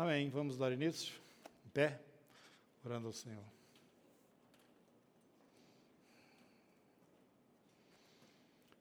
[0.00, 0.30] Amém.
[0.30, 1.14] Vamos dar início?
[1.66, 2.00] Em pé,
[2.82, 3.44] orando ao Senhor.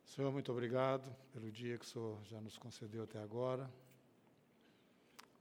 [0.06, 3.70] Senhor, muito obrigado pelo dia que o Senhor já nos concedeu até agora.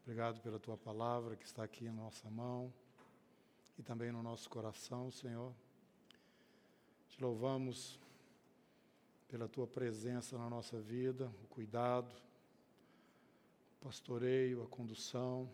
[0.02, 2.74] Obrigado pela tua palavra que está aqui em nossa mão
[3.78, 5.54] e também no nosso coração, Senhor.
[7.08, 8.00] Te louvamos
[9.28, 12.12] pela tua presença na nossa vida, o cuidado,
[13.80, 15.48] o pastoreio, a condução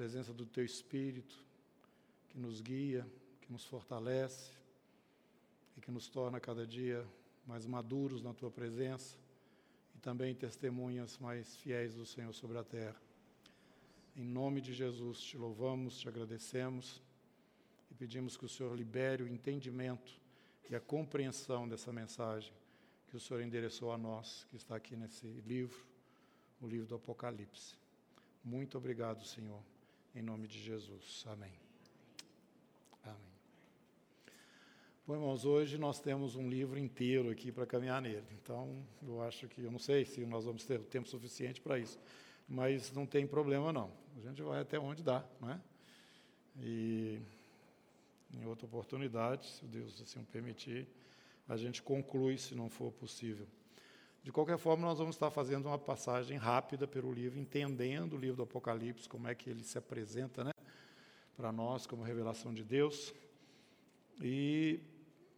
[0.00, 1.44] presença do Teu Espírito,
[2.30, 3.06] que nos guia,
[3.42, 4.50] que nos fortalece
[5.76, 7.06] e que nos torna cada dia
[7.46, 9.18] mais maduros na Tua presença
[9.94, 12.96] e também testemunhas mais fiéis do Senhor sobre a terra.
[14.16, 17.02] Em nome de Jesus, te louvamos, te agradecemos
[17.90, 20.18] e pedimos que o Senhor libere o entendimento
[20.70, 22.54] e a compreensão dessa mensagem
[23.06, 25.84] que o Senhor endereçou a nós, que está aqui nesse livro,
[26.58, 27.76] o livro do Apocalipse.
[28.42, 29.62] Muito obrigado, Senhor.
[30.12, 31.24] Em nome de Jesus.
[31.28, 31.52] Amém.
[33.04, 33.16] Amém.
[35.06, 38.26] Bom, irmãos, hoje nós temos um livro inteiro aqui para caminhar nele.
[38.42, 41.96] Então, eu acho que, eu não sei se nós vamos ter tempo suficiente para isso,
[42.48, 43.92] mas não tem problema não.
[44.16, 45.60] A gente vai até onde dá, não é?
[46.58, 47.20] E
[48.34, 50.88] em outra oportunidade, se Deus assim permitir,
[51.48, 53.46] a gente conclui se não for possível.
[54.22, 58.36] De qualquer forma, nós vamos estar fazendo uma passagem rápida pelo livro, entendendo o livro
[58.36, 60.52] do Apocalipse, como é que ele se apresenta né,
[61.36, 63.14] para nós como revelação de Deus.
[64.20, 64.78] E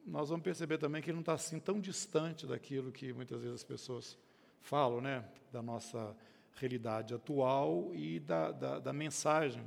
[0.05, 3.57] nós vamos perceber também que ele não está assim tão distante daquilo que muitas vezes
[3.57, 4.19] as pessoas
[4.61, 6.17] falam, né, da nossa
[6.57, 9.63] realidade atual e da, da, da mensagem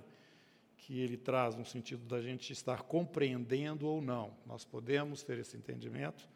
[0.78, 4.36] que ele traz, no sentido da gente estar compreendendo ou não.
[4.46, 6.28] Nós podemos ter esse entendimento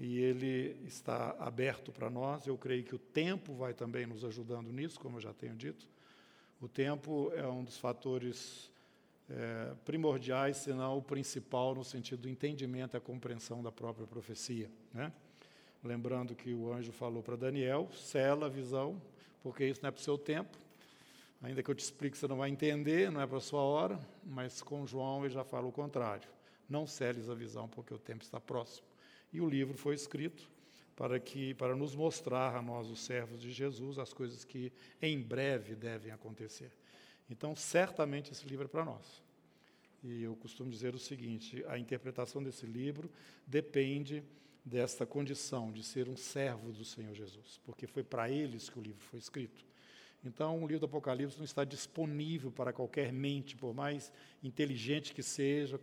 [0.00, 2.46] e ele está aberto para nós.
[2.46, 5.86] Eu creio que o tempo vai também nos ajudando nisso, como eu já tenho dito.
[6.58, 8.70] O tempo é um dos fatores
[9.28, 14.06] é, primordiais, se não o principal, no sentido do entendimento e a compreensão da própria
[14.06, 14.70] profecia.
[14.94, 15.12] Né?
[15.84, 19.00] Lembrando que o anjo falou para Daniel: sela a visão,
[19.42, 20.56] porque isso não é para o seu tempo.
[21.42, 24.00] Ainda que eu te explique, você não vai entender, não é para a sua hora,
[24.24, 26.28] mas com João ele já fala o contrário.
[26.66, 28.89] Não seles a visão, porque o tempo está próximo.
[29.32, 30.50] E o livro foi escrito
[30.96, 35.20] para que para nos mostrar a nós os servos de Jesus as coisas que em
[35.20, 36.70] breve devem acontecer.
[37.30, 39.22] Então, certamente esse livro é para nós.
[40.02, 43.10] E eu costumo dizer o seguinte: a interpretação desse livro
[43.46, 44.22] depende
[44.64, 48.82] desta condição de ser um servo do Senhor Jesus, porque foi para eles que o
[48.82, 49.64] livro foi escrito.
[50.22, 54.12] Então, o livro do Apocalipse não está disponível para qualquer mente, por mais
[54.42, 55.80] inteligente que seja,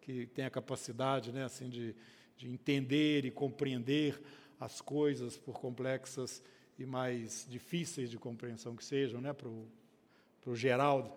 [0.00, 1.94] que tenha capacidade né, assim, de,
[2.40, 4.18] de entender e compreender
[4.58, 6.42] as coisas, por complexas
[6.78, 11.12] e mais difíceis de compreensão que sejam, né, para o Geraldo.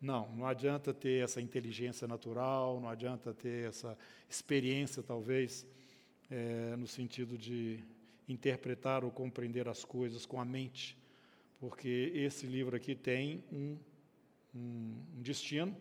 [0.00, 3.96] Não, não adianta ter essa inteligência natural, não adianta ter essa
[4.28, 5.66] experiência, talvez,
[6.30, 7.84] é, no sentido de
[8.26, 10.96] interpretar ou compreender as coisas com a mente,
[11.60, 13.76] porque esse livro aqui tem um,
[14.54, 15.76] um, um destino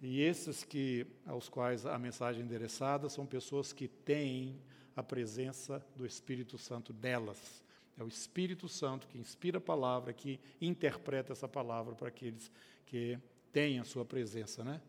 [0.00, 4.58] e esses que aos quais a mensagem é endereçada são pessoas que têm
[4.96, 7.62] a presença do Espírito Santo delas.
[7.98, 12.50] É o Espírito Santo que inspira a palavra, que interpreta essa palavra para aqueles
[12.86, 13.18] que
[13.52, 14.80] têm a sua presença, né?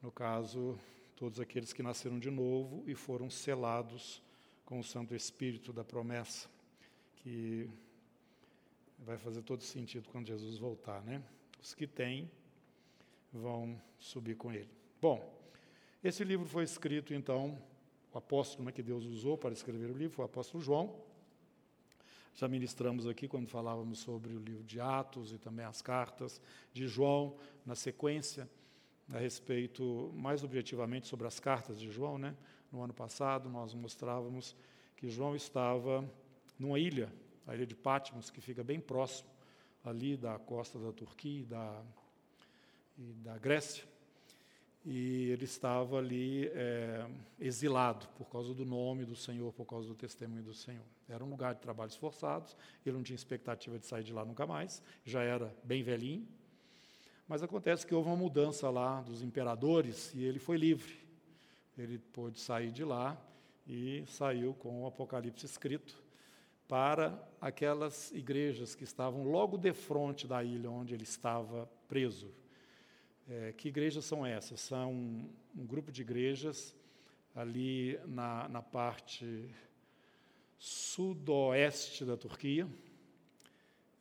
[0.00, 0.78] No caso,
[1.16, 4.22] todos aqueles que nasceram de novo e foram selados
[4.64, 6.48] com o Santo Espírito da promessa,
[7.16, 7.68] que
[8.96, 11.20] vai fazer todo sentido quando Jesus voltar, né?
[11.60, 12.30] Os que têm
[13.32, 14.70] vão subir com ele.
[15.00, 15.40] Bom,
[16.02, 17.58] esse livro foi escrito, então,
[18.12, 20.94] o apóstolo né, que Deus usou para escrever o livro foi o apóstolo João.
[22.34, 26.40] Já ministramos aqui quando falávamos sobre o livro de Atos e também as cartas
[26.72, 27.36] de João,
[27.66, 28.48] na sequência,
[29.12, 32.16] a respeito, mais objetivamente, sobre as cartas de João.
[32.16, 32.34] Né?
[32.72, 34.56] No ano passado, nós mostrávamos
[34.96, 36.08] que João estava
[36.58, 37.12] numa ilha,
[37.46, 39.28] a ilha de Patmos, que fica bem próximo
[39.84, 41.82] ali da costa da Turquia da
[43.00, 43.84] e da Grécia,
[44.84, 47.06] e ele estava ali é,
[47.38, 50.84] exilado por causa do nome do Senhor, por causa do testemunho do Senhor.
[51.08, 54.46] Era um lugar de trabalhos forçados, ele não tinha expectativa de sair de lá nunca
[54.46, 56.28] mais, já era bem velhinho.
[57.26, 60.98] Mas acontece que houve uma mudança lá dos imperadores e ele foi livre.
[61.78, 63.16] Ele pôde sair de lá
[63.66, 66.02] e saiu com o Apocalipse escrito
[66.66, 72.32] para aquelas igrejas que estavam logo de frente da ilha onde ele estava preso.
[73.32, 74.60] É, que igrejas são essas?
[74.60, 76.74] São um, grupo de igrejas
[77.32, 79.48] ali na, na parte
[80.58, 82.66] sudoeste da Turquia,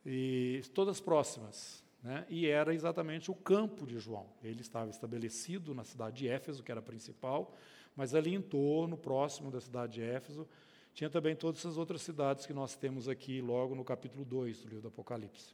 [0.04, 1.84] e todas próximas.
[2.02, 2.26] né?
[2.28, 4.26] e era exatamente o campo de João.
[4.44, 7.56] Ele estava estabelecido na cidade de Éfeso, que era a principal,
[7.96, 10.48] mas ali em torno, próximo da cidade de Éfeso,
[10.92, 14.70] tinha também todas essas outras cidades que nós temos aqui logo no capítulo 2 do
[14.70, 15.54] livro do Apocalipse.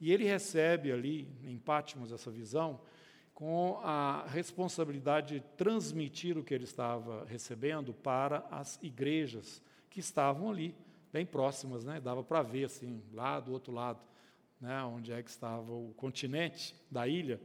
[0.00, 2.80] E ele recebe ali, em Pátimos, essa visão,
[3.38, 10.50] com a responsabilidade de transmitir o que ele estava recebendo para as igrejas que estavam
[10.50, 10.74] ali,
[11.12, 12.00] bem próximas, né?
[12.00, 14.00] dava para ver assim, lá do outro lado,
[14.60, 14.82] né?
[14.82, 17.40] onde é que estava o continente da ilha,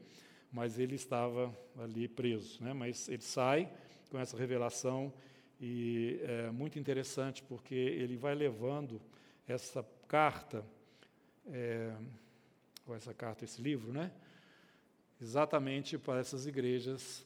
[0.52, 2.64] mas ele estava ali preso.
[2.64, 2.74] Né?
[2.74, 3.72] Mas ele sai
[4.10, 5.14] com essa revelação
[5.62, 9.00] e é muito interessante porque ele vai levando
[9.48, 10.66] essa carta,
[11.52, 11.94] é,
[12.88, 14.12] ou essa carta, esse livro, né?
[15.22, 17.26] Exatamente para essas igrejas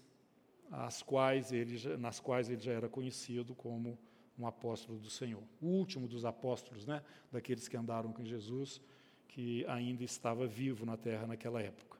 [0.71, 3.97] as quais ele, nas quais ele já era conhecido como
[4.37, 5.41] um apóstolo do Senhor.
[5.61, 7.01] O último dos apóstolos, né,
[7.31, 8.81] daqueles que andaram com Jesus,
[9.27, 11.97] que ainda estava vivo na terra naquela época.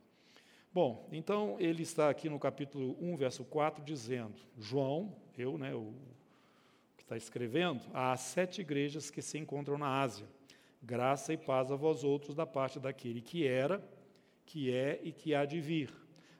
[0.74, 5.94] Bom, então ele está aqui no capítulo 1, verso 4, dizendo: João, eu, né, o
[6.96, 10.28] que está escrevendo, há sete igrejas que se encontram na Ásia.
[10.84, 13.84] Graça e paz a vós outros da parte daquele que era,
[14.48, 15.94] que é e que há de vir,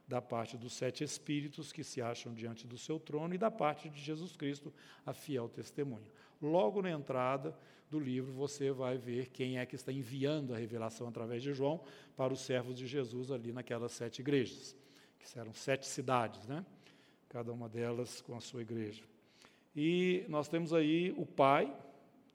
[0.08, 3.90] da parte dos sete espíritos que se acham diante do seu trono e da parte
[3.90, 4.74] de Jesus Cristo,
[5.06, 6.10] a fiel testemunha.
[6.42, 7.54] Logo na entrada
[7.92, 11.84] do livro, você vai ver quem é que está enviando a revelação através de João
[12.16, 14.76] para os servos de Jesus ali naquelas sete igrejas,
[15.20, 16.66] que eram sete cidades, né?
[17.28, 19.04] cada uma delas com a sua igreja.
[19.76, 21.76] E nós temos aí o Pai,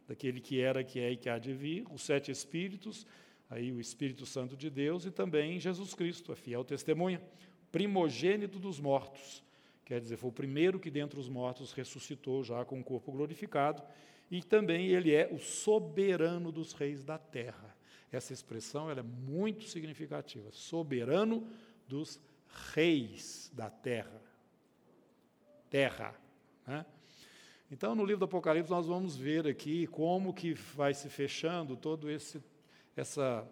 [0.07, 3.07] daquele que era, que é e que há de vir, os sete espíritos,
[3.53, 7.23] aí o Espírito Santo de Deus e também Jesus Cristo, a fiel testemunha,
[7.71, 9.45] primogênito dos mortos.
[9.85, 13.83] Quer dizer, foi o primeiro que dentre os mortos ressuscitou já com o corpo glorificado,
[14.31, 17.77] e também ele é o soberano dos reis da terra.
[18.11, 21.47] Essa expressão ela é muito significativa, soberano
[21.87, 22.19] dos
[22.75, 24.23] reis da terra.
[25.69, 26.15] Terra.
[26.67, 26.87] Né?
[27.71, 32.11] Então, no livro do Apocalipse, nós vamos ver aqui como que vai se fechando todo
[32.11, 32.41] esse
[32.97, 33.49] essa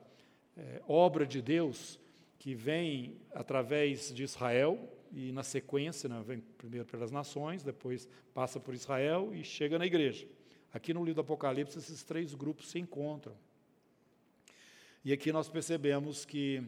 [0.56, 1.98] é, obra de Deus
[2.38, 4.78] que vem através de Israel
[5.12, 9.86] e na sequência, né, vem primeiro pelas nações, depois passa por Israel e chega na
[9.86, 10.26] igreja.
[10.72, 13.34] Aqui no livro do Apocalipse, esses três grupos se encontram.
[15.04, 16.62] E aqui nós percebemos que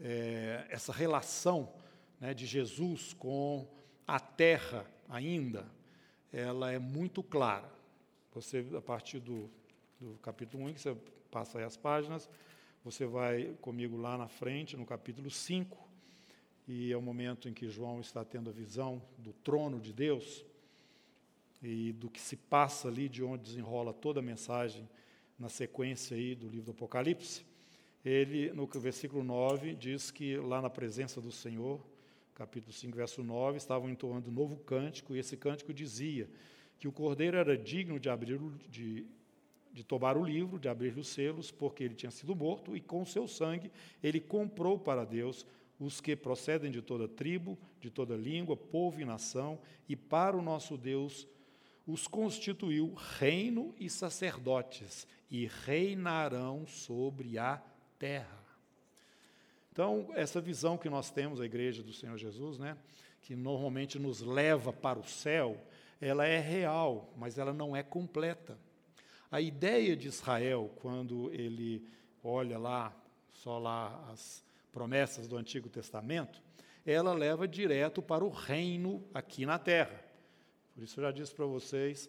[0.00, 1.72] é, essa relação
[2.20, 3.68] né, de Jesus com
[4.06, 5.66] a terra ainda,
[6.32, 7.70] ela é muito clara.
[8.32, 9.50] Você, a partir do,
[10.00, 10.96] do capítulo 1, que você
[11.34, 12.30] passa aí as páginas,
[12.84, 15.76] você vai comigo lá na frente, no capítulo 5,
[16.68, 20.44] e é o momento em que João está tendo a visão do trono de Deus
[21.60, 24.88] e do que se passa ali, de onde desenrola toda a mensagem
[25.36, 27.44] na sequência aí do livro do Apocalipse.
[28.04, 31.84] Ele, no versículo 9, diz que lá na presença do Senhor,
[32.32, 36.30] capítulo 5, verso 9, estavam entoando um novo cântico, e esse cântico dizia
[36.78, 38.38] que o cordeiro era digno de abrir,
[38.70, 39.04] de
[39.74, 43.04] de tomar o livro, de abrir os selos, porque ele tinha sido morto, e com
[43.04, 45.44] seu sangue ele comprou para Deus
[45.80, 50.42] os que procedem de toda tribo, de toda língua, povo e nação, e para o
[50.42, 51.26] nosso Deus
[51.84, 57.60] os constituiu reino e sacerdotes, e reinarão sobre a
[57.98, 58.44] terra.
[59.72, 62.78] Então, essa visão que nós temos, a igreja do Senhor Jesus, né,
[63.20, 65.60] que normalmente nos leva para o céu,
[66.00, 68.56] ela é real, mas ela não é completa.
[69.34, 71.84] A ideia de Israel, quando ele
[72.22, 72.96] olha lá,
[73.32, 76.40] só lá as promessas do Antigo Testamento,
[76.86, 80.00] ela leva direto para o reino aqui na terra.
[80.72, 82.08] Por isso eu já disse para vocês,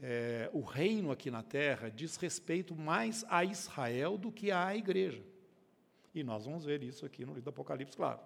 [0.00, 5.24] é, o reino aqui na terra diz respeito mais a Israel do que à igreja.
[6.14, 8.20] E nós vamos ver isso aqui no livro do Apocalipse, claro.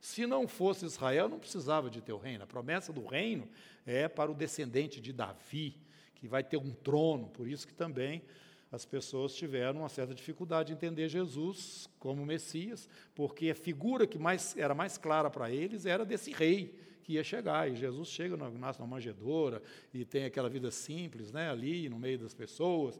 [0.00, 2.42] Se não fosse Israel, não precisava de ter o reino.
[2.42, 3.48] A promessa do reino
[3.86, 5.85] é para o descendente de Davi,
[6.16, 8.22] que vai ter um trono, por isso que também
[8.70, 14.18] as pessoas tiveram uma certa dificuldade de entender Jesus como Messias, porque a figura que
[14.18, 17.70] mais era mais clara para eles era desse rei que ia chegar.
[17.70, 19.62] E Jesus chega, nasce numa manjedoura
[19.94, 22.98] e tem aquela vida simples, né, ali no meio das pessoas.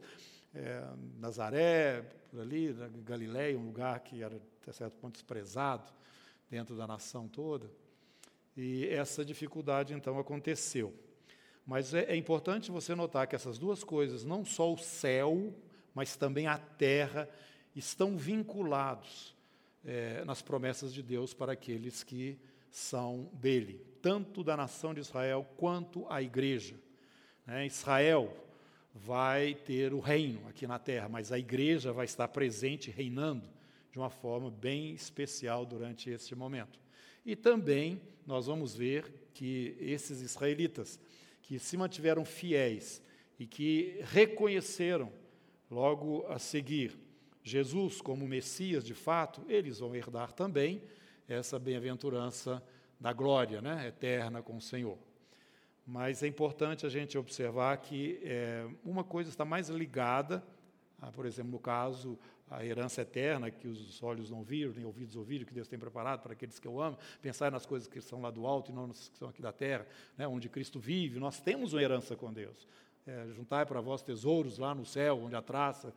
[0.55, 0.83] É,
[1.19, 5.91] Nazaré, por ali, Galiléia, um lugar que era até certo ponto desprezado
[6.49, 7.69] dentro da nação toda.
[8.55, 10.93] E essa dificuldade então aconteceu.
[11.67, 15.53] Mas é, é importante você notar que essas duas coisas, não só o céu,
[15.93, 17.29] mas também a terra,
[17.75, 19.35] estão vinculados
[19.85, 22.39] é, nas promessas de Deus para aqueles que
[22.71, 26.75] são dele, tanto da nação de Israel quanto a igreja.
[27.45, 27.65] Né?
[27.65, 28.33] Israel
[28.93, 33.47] vai ter o reino aqui na terra, mas a igreja vai estar presente, reinando
[33.91, 36.79] de uma forma bem especial durante este momento.
[37.25, 40.99] E também nós vamos ver que esses israelitas
[41.47, 43.01] que se mantiveram fiéis
[43.39, 45.09] e que reconheceram
[45.71, 46.99] logo a seguir
[47.41, 50.83] Jesus como Messias de fato, eles vão herdar também
[51.25, 52.61] essa bem-aventurança
[52.99, 54.97] da glória né, eterna com o Senhor.
[55.85, 60.43] Mas é importante a gente observar que é, uma coisa está mais ligada,
[60.99, 65.15] a, por exemplo, no caso, a herança eterna, que os olhos não viram, nem ouvidos
[65.15, 68.21] ouviram, que Deus tem preparado para aqueles que eu amo, pensar nas coisas que são
[68.21, 69.85] lá do alto e não nas que são aqui da terra,
[70.17, 72.67] né, onde Cristo vive, nós temos uma herança com Deus.
[73.05, 75.93] É, juntai para vós tesouros lá no céu, onde a traça.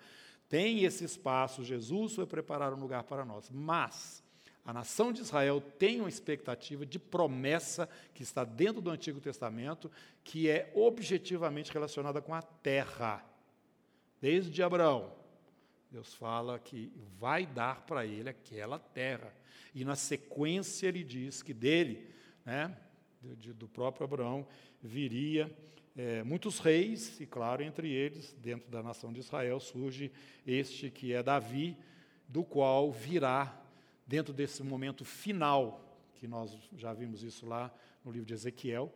[0.49, 3.49] Tem esse espaço, Jesus foi preparar um lugar para nós.
[3.51, 4.23] Mas
[4.65, 9.91] a nação de Israel tem uma expectativa de promessa que está dentro do Antigo Testamento,
[10.23, 13.25] que é objetivamente relacionada com a terra.
[14.21, 15.20] Desde Abraão,
[15.91, 19.35] Deus fala que vai dar para ele aquela terra.
[19.75, 22.09] E na sequência ele diz que dele,
[22.45, 22.77] né,
[23.21, 24.47] do próprio Abraão,
[24.83, 25.55] viria
[25.97, 30.13] é, muitos reis, e claro, entre eles, dentro da nação de Israel, surge
[30.47, 31.77] este que é Davi,
[32.29, 33.61] do qual virá,
[34.07, 38.95] dentro desse momento final, que nós já vimos isso lá no livro de Ezequiel,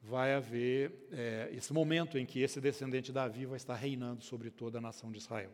[0.00, 4.50] vai haver é, esse momento em que esse descendente de Davi vai estar reinando sobre
[4.50, 5.50] toda a nação de Israel.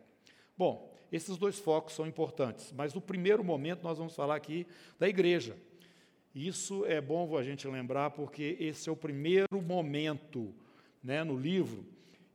[0.57, 4.65] Bom, esses dois focos são importantes, mas no primeiro momento nós vamos falar aqui
[4.97, 5.57] da igreja.
[6.33, 10.53] Isso é bom a gente lembrar porque esse é o primeiro momento
[11.03, 11.85] né, no livro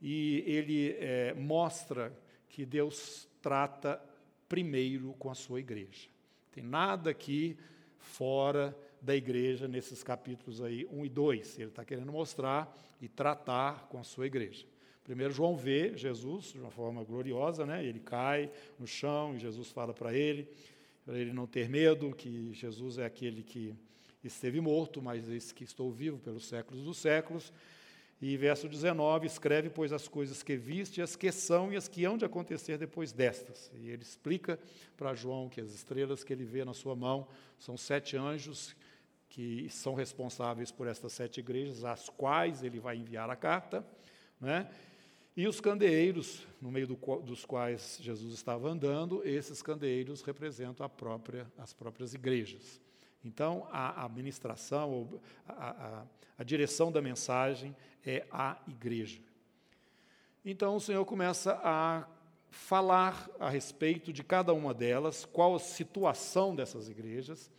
[0.03, 2.13] e ele é, mostra
[2.51, 4.01] que Deus trata
[4.49, 6.09] primeiro com a sua igreja.
[6.53, 7.57] Tem nada aqui
[7.99, 11.59] fora da igreja nesses capítulos aí 1 e 2.
[11.59, 14.67] Ele está querendo mostrar e tratar com a sua igreja.
[15.07, 17.85] Primeiro João vê Jesus de uma forma gloriosa, né?
[17.85, 20.49] Ele cai no chão e Jesus fala para ele,
[21.05, 23.73] para ele não ter medo, que Jesus é aquele que
[24.25, 27.53] esteve morto, mas esse que estou vivo pelos séculos dos séculos.
[28.21, 32.05] E verso 19, escreve, pois, as coisas que viste, as que são e as que
[32.05, 33.71] hão de acontecer depois destas.
[33.77, 34.59] E ele explica
[34.97, 37.29] para João que as estrelas que ele vê na sua mão
[37.61, 38.75] são sete anjos
[39.29, 43.87] que são responsáveis por estas sete igrejas, às quais ele vai enviar a carta.
[44.41, 44.69] Né?
[45.37, 51.47] E os candeeiros, no meio do, dos quais Jesus estava andando, esses candeeiros representam própria,
[51.59, 52.81] as próprias igrejas.
[53.23, 56.07] Então, a administração, a, a,
[56.39, 59.21] a direção da mensagem é a igreja.
[60.43, 62.07] Então, o Senhor começa a
[62.49, 67.51] falar a respeito de cada uma delas, qual a situação dessas igrejas,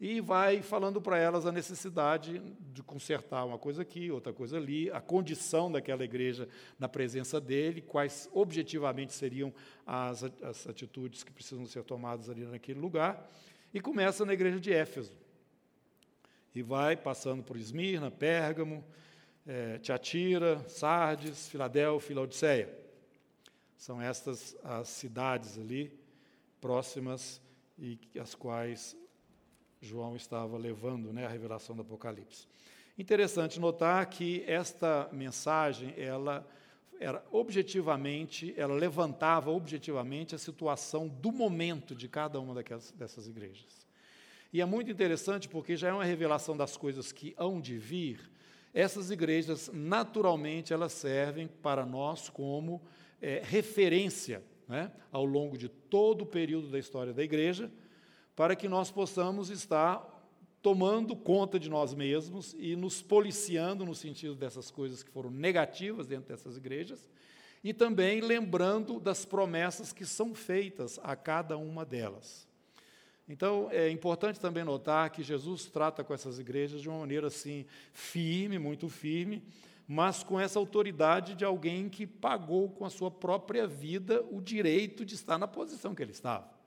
[0.00, 2.40] e vai falando para elas a necessidade
[2.72, 7.82] de consertar uma coisa aqui, outra coisa ali, a condição daquela igreja na presença dele,
[7.82, 9.52] quais objetivamente seriam
[9.84, 13.28] as, as atitudes que precisam ser tomadas ali naquele lugar,
[13.74, 15.12] e começa na igreja de Éfeso.
[16.54, 18.84] E vai passando por Esmirna, Pérgamo,
[19.44, 22.78] é, Tiatira, Sardes, Filadélfia Laodiceia.
[23.76, 25.92] São estas as cidades ali
[26.60, 27.40] próximas
[27.78, 28.96] e as quais
[29.80, 32.46] João estava levando né, a revelação do Apocalipse.
[32.98, 36.46] Interessante notar que esta mensagem, ela
[37.00, 43.86] era objetivamente, ela levantava objetivamente a situação do momento de cada uma daquelas, dessas igrejas.
[44.52, 48.30] E é muito interessante porque já é uma revelação das coisas que hão de vir.
[48.74, 52.82] Essas igrejas, naturalmente, elas servem para nós como
[53.20, 57.70] é, referência né, ao longo de todo o período da história da igreja,
[58.38, 60.00] para que nós possamos estar
[60.62, 66.06] tomando conta de nós mesmos e nos policiando no sentido dessas coisas que foram negativas
[66.06, 67.08] dentro dessas igrejas,
[67.64, 72.46] e também lembrando das promessas que são feitas a cada uma delas.
[73.28, 77.66] Então, é importante também notar que Jesus trata com essas igrejas de uma maneira assim,
[77.92, 79.42] firme, muito firme,
[79.84, 85.04] mas com essa autoridade de alguém que pagou com a sua própria vida o direito
[85.04, 86.57] de estar na posição que ele estava.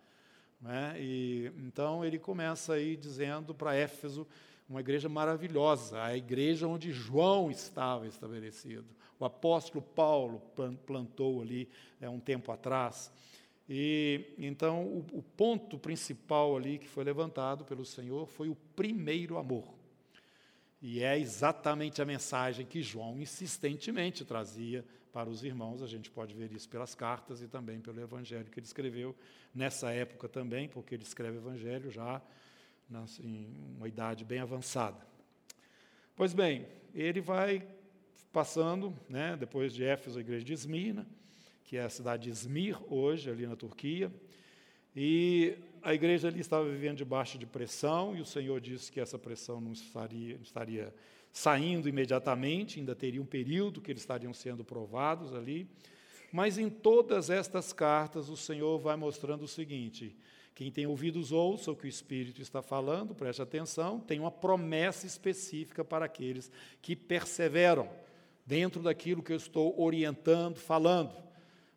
[0.61, 0.95] Né?
[0.99, 4.27] E, então ele começa aí dizendo para Éfeso,
[4.69, 8.85] uma igreja maravilhosa, a igreja onde João estava estabelecido.
[9.19, 10.41] O apóstolo Paulo
[10.85, 11.67] plantou ali
[11.99, 13.11] é, um tempo atrás.
[13.67, 19.37] E então o, o ponto principal ali que foi levantado pelo Senhor foi o primeiro
[19.37, 19.73] amor.
[20.81, 25.81] E é exatamente a mensagem que João insistentemente trazia para os irmãos.
[25.81, 29.15] A gente pode ver isso pelas cartas e também pelo evangelho que ele escreveu
[29.53, 32.21] nessa época também, porque ele escreve evangelho já
[33.19, 35.05] em uma idade bem avançada.
[36.15, 37.65] Pois bem, ele vai
[38.33, 41.07] passando, né, depois de Éfeso, a igreja de Esmirna,
[41.63, 44.11] que é a cidade de Esmir hoje, ali na Turquia,
[44.95, 49.17] E a igreja ali estava vivendo debaixo de pressão, e o Senhor disse que essa
[49.17, 50.93] pressão não estaria, estaria
[51.31, 55.67] saindo imediatamente, ainda teria um período que eles estariam sendo provados ali.
[56.31, 60.15] Mas em todas estas cartas, o Senhor vai mostrando o seguinte:
[60.53, 65.05] quem tem ouvidos, ouça o que o Espírito está falando, preste atenção, tem uma promessa
[65.05, 67.89] específica para aqueles que perseveram
[68.45, 71.15] dentro daquilo que eu estou orientando, falando.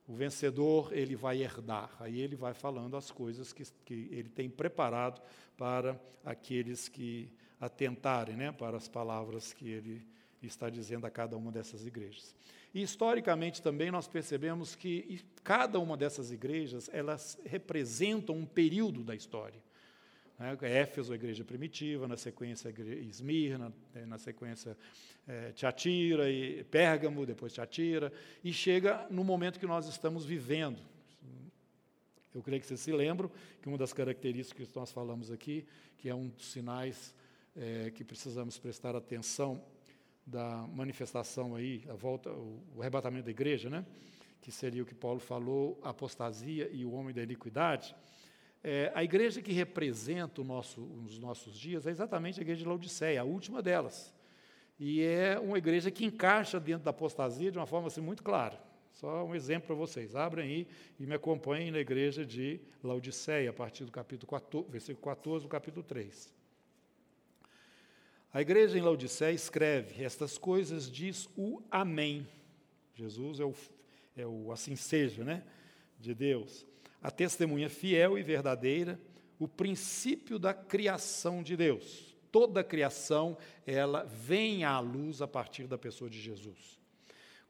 [0.06, 1.90] O vencedor, ele vai herdar.
[1.98, 5.22] Aí ele vai falando as coisas que, que ele tem preparado
[5.56, 7.32] para aqueles que
[7.64, 10.06] atentarem né, para as palavras que ele
[10.42, 12.34] está dizendo a cada uma dessas igrejas.
[12.74, 19.14] E historicamente também nós percebemos que cada uma dessas igrejas, elas representam um período da
[19.14, 19.62] história.
[20.38, 20.56] Né?
[20.62, 22.74] Éfeso, a igreja primitiva, na sequência
[23.08, 24.04] Esmirna, né?
[24.06, 24.76] na sequência
[25.26, 30.80] é, Tiatira, e Pérgamo, depois Tiatira, e chega no momento que nós estamos vivendo.
[32.34, 33.30] Eu creio que vocês se lembram
[33.62, 35.64] que uma das características que nós falamos aqui,
[35.98, 37.14] que é um dos sinais
[37.56, 39.62] é, que precisamos prestar atenção
[40.26, 43.84] da manifestação aí, a volta, o, o arrebatamento da igreja, né?
[44.40, 47.96] que seria o que Paulo falou, a apostasia e o homem da iniquidade.
[48.62, 53.22] É, a igreja que representa nosso, os nossos dias é exatamente a igreja de Laodiceia,
[53.22, 54.12] a última delas.
[54.78, 58.60] E é uma igreja que encaixa dentro da apostasia de uma forma assim, muito clara.
[58.92, 60.14] Só um exemplo para vocês.
[60.14, 60.68] Abrem aí
[61.00, 65.48] e me acompanhem na igreja de Laodiceia, a partir do capítulo 14, versículo 14 do
[65.48, 66.43] capítulo 3.
[68.34, 72.26] A igreja em Laodiceia escreve: Estas coisas diz o Amém.
[72.96, 73.54] Jesus é o,
[74.16, 75.44] é o assim seja, né?
[76.00, 76.66] De Deus.
[77.00, 79.00] A testemunha fiel e verdadeira,
[79.38, 82.16] o princípio da criação de Deus.
[82.32, 86.80] Toda a criação, ela vem à luz a partir da pessoa de Jesus.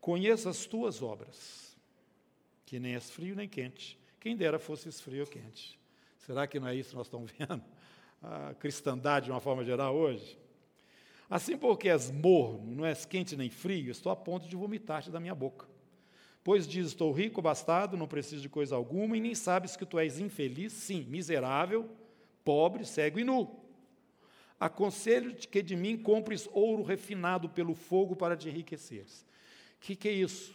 [0.02, 1.78] Conheça as tuas obras,
[2.66, 3.98] que nem és frio nem quente.
[4.20, 5.80] Quem dera fosses frio ou quente.
[6.18, 7.64] Será que não é isso que nós estamos vendo?
[8.22, 10.43] A cristandade, de uma forma geral, hoje?
[11.28, 15.18] Assim, porque és morno, não és quente nem frio, estou a ponto de vomitar-te da
[15.18, 15.66] minha boca.
[16.42, 19.98] Pois diz: Estou rico, bastado, não preciso de coisa alguma, e nem sabes que tu
[19.98, 21.88] és infeliz, sim, miserável,
[22.44, 23.64] pobre, cego e nu.
[24.60, 29.26] Aconselho-te que de mim compres ouro refinado pelo fogo para te enriqueceres.
[29.76, 30.54] O que, que é isso?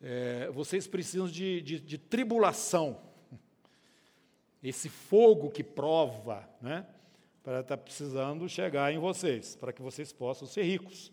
[0.00, 3.00] É, vocês precisam de, de, de tribulação.
[4.62, 6.86] Esse fogo que prova, né?
[7.42, 11.12] Para estar tá precisando chegar em vocês, para que vocês possam ser ricos.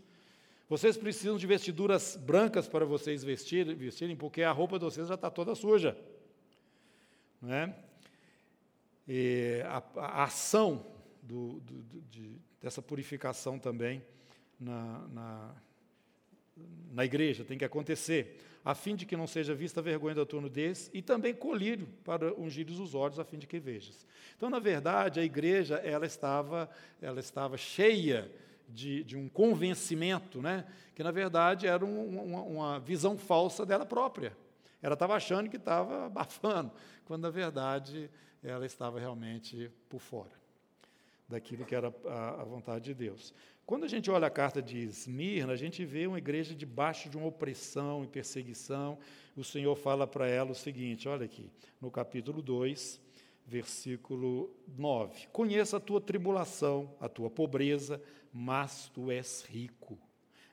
[0.67, 5.15] Vocês precisam de vestiduras brancas para vocês vestirem, vestirem porque a roupa de vocês já
[5.15, 5.97] está toda suja.
[7.41, 7.75] Não é?
[9.07, 10.85] E a, a ação
[11.23, 14.03] do, do, de, dessa purificação também
[14.59, 15.55] na, na,
[16.91, 20.41] na igreja tem que acontecer a fim de que não seja vista vergonha da tua
[20.41, 24.05] nudez, e também colírio para ungir os olhos, a fim de que vejas.
[24.35, 26.69] Então, na verdade, a igreja ela estava,
[27.01, 28.31] ela estava cheia
[28.67, 33.85] de, de um convencimento, né, que na verdade era um, uma, uma visão falsa dela
[33.85, 34.35] própria.
[34.81, 36.71] Ela estava achando que estava abafando,
[37.05, 38.09] quando na verdade
[38.43, 40.39] ela estava realmente por fora
[41.29, 43.33] daquilo que era a, a vontade de Deus.
[43.65, 47.15] Quando a gente olha a carta de Esmirna, a gente vê uma igreja debaixo de
[47.15, 48.97] uma opressão e perseguição.
[49.37, 52.99] O Senhor fala para ela o seguinte: olha aqui, no capítulo 2,
[53.45, 58.01] versículo 9: Conheça a tua tribulação, a tua pobreza,
[58.33, 59.99] mas tu és rico.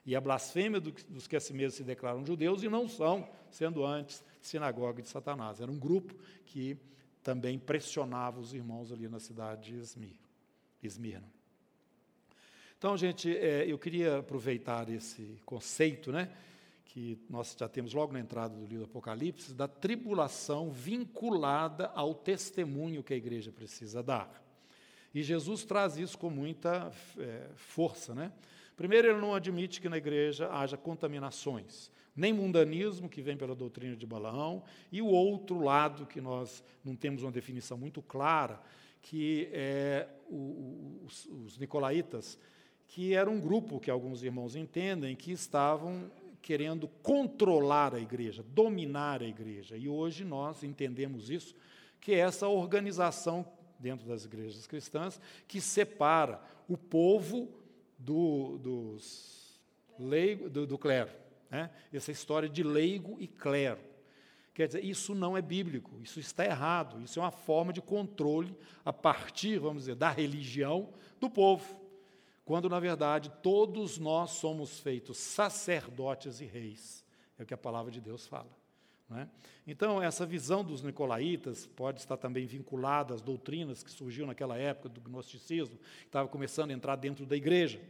[0.05, 3.83] E a blasfêmia dos que a si mesmos se declaram judeus e não são, sendo
[3.83, 5.59] antes sinagoga de Satanás.
[5.59, 6.77] Era um grupo que
[7.21, 10.26] também pressionava os irmãos ali na cidade de Esmirna.
[12.77, 16.31] Então, gente, é, eu queria aproveitar esse conceito, né,
[16.85, 22.13] que nós já temos logo na entrada do livro do Apocalipse, da tribulação vinculada ao
[22.13, 24.43] testemunho que a igreja precisa dar.
[25.13, 28.31] E Jesus traz isso com muita é, força, né?
[28.75, 33.95] Primeiro, ele não admite que na igreja haja contaminações, nem mundanismo, que vem pela doutrina
[33.95, 38.61] de Balaão, e o outro lado, que nós não temos uma definição muito clara,
[39.09, 42.37] que é o, os, os nicolaítas
[42.87, 49.21] que era um grupo que alguns irmãos entendem que estavam querendo controlar a igreja, dominar
[49.21, 49.77] a igreja.
[49.77, 51.55] E hoje nós entendemos isso,
[52.01, 53.45] que é essa organização
[53.79, 57.49] dentro das igrejas cristãs que separa o povo
[57.97, 59.57] do, dos
[59.97, 61.11] leigo, do, do clero.
[61.49, 61.69] Né?
[61.93, 63.79] Essa história de leigo e clero.
[64.57, 68.57] Quer dizer, isso não é bíblico, isso está errado, isso é uma forma de controle
[68.83, 70.89] a partir, vamos dizer, da religião
[71.19, 71.87] do povo
[72.47, 77.03] quando na verdade todos nós somos feitos sacerdotes e reis.
[77.37, 78.47] É o que a palavra de Deus fala.
[79.09, 79.29] Né?
[79.67, 84.87] Então, essa visão dos nicolaítas pode estar também vinculada às doutrinas que surgiam naquela época
[84.87, 87.81] do gnosticismo, que estava começando a entrar dentro da igreja.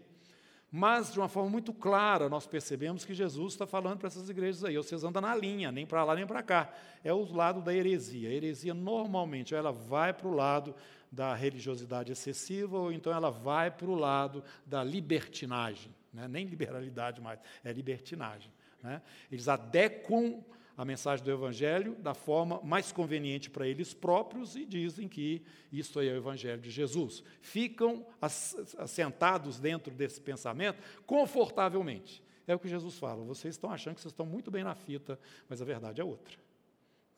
[0.71, 4.65] Mas, de uma forma muito clara, nós percebemos que Jesus está falando para essas igrejas
[4.65, 6.73] aí, vocês andam na linha, nem para lá nem para cá.
[7.03, 8.29] É o lado da heresia.
[8.29, 10.75] A heresia, normalmente, ela vai para o lado
[11.09, 15.95] da religiosidade excessiva, ou então ela vai para o lado da libertinagem.
[16.13, 16.27] Né?
[16.27, 18.51] Nem liberalidade mais, é libertinagem.
[18.83, 19.01] Né?
[19.31, 20.43] Eles adequam
[20.77, 25.99] a mensagem do Evangelho da forma mais conveniente para eles próprios e dizem que isto
[25.99, 27.23] é o Evangelho de Jesus.
[27.41, 32.23] Ficam assentados dentro desse pensamento confortavelmente.
[32.45, 33.23] É o que Jesus fala.
[33.25, 36.37] Vocês estão achando que vocês estão muito bem na fita, mas a verdade é outra.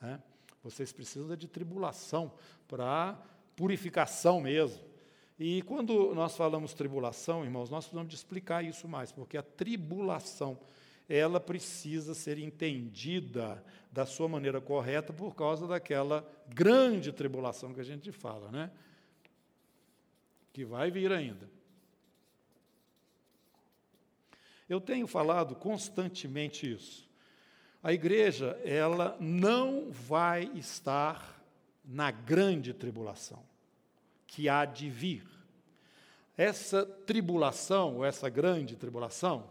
[0.02, 0.24] Né?
[0.64, 2.32] Vocês precisam de tribulação
[2.66, 3.22] para
[3.58, 4.82] purificação mesmo.
[5.38, 10.58] E quando nós falamos tribulação, irmãos, nós precisamos de explicar isso mais, porque a tribulação
[11.10, 17.84] ela precisa ser entendida da sua maneira correta por causa daquela grande tribulação que a
[17.84, 18.72] gente fala, né?
[20.54, 21.50] Que vai vir ainda.
[24.70, 27.10] Eu tenho falado constantemente isso.
[27.82, 31.42] A igreja, ela não vai estar
[31.84, 33.44] na grande tribulação
[34.28, 35.26] que há de vir.
[36.38, 39.50] Essa tribulação, ou essa grande tribulação,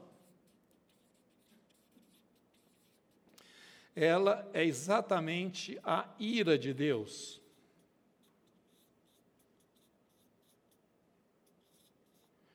[4.05, 7.41] ela é exatamente a ira de Deus.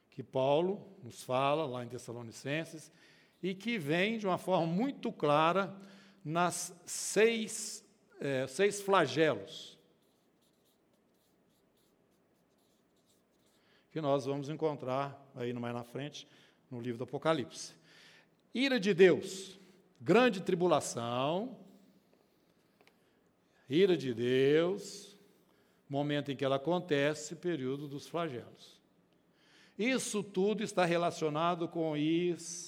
[0.09, 2.91] Que Paulo nos fala lá em Tessalonicenses
[3.41, 5.75] e que vem de uma forma muito clara
[6.23, 7.83] nas seis,
[8.21, 9.77] é, seis flagelos
[13.91, 16.27] que nós vamos encontrar aí mais na frente
[16.71, 17.75] no livro do Apocalipse.
[18.51, 19.59] Ira de Deus
[20.03, 21.57] grande tribulação,
[23.69, 25.17] ira de Deus,
[25.87, 28.81] momento em que ela acontece, período dos flagelos.
[29.79, 32.61] Isso tudo está relacionado com Israel.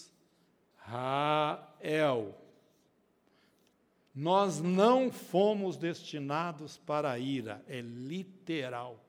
[4.13, 9.03] Nós não fomos destinados para a ira, é literal.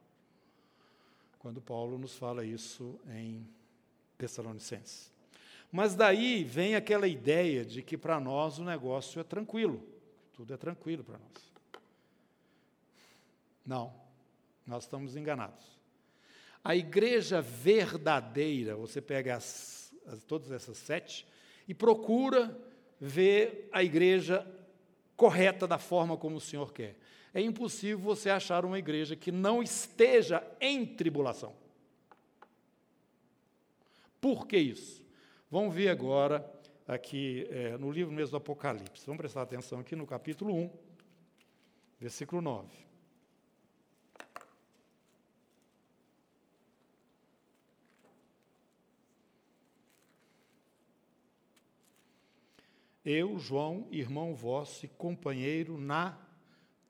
[1.39, 3.49] Quando Paulo nos fala isso em
[4.19, 5.16] Tessalonicenses.
[5.77, 9.87] Mas daí vem aquela ideia de que para nós o negócio é tranquilo,
[10.33, 11.53] tudo é tranquilo para nós.
[13.67, 13.93] Não,
[14.67, 15.67] nós estamos enganados.
[16.65, 21.27] A igreja verdadeira, você pega as, as, todas essas sete
[21.69, 22.59] e procura
[22.99, 24.51] ver a igreja
[25.15, 26.97] correta da forma como o Senhor quer.
[27.35, 31.55] É impossível você achar uma igreja que não esteja em tribulação.
[34.23, 35.05] Por que isso?
[35.49, 36.45] Vamos ver agora
[36.89, 39.07] aqui é, no livro mesmo do Apocalipse.
[39.07, 40.71] Vamos prestar atenção aqui no capítulo 1,
[42.01, 42.69] versículo 9.
[53.05, 56.19] Eu, João, irmão vosso e companheiro na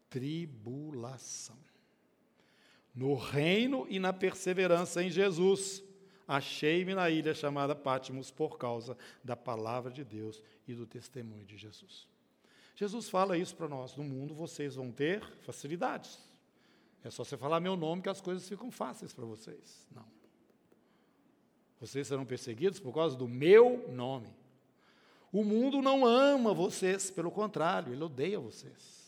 [0.08, 1.58] tribulação,
[2.94, 5.85] no reino e na perseverança em Jesus
[6.26, 11.56] Achei-me na ilha chamada Pátimos por causa da palavra de Deus e do testemunho de
[11.56, 12.08] Jesus.
[12.74, 16.18] Jesus fala isso para nós: no mundo vocês vão ter facilidades.
[17.04, 19.86] É só você falar meu nome que as coisas ficam fáceis para vocês.
[19.94, 20.04] Não.
[21.80, 24.34] Vocês serão perseguidos por causa do meu nome.
[25.30, 29.06] O mundo não ama vocês, pelo contrário, ele odeia vocês.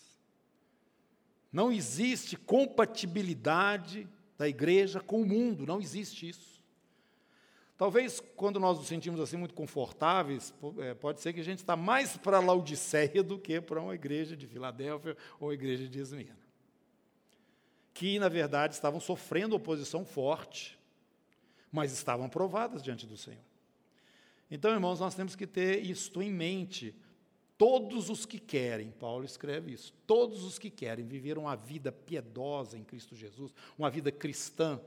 [1.53, 6.58] Não existe compatibilidade da igreja com o mundo, não existe isso.
[7.79, 11.77] Talvez quando nós nos sentimos assim muito confortáveis, é, pode ser que a gente está
[11.77, 16.37] mais para Laodiceia do que para uma igreja de Filadélfia ou igreja de Esmirna.
[17.95, 20.77] Que, na verdade, estavam sofrendo oposição forte,
[21.71, 23.45] mas estavam provadas diante do Senhor.
[24.51, 26.97] Então, irmãos, nós temos que ter isto em mente.
[27.57, 32.77] Todos os que querem, Paulo escreve isso, todos os que querem viver uma vida piedosa
[32.77, 34.81] em Cristo Jesus, uma vida cristã,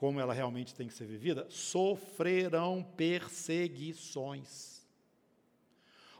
[0.00, 4.80] como ela realmente tem que ser vivida, sofrerão perseguições.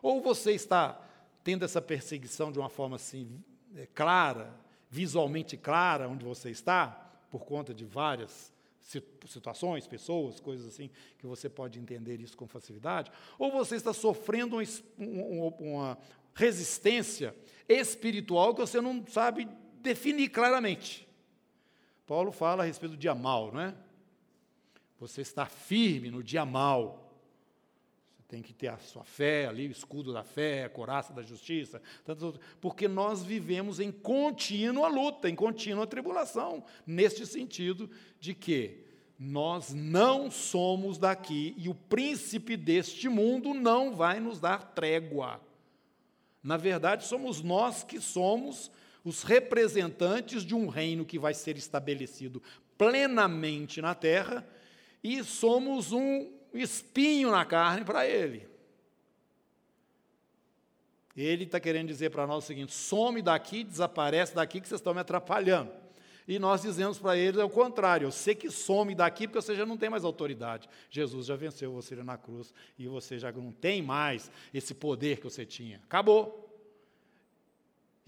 [0.02, 1.02] Ou você está
[1.42, 3.42] tendo essa perseguição de uma forma assim
[3.74, 4.54] é, clara,
[4.90, 6.88] visualmente clara, onde você está,
[7.30, 8.52] por conta de várias
[9.26, 14.58] situações, pessoas, coisas assim, que você pode entender isso com facilidade, ou você está sofrendo
[14.98, 15.98] uma, uma
[16.34, 17.34] resistência
[17.66, 19.48] espiritual que você não sabe
[19.80, 21.08] definir claramente.
[22.10, 23.72] Paulo fala a respeito do dia mal, não é?
[24.98, 27.08] Você está firme no dia mal.
[28.16, 31.22] Você tem que ter a sua fé ali, o escudo da fé, a coraça da
[31.22, 31.80] justiça,
[32.60, 38.84] porque nós vivemos em contínua luta, em contínua tribulação, neste sentido de que
[39.16, 45.40] nós não somos daqui e o príncipe deste mundo não vai nos dar trégua.
[46.42, 48.68] Na verdade, somos nós que somos
[49.04, 52.42] os representantes de um reino que vai ser estabelecido
[52.76, 54.46] plenamente na terra
[55.02, 58.48] e somos um espinho na carne para ele.
[61.16, 64.94] Ele está querendo dizer para nós o seguinte: some daqui, desaparece daqui, que vocês estão
[64.94, 65.70] me atrapalhando.
[66.26, 69.66] E nós dizemos para eles é o contrário: você que some daqui, porque você já
[69.66, 70.68] não tem mais autoridade.
[70.88, 75.24] Jesus já venceu você na cruz e você já não tem mais esse poder que
[75.24, 75.80] você tinha.
[75.84, 76.49] Acabou.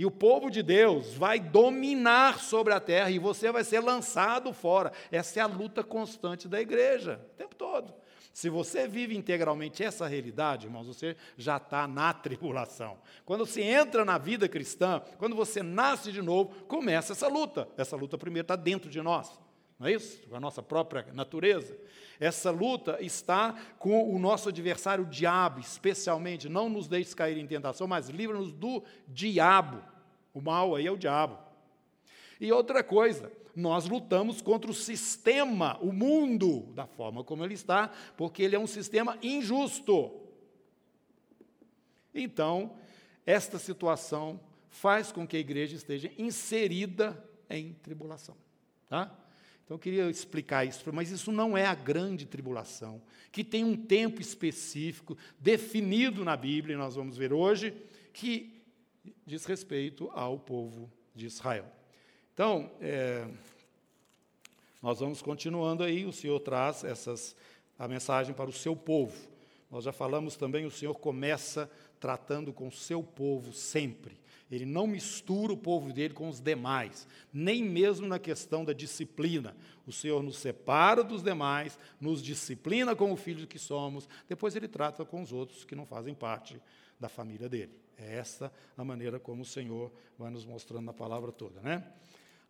[0.02, 4.52] E o povo de Deus vai dominar sobre a terra e você vai ser lançado
[4.52, 4.90] fora.
[5.12, 7.94] Essa é a luta constante da igreja, o tempo todo.
[8.32, 12.98] Se você vive integralmente essa realidade, irmãos, você já está na tribulação.
[13.24, 17.68] Quando você entra na vida cristã, quando você nasce de novo, começa essa luta.
[17.76, 19.30] Essa luta primeiro está dentro de nós,
[19.78, 20.20] não é isso?
[20.32, 21.78] A nossa própria natureza.
[22.18, 26.48] Essa luta está com o nosso adversário, o diabo, especialmente.
[26.48, 29.91] Não nos deixe cair em tentação, mas livra-nos do diabo.
[30.34, 31.38] O mal aí é o diabo.
[32.40, 37.90] E outra coisa, nós lutamos contra o sistema, o mundo, da forma como ele está,
[38.16, 40.10] porque ele é um sistema injusto.
[42.14, 42.76] Então,
[43.24, 48.36] esta situação faz com que a igreja esteja inserida em tribulação.
[48.88, 49.16] Tá?
[49.64, 53.76] Então, eu queria explicar isso, mas isso não é a grande tribulação, que tem um
[53.76, 57.74] tempo específico, definido na Bíblia, e nós vamos ver hoje,
[58.12, 58.51] que
[59.26, 61.66] diz respeito ao povo de Israel.
[62.34, 63.26] Então, é,
[64.82, 67.36] nós vamos continuando aí, o Senhor traz essas,
[67.78, 69.16] a mensagem para o seu povo.
[69.70, 74.20] Nós já falamos também, o Senhor começa tratando com o seu povo sempre.
[74.50, 79.56] Ele não mistura o povo dele com os demais, nem mesmo na questão da disciplina.
[79.86, 85.06] O Senhor nos separa dos demais, nos disciplina como filhos que somos, depois ele trata
[85.06, 86.60] com os outros que não fazem parte
[87.00, 87.81] da família dele.
[88.02, 91.84] É essa a maneira como o Senhor vai nos mostrando na palavra toda, né?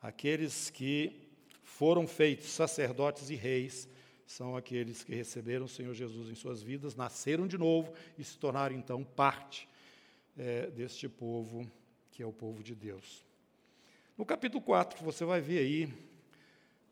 [0.00, 1.28] Aqueles que
[1.62, 3.88] foram feitos sacerdotes e reis
[4.26, 8.38] são aqueles que receberam o Senhor Jesus em suas vidas, nasceram de novo e se
[8.38, 9.68] tornaram então parte
[10.36, 11.70] é, deste povo
[12.10, 13.24] que é o povo de Deus.
[14.16, 15.92] No capítulo 4, você vai ver aí,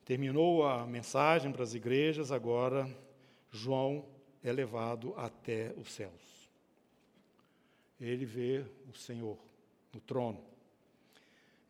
[0.05, 2.88] terminou a mensagem para as igrejas, agora
[3.51, 4.07] João
[4.42, 6.39] é levado até os céus.
[8.01, 9.39] Ele vê o Senhor
[9.93, 10.43] no trono.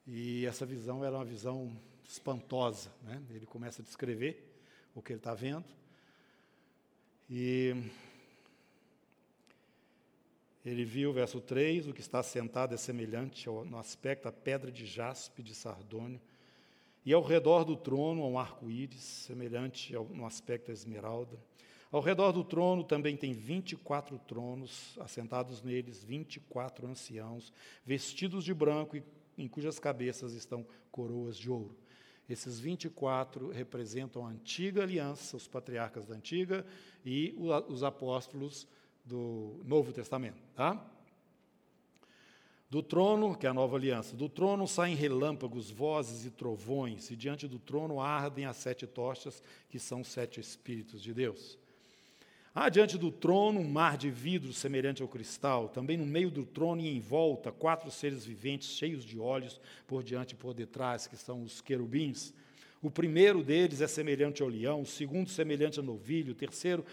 [0.06, 1.76] E essa visão era uma visão
[2.08, 2.92] espantosa.
[3.02, 3.22] Né?
[3.30, 4.46] Ele começa a descrever
[4.94, 5.64] o que ele está vendo.
[7.28, 7.74] E
[10.64, 14.70] ele viu, verso 3, o que está sentado é semelhante ao, no aspecto à pedra
[14.70, 16.20] de jaspe de sardônio,
[17.04, 21.38] e ao redor do trono há um arco-íris, semelhante ao, no aspecto à esmeralda.
[21.90, 27.52] Ao redor do trono também tem 24 tronos, assentados neles 24 anciãos,
[27.84, 29.02] vestidos de branco e
[29.36, 31.76] em cujas cabeças estão coroas de ouro.
[32.28, 36.64] Esses 24 representam a antiga aliança, os patriarcas da antiga
[37.04, 37.34] e
[37.68, 38.68] os apóstolos
[39.04, 40.40] do Novo Testamento.
[40.54, 40.80] Tá?
[42.70, 47.16] Do trono, que é a nova aliança, do trono saem relâmpagos, vozes e trovões, e
[47.16, 51.58] diante do trono ardem as sete tochas, que são sete Espíritos de Deus.
[52.52, 56.44] Há diante do trono um mar de vidro semelhante ao cristal, também no meio do
[56.44, 61.06] trono e em volta, quatro seres viventes cheios de olhos por diante e por detrás,
[61.06, 62.34] que são os querubins.
[62.82, 66.84] O primeiro deles é semelhante ao leão, o segundo semelhante a novilho, o terceiro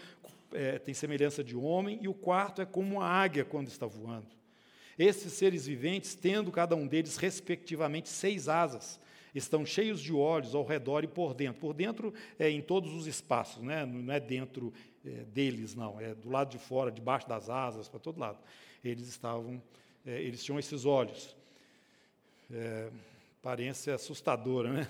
[0.52, 4.28] é, tem semelhança de homem, e o quarto é como uma águia quando está voando.
[4.96, 9.00] Esses seres viventes, tendo cada um deles, respectivamente, seis asas,
[9.34, 11.60] estão cheios de olhos ao redor e por dentro.
[11.60, 13.84] Por dentro é em todos os espaços, né?
[13.84, 14.72] não é dentro
[15.08, 18.38] é, deles, não, é do lado de fora, debaixo das asas, para todo lado.
[18.84, 19.62] Eles estavam,
[20.06, 21.34] é, eles tinham esses olhos.
[22.50, 22.90] É,
[23.40, 24.88] aparência assustadora, né?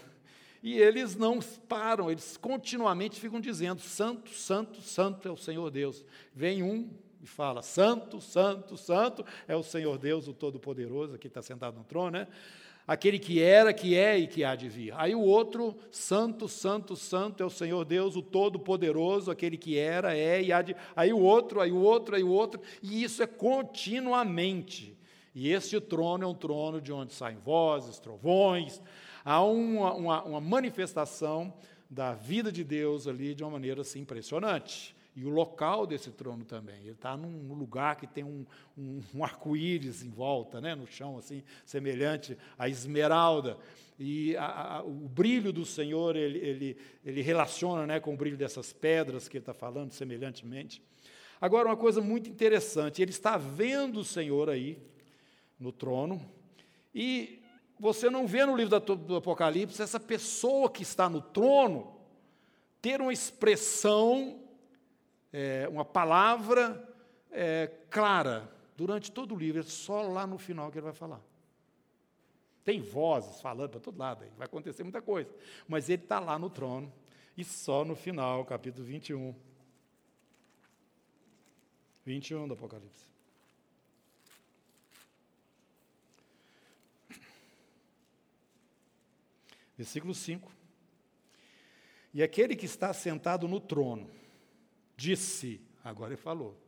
[0.62, 6.04] E eles não param, eles continuamente ficam dizendo: Santo, Santo, Santo é o Senhor Deus.
[6.34, 6.90] Vem um
[7.22, 11.84] e fala: Santo, Santo, Santo é o Senhor Deus, o Todo-Poderoso, aqui está sentado no
[11.84, 12.28] trono, né?
[12.88, 14.94] Aquele que era, que é e que há de vir.
[14.96, 20.16] Aí o outro, santo, santo, santo é o Senhor Deus, o Todo-Poderoso, aquele que era,
[20.16, 20.74] é e há de.
[20.96, 24.96] Aí o outro, aí o outro, aí o outro, e isso é continuamente.
[25.34, 28.80] E este trono é um trono de onde saem vozes, trovões,
[29.22, 31.52] há uma, uma, uma manifestação
[31.90, 34.96] da vida de Deus ali de uma maneira assim impressionante.
[35.18, 36.76] E o local desse trono também.
[36.76, 41.18] Ele está num lugar que tem um, um, um arco-íris em volta, né, no chão,
[41.18, 43.58] assim, semelhante à esmeralda.
[43.98, 48.36] E a, a, o brilho do Senhor, ele, ele, ele relaciona né, com o brilho
[48.36, 50.80] dessas pedras que ele está falando, semelhantemente.
[51.40, 54.78] Agora, uma coisa muito interessante, ele está vendo o Senhor aí
[55.58, 56.24] no trono,
[56.94, 57.42] e
[57.76, 61.96] você não vê no livro do Apocalipse essa pessoa que está no trono
[62.80, 64.47] ter uma expressão
[65.32, 66.88] é, uma palavra
[67.30, 71.20] é, clara durante todo o livro, é só lá no final que ele vai falar.
[72.64, 75.30] Tem vozes falando para todo lado, aí, vai acontecer muita coisa.
[75.66, 76.92] Mas ele está lá no trono,
[77.36, 79.34] e só no final, capítulo 21.
[82.04, 83.06] 21 do Apocalipse.
[89.76, 90.50] Versículo 5.
[92.12, 94.10] E aquele que está sentado no trono,
[94.98, 96.60] disse, agora ele falou.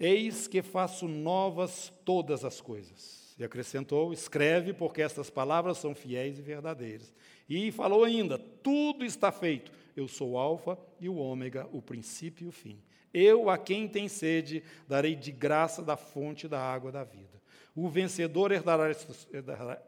[0.00, 3.36] Eis que faço novas todas as coisas.
[3.38, 7.14] E acrescentou: escreve, porque estas palavras são fiéis e verdadeiras.
[7.48, 9.70] E falou ainda: tudo está feito.
[9.94, 12.82] Eu sou o Alfa e o Ômega, o princípio e o fim.
[13.12, 17.41] Eu, a quem tem sede, darei de graça da fonte da água da vida.
[17.74, 19.26] O vencedor herdará essas,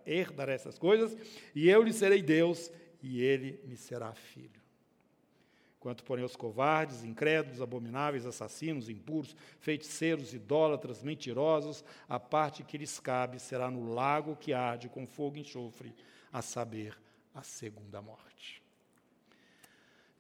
[0.07, 1.17] herdará essas coisas,
[1.55, 2.71] e eu lhe serei Deus,
[3.03, 4.65] e ele me será filho.
[5.79, 12.99] Quanto, porém, aos covardes, incrédulos, abomináveis, assassinos, impuros, feiticeiros, idólatras, mentirosos, a parte que lhes
[12.99, 15.95] cabe será no lago que arde com fogo e enxofre,
[16.33, 16.97] a saber,
[17.35, 18.63] a segunda morte.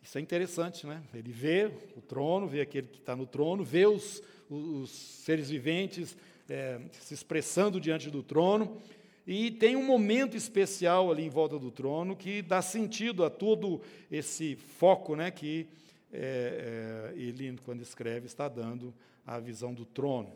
[0.03, 1.03] Isso é interessante, né?
[1.15, 6.15] Ele vê o trono, vê aquele que está no trono, vê os, os seres viventes
[6.49, 8.81] é, se expressando diante do trono.
[9.27, 13.81] E tem um momento especial ali em volta do trono que dá sentido a todo
[14.11, 15.67] esse foco né, que
[16.13, 18.95] é, é, ele, quando escreve, está dando
[19.27, 20.33] à visão do trono.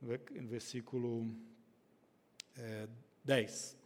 [0.00, 1.26] No versículo
[2.56, 2.86] é,
[3.24, 3.77] 10.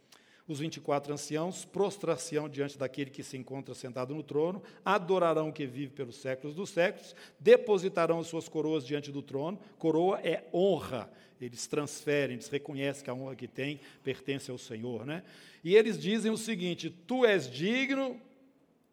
[0.45, 5.65] Os 24 anciãos prostrar-se-ão diante daquele que se encontra sentado no trono, adorarão o que
[5.65, 9.57] vive pelos séculos dos séculos, depositarão as suas coroas diante do trono.
[9.77, 11.09] Coroa é honra.
[11.39, 15.05] Eles transferem, eles reconhecem que a honra que tem pertence ao Senhor.
[15.05, 15.23] Né?
[15.63, 18.19] E eles dizem o seguinte: Tu és digno,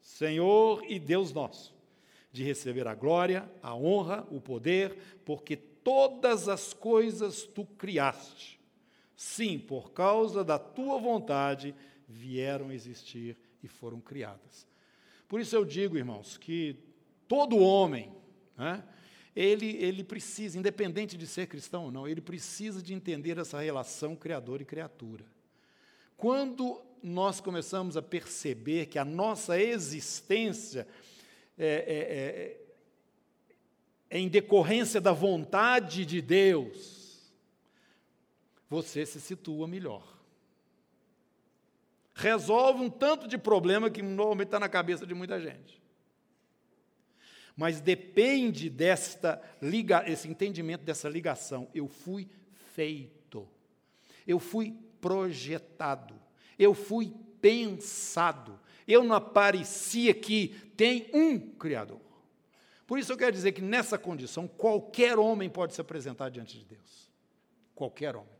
[0.01, 1.75] Senhor e Deus nosso,
[2.33, 8.60] de receber a glória, a honra, o poder, porque todas as coisas tu criaste
[9.21, 11.75] Sim, por causa da tua vontade
[12.09, 14.67] vieram existir e foram criadas.
[15.29, 16.75] Por isso eu digo, irmãos, que
[17.29, 18.11] todo homem,
[18.57, 18.83] né,
[19.37, 24.17] ele, ele precisa, independente de ser cristão ou não, ele precisa de entender essa relação
[24.17, 25.27] criador e criatura.
[26.17, 30.89] Quando nós começamos a perceber que a nossa existência
[31.59, 37.00] é, é, é, é em decorrência da vontade de Deus,
[38.71, 40.07] você se situa melhor.
[42.15, 45.83] Resolve um tanto de problema que normalmente está na cabeça de muita gente.
[47.57, 51.69] Mas depende desta liga, esse entendimento dessa ligação.
[51.75, 52.29] Eu fui
[52.73, 53.49] feito.
[54.27, 56.15] Eu fui projetado.
[56.57, 58.61] Eu fui pensado.
[58.87, 62.01] Eu não aparecia que tem um Criador.
[62.87, 66.65] Por isso eu quero dizer que nessa condição, qualquer homem pode se apresentar diante de
[66.65, 67.11] Deus.
[67.75, 68.40] Qualquer homem.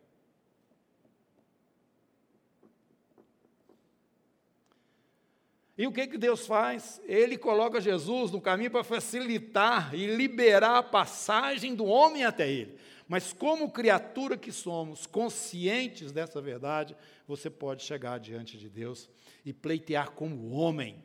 [5.81, 7.01] E o que, que Deus faz?
[7.07, 12.77] Ele coloca Jesus no caminho para facilitar e liberar a passagem do homem até ele.
[13.09, 16.95] Mas, como criatura que somos, conscientes dessa verdade,
[17.27, 19.09] você pode chegar diante de Deus
[19.43, 21.03] e pleitear como homem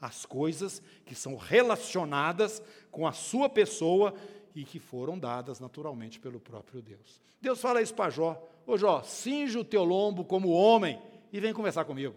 [0.00, 2.60] as coisas que são relacionadas
[2.90, 4.12] com a sua pessoa
[4.56, 7.22] e que foram dadas naturalmente pelo próprio Deus.
[7.40, 11.00] Deus fala isso para Jó: Ô Jó, cinge o teu lombo como homem
[11.32, 12.16] e vem conversar comigo.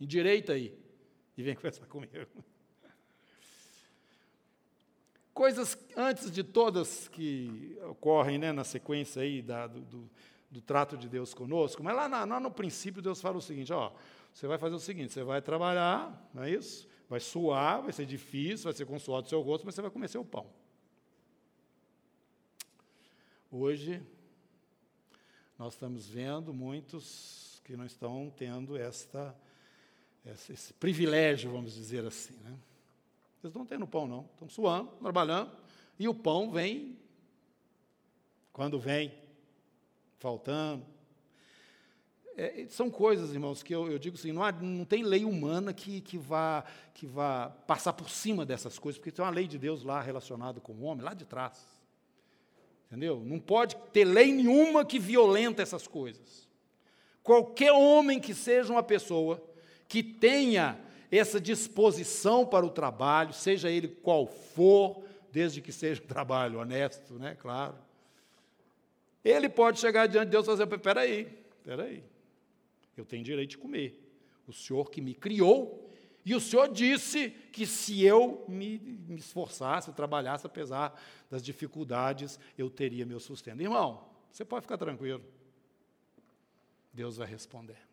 [0.00, 0.87] Endireita aí
[1.38, 2.44] e vem conversar comigo.
[5.32, 10.10] Coisas antes de todas que ocorrem né, na sequência aí da, do, do,
[10.50, 13.72] do, trato de Deus conosco, mas lá, na, lá no princípio Deus fala o seguinte:
[13.72, 13.92] ó,
[14.34, 16.88] você vai fazer o seguinte, você vai trabalhar, não é isso?
[17.08, 19.92] Vai suar, vai ser difícil, vai ser com suor do seu rosto, mas você vai
[19.92, 20.50] comer seu pão.
[23.50, 24.02] Hoje,
[25.56, 29.34] nós estamos vendo muitos que não estão tendo esta
[30.26, 32.34] esse, esse privilégio, vamos dizer assim.
[32.44, 32.54] Né?
[33.42, 34.28] Eles não têm no pão, não.
[34.32, 35.50] Estão suando, trabalhando,
[35.98, 36.96] e o pão vem
[38.58, 39.14] quando vem,
[40.18, 40.84] faltando.
[42.36, 45.72] é, são coisas, irmãos, que eu, eu digo assim, não, há, não tem lei humana
[45.72, 49.56] que, que, vá, que vá passar por cima dessas coisas, porque tem uma lei de
[49.58, 51.64] Deus lá relacionada com o homem, lá de trás.
[52.88, 53.22] Entendeu?
[53.24, 56.48] Não pode ter lei nenhuma que violenta essas coisas.
[57.22, 59.40] Qualquer homem que seja uma pessoa
[59.88, 60.78] que tenha
[61.10, 67.14] essa disposição para o trabalho, seja ele qual for, desde que seja um trabalho honesto,
[67.14, 67.34] né?
[67.34, 67.74] Claro.
[69.24, 71.28] Ele pode chegar diante de Deus e dizer: espera aí,
[71.58, 72.04] espera aí,
[72.96, 74.04] eu tenho direito de comer.
[74.46, 75.90] O Senhor que me criou,
[76.24, 80.98] e o Senhor disse que se eu me, me esforçasse, trabalhasse, apesar
[81.30, 83.60] das dificuldades, eu teria meu sustento.
[83.60, 85.24] Irmão, você pode ficar tranquilo.
[86.92, 87.87] Deus vai responder.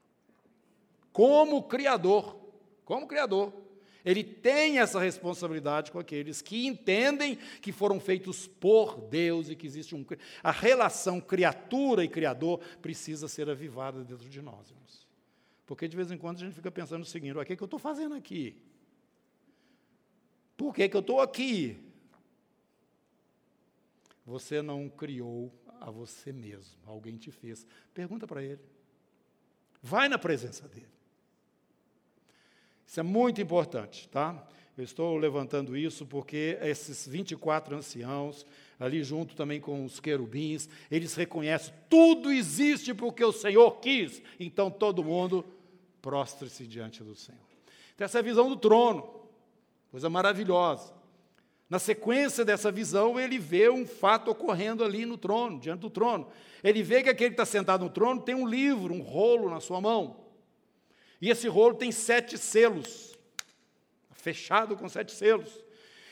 [1.15, 2.35] Como Criador,
[2.83, 3.53] como Criador,
[4.03, 9.65] ele tem essa responsabilidade com aqueles que entendem que foram feitos por Deus e que
[9.65, 10.05] existe um.
[10.43, 15.07] A relação criatura e criador precisa ser avivada dentro de nós, irmãos.
[15.65, 17.63] Porque de vez em quando a gente fica pensando o seguinte: o que, é que
[17.63, 18.61] eu estou fazendo aqui?
[20.57, 21.79] Por que, que eu estou aqui?
[24.25, 25.49] Você não criou
[25.79, 27.65] a você mesmo, alguém te fez.
[27.93, 28.59] Pergunta para ele.
[29.81, 30.94] Vai na presença dele.
[32.85, 34.47] Isso é muito importante, tá?
[34.77, 38.45] Eu estou levantando isso porque esses 24 anciãos,
[38.79, 44.21] ali junto também com os querubins, eles reconhecem tudo existe porque o Senhor quis.
[44.39, 45.45] Então todo mundo
[46.01, 47.39] prostre-se diante do Senhor.
[47.95, 49.09] Então, essa é a visão do trono,
[49.89, 50.93] coisa maravilhosa.
[51.69, 56.27] Na sequência dessa visão, ele vê um fato ocorrendo ali no trono, diante do trono.
[56.63, 59.59] Ele vê que aquele que está sentado no trono tem um livro, um rolo na
[59.59, 60.24] sua mão.
[61.25, 63.17] E esse rolo tem sete selos,
[64.11, 65.65] fechado com sete selos.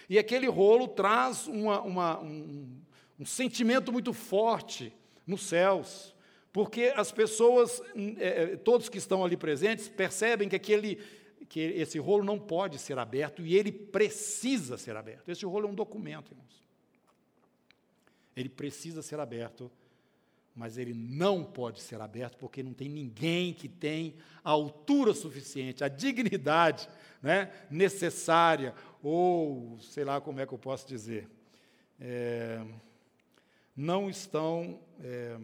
[0.09, 2.81] E aquele rolo traz uma, uma, um,
[3.19, 4.91] um sentimento muito forte
[5.27, 6.15] nos céus,
[6.51, 7.79] porque as pessoas,
[8.17, 10.99] é, todos que estão ali presentes, percebem que aquele
[11.47, 15.29] que esse rolo não pode ser aberto e ele precisa ser aberto.
[15.29, 16.63] Esse rolo é um documento, irmãos.
[18.35, 19.71] Ele precisa ser aberto
[20.55, 25.83] mas ele não pode ser aberto porque não tem ninguém que tem a altura suficiente,
[25.83, 26.87] a dignidade
[27.21, 31.27] né, necessária, ou sei lá como é que eu posso dizer,
[31.99, 32.61] é,
[33.75, 35.37] não estão, é,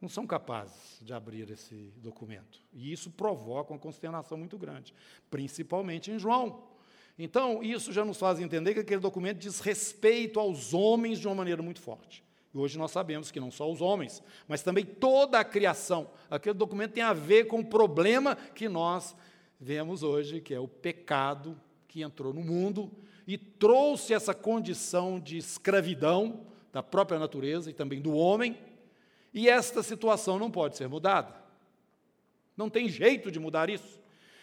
[0.00, 2.60] não são capazes de abrir esse documento.
[2.72, 4.92] E isso provoca uma consternação muito grande,
[5.30, 6.68] principalmente em João.
[7.18, 11.34] Então, isso já nos faz entender que aquele documento diz respeito aos homens de uma
[11.34, 12.24] maneira muito forte.
[12.52, 16.10] E hoje nós sabemos que não só os homens, mas também toda a criação.
[16.28, 19.14] Aquele documento tem a ver com o problema que nós
[19.60, 22.90] vemos hoje, que é o pecado que entrou no mundo
[23.26, 28.58] e trouxe essa condição de escravidão da própria natureza e também do homem.
[29.32, 31.34] E esta situação não pode ser mudada.
[32.56, 34.00] Não tem jeito de mudar isso.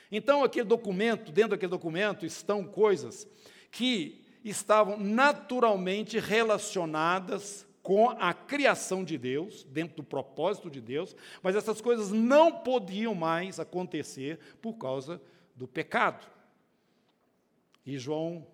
[0.09, 3.27] Então, aquele documento, dentro daquele documento estão coisas
[3.69, 11.55] que estavam naturalmente relacionadas com a criação de Deus, dentro do propósito de Deus, mas
[11.55, 15.21] essas coisas não podiam mais acontecer por causa
[15.55, 16.29] do pecado.
[17.85, 18.45] E João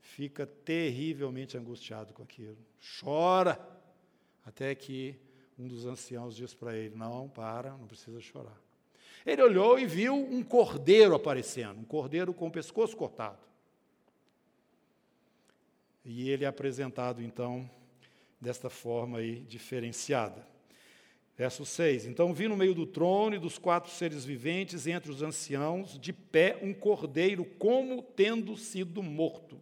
[0.00, 2.58] fica terrivelmente angustiado com aquilo,
[2.98, 3.64] chora,
[4.44, 5.14] até que
[5.56, 8.60] um dos anciãos diz para ele: Não, para, não precisa chorar.
[9.24, 13.38] Ele olhou e viu um cordeiro aparecendo, um cordeiro com o pescoço cortado.
[16.04, 17.70] E ele é apresentado então
[18.40, 20.46] desta forma aí diferenciada.
[21.36, 25.22] Verso 6: Então vi no meio do trono e dos quatro seres viventes, entre os
[25.22, 29.60] anciãos, de pé um cordeiro, como tendo sido morto.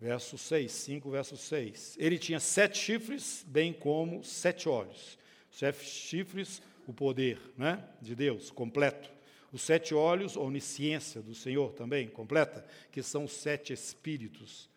[0.00, 1.96] Verso 6, 5, verso 6.
[2.00, 5.18] Ele tinha sete chifres, bem como sete olhos.
[5.50, 9.10] Sete chifres, o poder né, de Deus, completo.
[9.52, 14.69] Os sete olhos, a onisciência do Senhor também, completa, que são sete espíritos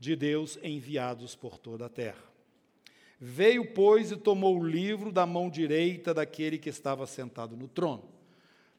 [0.00, 2.24] de Deus enviados por toda a terra.
[3.20, 8.08] Veio, pois, e tomou o livro da mão direita daquele que estava sentado no trono.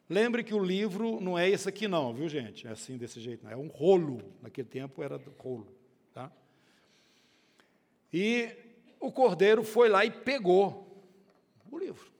[0.09, 2.67] Lembre que o livro não é esse aqui, não, viu, gente?
[2.67, 3.51] É assim, desse jeito, não.
[3.51, 4.33] É um rolo.
[4.41, 5.67] Naquele tempo era rolo.
[6.11, 6.31] Tá?
[8.11, 8.49] E
[8.99, 11.05] o cordeiro foi lá e pegou
[11.71, 12.11] o livro.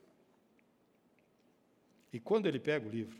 [2.12, 3.18] E quando ele pega o livro,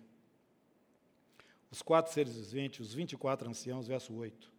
[1.72, 4.52] os quatro seres viventes, os 24 anciãos, verso 8,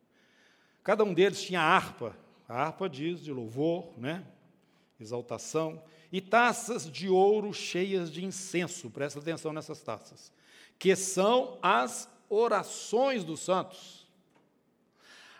[0.84, 2.16] Cada um deles tinha harpa,
[2.48, 4.26] a harpa diz de louvor, né?
[5.00, 5.82] exaltação,
[6.12, 10.32] e taças de ouro cheias de incenso, presta atenção nessas taças,
[10.78, 14.08] que são as orações dos santos.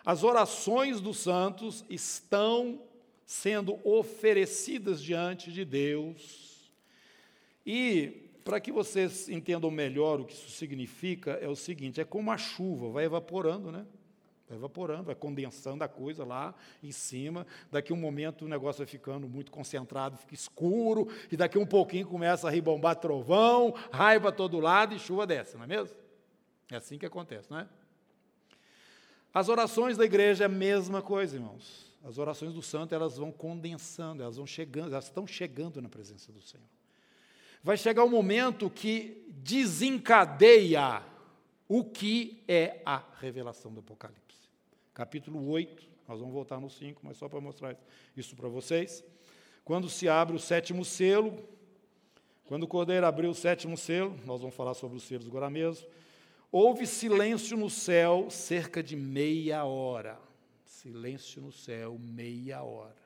[0.04, 2.80] As orações dos santos estão
[3.24, 6.70] sendo oferecidas diante de Deus.
[7.64, 12.30] E para que vocês entendam melhor o que isso significa, é o seguinte: é como
[12.30, 13.86] a chuva, vai evaporando, né?
[14.48, 17.46] Vai evaporando, vai condensando a coisa lá em cima.
[17.70, 21.60] Daqui a um momento o negócio vai ficando muito concentrado, fica escuro, e daqui a
[21.60, 25.96] um pouquinho começa a ribombar trovão, raiva todo lado e chuva desce, não é mesmo?
[26.70, 27.68] É assim que acontece, não é?
[29.32, 31.92] As orações da igreja é a mesma coisa, irmãos.
[32.04, 36.30] As orações do santo, elas vão condensando, elas vão chegando, elas estão chegando na presença
[36.30, 36.66] do Senhor.
[37.62, 41.02] Vai chegar o um momento que desencadeia
[41.66, 44.23] o que é a revelação do Apocalipse
[44.94, 47.76] capítulo 8, nós vamos voltar no 5, mas só para mostrar
[48.16, 49.04] isso para vocês.
[49.64, 51.36] Quando se abre o sétimo selo,
[52.44, 55.88] quando o cordeiro abriu o sétimo selo, nós vamos falar sobre os selos agora mesmo,
[56.52, 60.20] houve silêncio no céu cerca de meia hora.
[60.64, 63.02] Silêncio no céu, meia hora.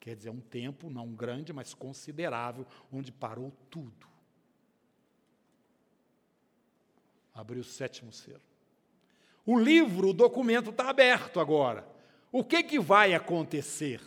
[0.00, 4.06] Quer dizer, um tempo não grande, mas considerável, onde parou tudo.
[7.32, 8.47] Abriu o sétimo selo.
[9.50, 11.82] O livro, o documento está aberto agora.
[12.30, 13.98] O que, que vai acontecer?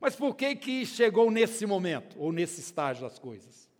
[0.00, 3.70] Mas por que, que chegou nesse momento, ou nesse estágio das coisas?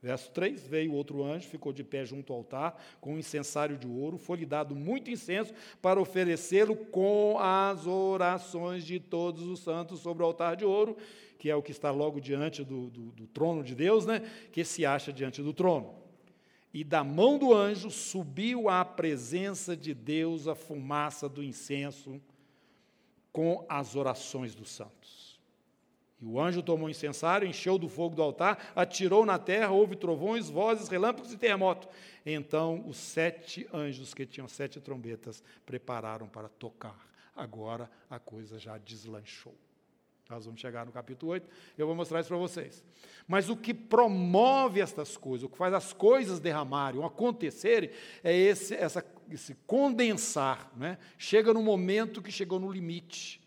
[0.00, 3.86] Verso 3: Veio outro anjo, ficou de pé junto ao altar, com um incensário de
[3.86, 10.22] ouro, foi-lhe dado muito incenso para oferecê-lo com as orações de todos os santos sobre
[10.22, 10.96] o altar de ouro,
[11.38, 14.22] que é o que está logo diante do, do, do trono de Deus, né?
[14.50, 16.05] que se acha diante do trono.
[16.76, 22.20] E da mão do anjo subiu à presença de Deus a fumaça do incenso
[23.32, 25.40] com as orações dos santos.
[26.20, 29.96] E o anjo tomou o incensário, encheu do fogo do altar, atirou na terra, houve
[29.96, 31.88] trovões, vozes, relâmpagos e terremoto.
[32.26, 37.08] Então os sete anjos que tinham sete trombetas prepararam para tocar.
[37.34, 39.54] Agora a coisa já deslanchou.
[40.28, 41.48] Nós vamos chegar no capítulo 8,
[41.78, 42.82] eu vou mostrar isso para vocês.
[43.28, 47.90] Mas o que promove estas coisas, o que faz as coisas derramarem, acontecerem,
[48.24, 50.72] é esse, essa, esse condensar.
[50.76, 50.98] Né?
[51.16, 53.40] Chega no momento que chegou no limite.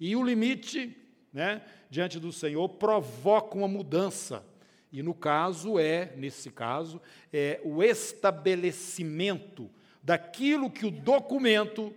[0.00, 0.96] E o limite,
[1.32, 4.44] né, diante do Senhor, provoca uma mudança.
[4.90, 7.00] E no caso é, nesse caso,
[7.32, 9.70] é o estabelecimento
[10.02, 11.94] daquilo que o documento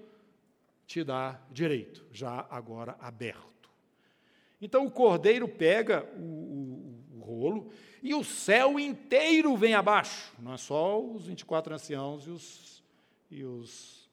[0.86, 3.51] te dá direito, já agora aberto.
[4.62, 7.72] Então o cordeiro pega o, o, o, rolo
[8.04, 10.32] e o céu inteiro vem abaixo.
[10.40, 12.84] Não é só os 24 anciãos e os,
[13.32, 14.10] e os,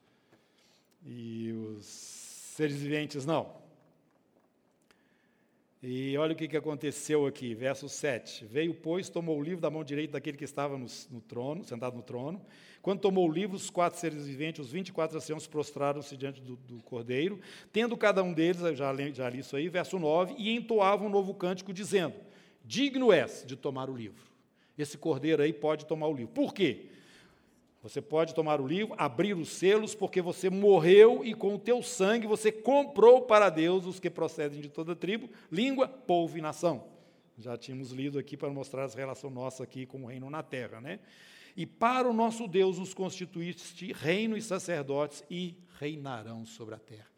[1.05, 3.59] e os seres viventes, não.
[5.83, 8.45] E olha o que, que aconteceu aqui, verso 7.
[8.47, 11.95] Veio, pois, tomou o livro da mão direita daquele que estava no, no trono, sentado
[11.95, 12.45] no trono.
[12.83, 16.83] Quando tomou o livro, os quatro seres viventes, os 24 anciãos, prostraram-se diante do, do,
[16.83, 17.41] cordeiro,
[17.73, 21.35] tendo cada um deles, já já li isso aí, verso 9, e entoavam um novo
[21.35, 22.15] cântico, dizendo:
[22.65, 24.27] Digno és de tomar o livro.
[24.77, 26.33] Esse cordeiro aí pode tomar o livro.
[26.33, 26.87] Por quê?
[27.83, 31.83] Você pode tomar o livro, abrir os selos, porque você morreu e com o teu
[31.83, 36.85] sangue você comprou para Deus os que procedem de toda tribo, língua, povo e nação.
[37.39, 40.81] Já tínhamos lido aqui para mostrar a relação nossa aqui com o reino na terra,
[40.81, 40.99] né?
[41.59, 47.09] E para o nosso Deus nos constituíste reino e sacerdotes e reinarão sobre a terra.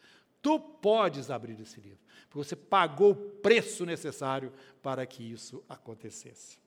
[0.40, 1.98] Tu podes abrir esse livro,
[2.30, 4.50] porque você pagou o preço necessário
[4.82, 6.58] para que isso acontecesse.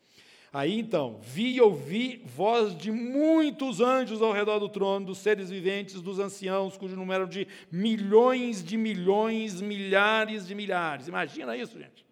[0.53, 5.49] Aí então, vi e ouvi voz de muitos anjos ao redor do trono, dos seres
[5.49, 11.07] viventes, dos anciãos, cujo número de milhões de milhões, milhares de milhares.
[11.07, 12.05] Imagina isso, gente.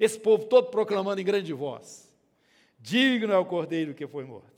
[0.00, 2.10] Esse povo todo proclamando em grande voz:
[2.80, 4.51] Digno é o cordeiro que foi morto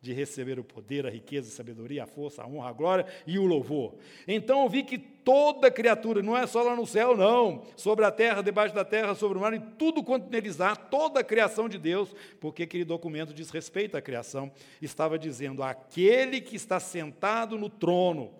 [0.00, 3.38] de receber o poder, a riqueza, a sabedoria, a força, a honra, a glória e
[3.38, 3.94] o louvor.
[4.26, 8.42] Então vi que toda criatura, não é só lá no céu, não, sobre a terra,
[8.42, 11.78] debaixo da terra, sobre o mar, e tudo quanto neles há, toda a criação de
[11.78, 17.68] Deus, porque aquele documento diz respeito à criação, estava dizendo: aquele que está sentado no
[17.68, 18.30] trono,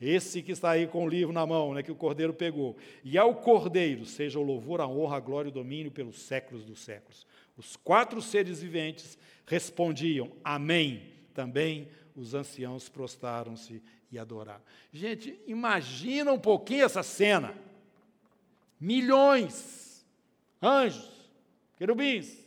[0.00, 3.18] esse que está aí com o livro na mão, né, que o cordeiro pegou, e
[3.18, 6.82] ao cordeiro seja o louvor, a honra, a glória e o domínio pelos séculos dos
[6.82, 7.26] séculos.
[7.56, 11.12] Os quatro seres viventes respondiam: Amém.
[11.32, 14.62] Também os anciãos prostaram-se e adoraram.
[14.92, 17.54] Gente, imagina um pouquinho essa cena.
[18.78, 20.06] Milhões,
[20.62, 21.10] anjos,
[21.76, 22.38] querubins,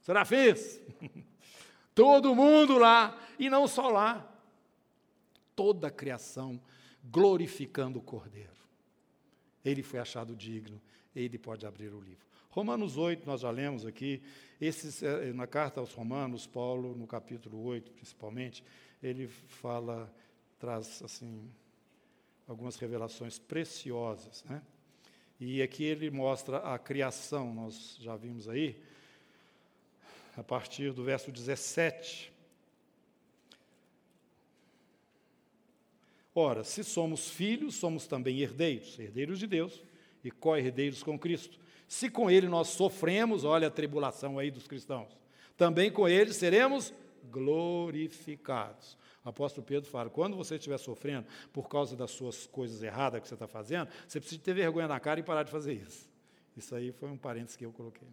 [0.00, 0.80] serafins,
[1.94, 4.32] todo mundo lá, e não só lá,
[5.54, 6.60] toda a criação
[7.04, 8.56] glorificando o Cordeiro.
[9.64, 10.80] Ele foi achado digno,
[11.14, 12.25] ele pode abrir o livro.
[12.56, 14.22] Romanos 8, nós já lemos aqui,
[14.58, 18.64] esses, eh, na carta aos Romanos, Paulo, no capítulo 8, principalmente,
[19.02, 20.10] ele fala,
[20.58, 21.50] traz assim,
[22.48, 24.42] algumas revelações preciosas.
[24.44, 24.62] Né?
[25.38, 28.82] E aqui ele mostra a criação, nós já vimos aí,
[30.34, 32.32] a partir do verso 17.
[36.34, 39.84] Ora, se somos filhos, somos também herdeiros, herdeiros de Deus
[40.24, 41.65] e co-herdeiros com Cristo.
[41.88, 45.16] Se com ele nós sofremos, olha a tribulação aí dos cristãos,
[45.56, 46.92] também com ele seremos
[47.30, 48.96] glorificados.
[49.24, 53.28] O apóstolo Pedro fala: quando você estiver sofrendo por causa das suas coisas erradas que
[53.28, 56.08] você está fazendo, você precisa ter vergonha na cara e parar de fazer isso.
[56.56, 58.08] Isso aí foi um parênteses que eu coloquei.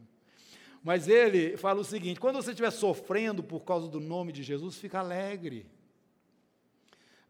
[0.84, 4.78] Mas ele fala o seguinte: quando você estiver sofrendo por causa do nome de Jesus,
[4.78, 5.66] fica alegre.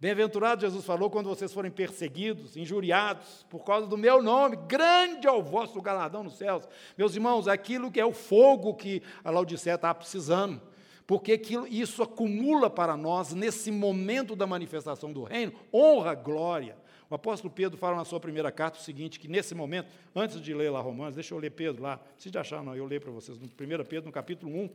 [0.04, 5.32] Bem-aventurado, Jesus falou, quando vocês forem perseguidos, injuriados, por causa do meu nome, grande é
[5.32, 6.68] o vosso galardão nos céus.
[6.98, 10.62] Meus irmãos, aquilo que é o fogo que a Laodicea está precisando
[11.08, 16.78] porque isso acumula para nós, nesse momento da manifestação do reino, honra, glória.
[17.10, 20.54] O apóstolo Pedro fala na sua primeira carta o seguinte, que nesse momento, antes de
[20.54, 23.12] ler lá Romanos, deixa eu ler Pedro lá, não precisa achar não, eu leio para
[23.12, 23.50] vocês, no 1
[23.86, 24.70] Pedro, no capítulo 1,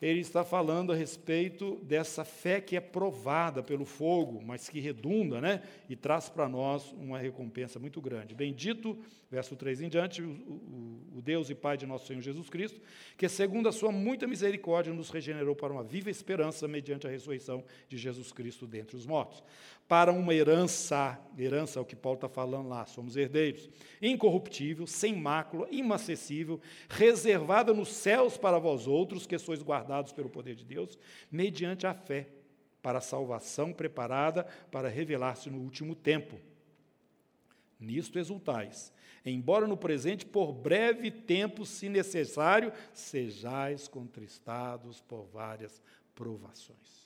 [0.00, 5.40] ele está falando a respeito dessa fé que é provada pelo fogo, mas que redunda,
[5.40, 5.62] né?
[5.88, 8.34] E traz para nós uma recompensa muito grande.
[8.34, 8.98] Bendito,
[9.30, 12.78] verso 3 em diante, o, o, o, Deus e Pai de nosso Senhor Jesus Cristo,
[13.16, 17.64] que segundo a sua muita misericórdia nos regenerou para uma viva esperança mediante a ressurreição
[17.88, 19.42] de Jesus Cristo dentre os mortos
[19.88, 23.70] para uma herança, herança é o que Paulo está falando lá, somos herdeiros,
[24.02, 30.56] incorruptível, sem mácula, inacessível, reservada nos céus para vós outros, que sois guardados pelo poder
[30.56, 30.98] de Deus,
[31.30, 32.28] mediante a fé,
[32.82, 36.36] para a salvação preparada para revelar-se no último tempo.
[37.78, 38.92] Nisto exultais,
[39.24, 45.80] embora no presente, por breve tempo, se necessário, sejais contristados por várias
[46.14, 47.05] provações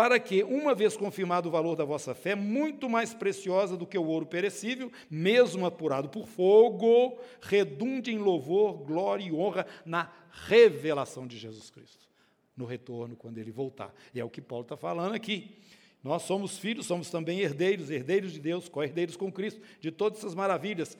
[0.00, 3.98] para que, uma vez confirmado o valor da vossa fé, muito mais preciosa do que
[3.98, 10.10] o ouro perecível, mesmo apurado por fogo, redunde em louvor, glória e honra na
[10.46, 12.08] revelação de Jesus Cristo,
[12.56, 13.94] no retorno, quando ele voltar.
[14.14, 15.54] E é o que Paulo está falando aqui.
[16.02, 20.34] Nós somos filhos, somos também herdeiros, herdeiros de Deus, co-herdeiros com Cristo, de todas essas
[20.34, 20.96] maravilhas.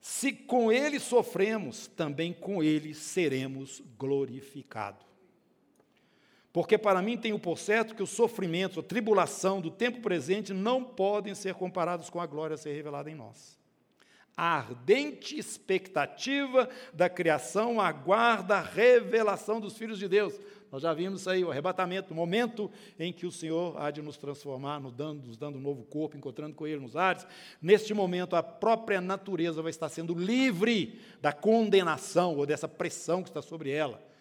[0.00, 5.13] Se com ele sofremos, também com ele seremos glorificados.
[6.54, 10.84] Porque para mim tenho por certo que os sofrimentos, a tribulação do tempo presente não
[10.84, 13.58] podem ser comparados com a glória a ser revelada em nós.
[14.36, 20.38] A ardente expectativa da criação aguarda a revelação dos filhos de Deus.
[20.70, 24.00] Nós já vimos isso aí, o arrebatamento, o momento em que o Senhor há de
[24.00, 27.26] nos transformar, nos dando, nos dando um novo corpo, encontrando com Ele nos ares.
[27.60, 33.30] Neste momento, a própria natureza vai estar sendo livre da condenação ou dessa pressão que
[33.30, 34.13] está sobre ela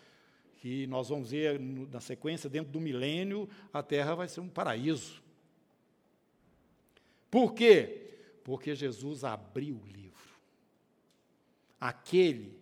[0.64, 5.22] que nós vamos ver na sequência, dentro do milênio, a Terra vai ser um paraíso.
[7.30, 8.14] Por quê?
[8.46, 10.40] Porque Jesus abriu o livro.
[11.82, 12.58] Aquele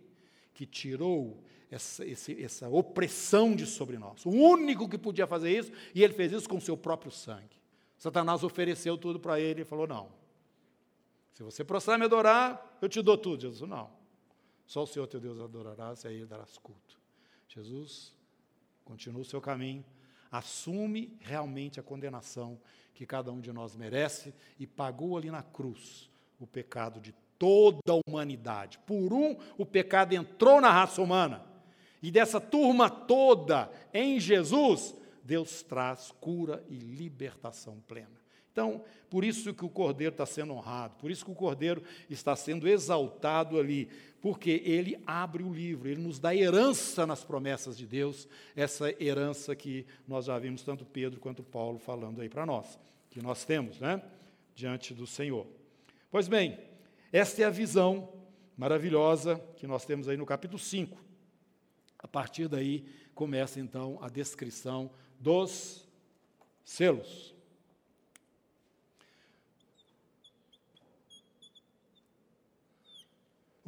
[0.51, 4.25] que tirou essa, essa opressão de sobre nós.
[4.25, 7.61] O único que podia fazer isso, e ele fez isso com o seu próprio sangue.
[7.99, 10.11] Satanás ofereceu tudo para ele e falou: Não.
[11.33, 13.43] Se você prostrar me adorar, eu te dou tudo.
[13.43, 13.91] Jesus, não.
[14.65, 17.00] Só o Senhor teu Deus adorarás e a ele darás culto.
[17.53, 18.13] Jesus
[18.85, 19.83] continua o seu caminho,
[20.31, 22.57] assume realmente a condenação
[22.93, 27.79] que cada um de nós merece e pagou ali na cruz o pecado de toda
[27.89, 28.79] a humanidade.
[28.79, 31.45] Por um, o pecado entrou na raça humana.
[32.01, 38.21] E dessa turma toda, em Jesus, Deus traz cura e libertação plena.
[38.51, 42.35] Então, por isso que o cordeiro está sendo honrado, por isso que o cordeiro está
[42.35, 43.89] sendo exaltado ali,
[44.21, 49.55] porque ele abre o livro, ele nos dá herança nas promessas de Deus, essa herança
[49.55, 53.79] que nós já vimos tanto Pedro quanto Paulo falando aí para nós, que nós temos,
[53.79, 54.01] né,
[54.53, 55.47] diante do Senhor.
[56.11, 56.59] Pois bem,
[57.11, 58.13] esta é a visão
[58.55, 61.03] maravilhosa que nós temos aí no capítulo 5.
[61.97, 65.87] A partir daí começa então a descrição dos
[66.63, 67.33] selos.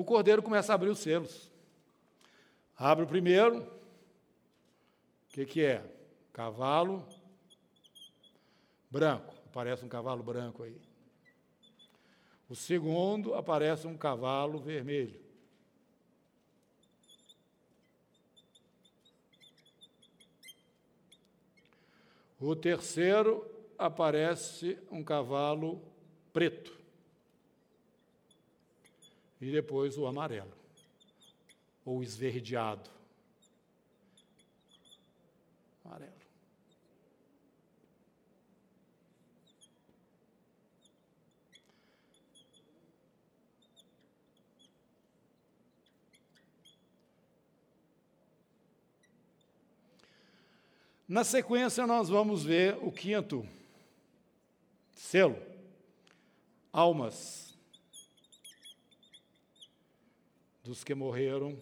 [0.04, 1.50] O cordeiro começa a abrir os selos.
[2.78, 3.60] Abre o primeiro.
[3.60, 3.68] O
[5.30, 5.82] que, que é?
[6.34, 7.08] Cavalo
[8.92, 9.34] branco.
[9.46, 10.76] Aparece um cavalo branco aí.
[12.50, 15.24] O segundo aparece um cavalo vermelho.
[22.42, 25.82] O terceiro aparece um cavalo
[26.34, 26.83] preto
[29.44, 30.54] e depois o amarelo,
[31.84, 32.90] ou esverdeado.
[35.84, 36.14] Amarelo.
[51.06, 53.46] Na sequência, nós vamos ver o quinto
[54.94, 55.38] selo:
[56.72, 57.53] almas.
[60.64, 61.62] Dos que morreram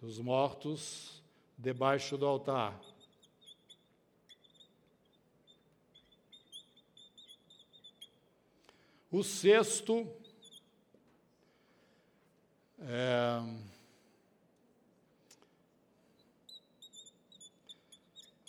[0.00, 1.22] dos mortos
[1.58, 2.80] debaixo do altar.
[9.10, 10.06] O sexto
[12.78, 13.40] é,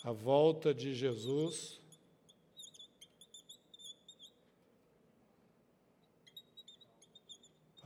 [0.04, 1.77] a volta de Jesus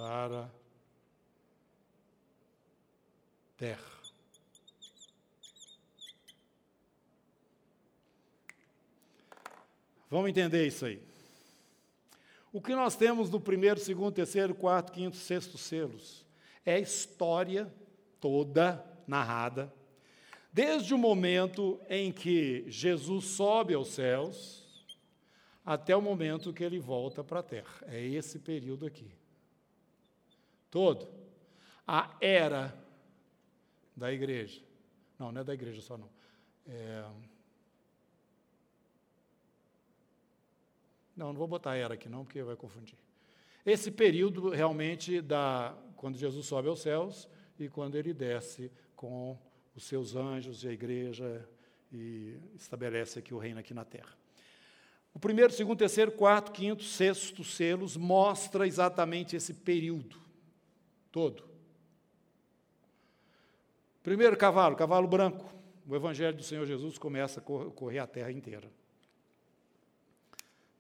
[0.03, 0.51] para
[3.57, 3.79] terra.
[10.11, 11.01] Vamos entender isso aí.
[12.53, 16.27] O que nós temos no primeiro, segundo, terceiro, quarto, quinto, sexto selos
[16.67, 17.73] é a história
[18.21, 19.73] toda narrada,
[20.53, 24.85] desde o momento em que Jesus sobe aos céus
[25.65, 27.85] até o momento que ele volta para a terra.
[27.87, 29.22] É esse período aqui.
[30.73, 31.07] Todo.
[31.87, 32.75] A era
[33.95, 34.63] da igreja.
[35.19, 36.09] Não, não é da igreja só não.
[36.67, 37.05] É...
[41.15, 42.97] Não, não vou botar era aqui não, porque vai confundir.
[43.67, 49.39] Esse período realmente da quando Jesus sobe aos céus e quando ele desce com
[49.77, 51.47] os seus anjos e a igreja
[51.93, 54.17] e estabelece aqui o reino aqui na terra.
[55.13, 60.23] O primeiro, segundo, terceiro, quarto, quinto, sexto selos mostra exatamente esse período
[61.13, 61.45] todo.
[64.03, 65.53] Primeiro cavalo, cavalo branco.
[65.87, 68.69] O evangelho do Senhor Jesus começa a correr a terra inteira.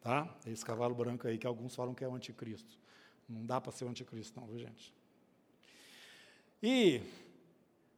[0.00, 0.28] Tá?
[0.46, 2.76] Esse cavalo branco aí que alguns falam que é o anticristo.
[3.28, 4.92] Não dá para ser o anticristo, não, viu, gente?
[6.60, 7.00] E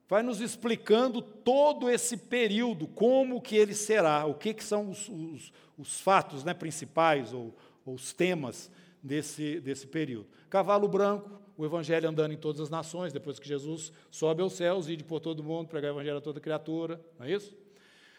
[0.09, 5.09] vai nos explicando todo esse período, como que ele será, o que, que são os,
[5.09, 7.55] os, os fatos né, principais ou,
[7.85, 8.71] ou os temas
[9.03, 10.29] desse, desse período.
[10.49, 14.89] Cavalo branco, o evangelho andando em todas as nações, depois que Jesus sobe aos céus,
[14.89, 17.57] ide por todo mundo, pregar o evangelho a toda criatura, não é isso?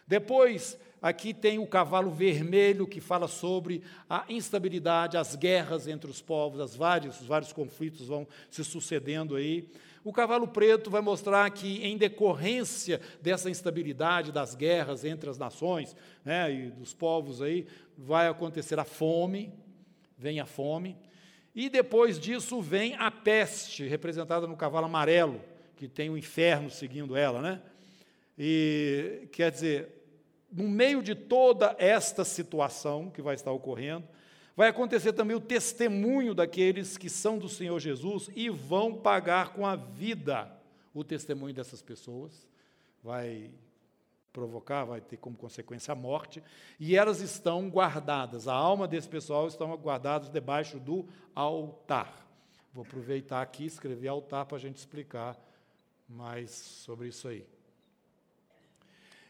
[0.08, 6.22] Depois, aqui tem o cavalo vermelho, que fala sobre a instabilidade, as guerras entre os
[6.22, 9.68] povos, as vários, os vários conflitos vão se sucedendo aí.
[10.04, 15.96] O cavalo preto vai mostrar que, em decorrência dessa instabilidade, das guerras entre as nações
[16.24, 17.66] né, e dos povos aí,
[17.98, 19.52] vai acontecer a fome,
[20.16, 20.96] vem a fome.
[21.56, 25.42] E depois disso vem a peste, representada no cavalo amarelo,
[25.78, 27.62] que tem o inferno seguindo ela, né?
[28.38, 29.88] E quer dizer,
[30.52, 34.06] no meio de toda esta situação que vai estar ocorrendo,
[34.56, 39.66] vai acontecer também o testemunho daqueles que são do Senhor Jesus e vão pagar com
[39.66, 40.52] a vida
[40.94, 42.46] o testemunho dessas pessoas.
[43.02, 43.50] Vai
[44.36, 46.44] provocar, vai ter como consequência a morte,
[46.78, 52.28] e elas estão guardadas, a alma desse pessoal estão guardadas debaixo do altar.
[52.74, 55.38] Vou aproveitar aqui e escrever altar para a gente explicar
[56.10, 57.46] mais sobre isso aí.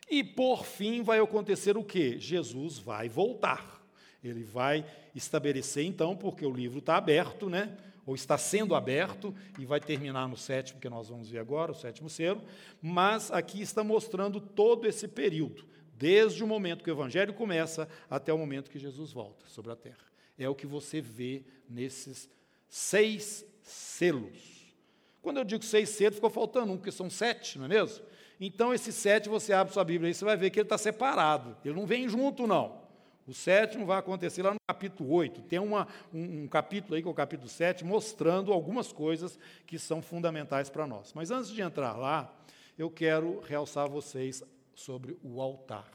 [0.09, 2.19] E por fim vai acontecer o que?
[2.19, 3.83] Jesus vai voltar.
[4.23, 4.83] Ele vai
[5.13, 7.77] estabelecer, então, porque o livro está aberto, né?
[8.05, 11.75] Ou está sendo aberto, e vai terminar no sétimo, que nós vamos ver agora, o
[11.75, 12.41] sétimo selo,
[12.81, 18.31] mas aqui está mostrando todo esse período, desde o momento que o Evangelho começa até
[18.31, 20.05] o momento que Jesus volta sobre a terra.
[20.37, 22.29] É o que você vê nesses
[22.69, 24.73] seis selos.
[25.21, 28.05] Quando eu digo seis selos, ficou faltando um, porque são sete, não é mesmo?
[28.39, 31.57] Então, esse sete, você abre sua Bíblia aí, você vai ver que ele está separado.
[31.63, 32.84] Ele não vem junto, não.
[33.27, 35.41] O sétimo vai acontecer lá no capítulo 8.
[35.43, 39.79] Tem uma, um, um, capítulo aí, que é o capítulo 7, mostrando algumas coisas que
[39.79, 41.11] são fundamentais para nós.
[41.13, 42.31] Mas antes de entrar lá,
[42.77, 44.43] eu quero realçar vocês
[44.75, 45.89] sobre o altar.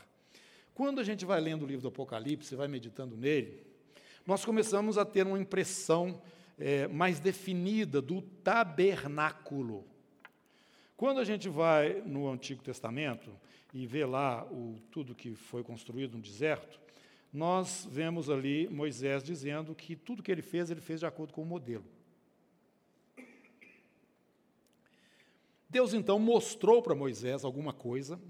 [0.74, 3.64] Quando a gente vai lendo o livro do Apocalipse, vai meditando nele,
[4.26, 6.20] nós começamos a ter uma impressão
[6.58, 9.86] é, mais definida do tabernáculo.
[10.96, 13.30] Quando a gente vai no Antigo Testamento
[13.72, 16.80] e vê lá o, tudo que foi construído no deserto,
[17.32, 21.42] nós vemos ali Moisés dizendo que tudo que ele fez, ele fez de acordo com
[21.42, 21.84] o modelo.
[25.68, 28.20] Deus então mostrou para Moisés alguma coisa,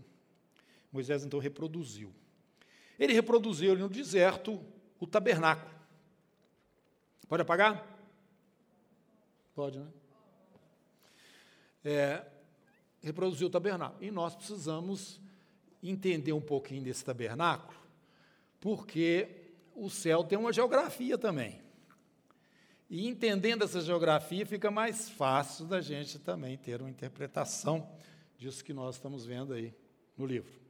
[0.92, 2.12] Moisés então reproduziu.
[2.98, 4.62] Ele reproduziu no deserto
[4.98, 5.74] o tabernáculo.
[7.26, 7.98] Pode apagar?
[9.54, 9.86] Pode, né?
[11.82, 12.26] É,
[13.02, 14.04] reproduziu o tabernáculo.
[14.04, 15.18] E nós precisamos
[15.82, 17.79] entender um pouquinho desse tabernáculo
[18.60, 19.28] porque
[19.74, 21.60] o céu tem uma geografia também.
[22.88, 27.88] E entendendo essa geografia, fica mais fácil da gente também ter uma interpretação
[28.36, 29.74] disso que nós estamos vendo aí
[30.16, 30.60] no livro.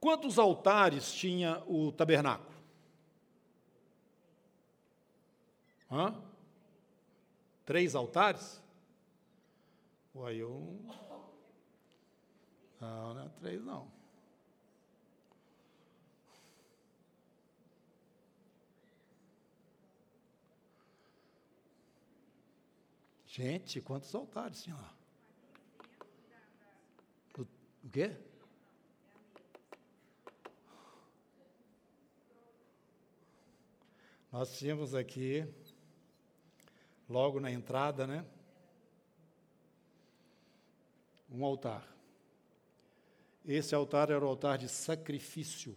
[0.00, 2.54] Quantos altares tinha o tabernáculo?
[5.90, 6.14] Hã?
[7.64, 8.60] Três altares?
[10.14, 10.78] Uai, eu.
[12.80, 13.90] Não, não é três, não.
[23.36, 24.94] Gente, quantos altares tinha lá?
[27.36, 28.16] O, o quê?
[34.30, 35.44] Nós tínhamos aqui,
[37.08, 38.24] logo na entrada, né?
[41.28, 41.92] Um altar.
[43.44, 45.76] Esse altar era o altar de sacrifício.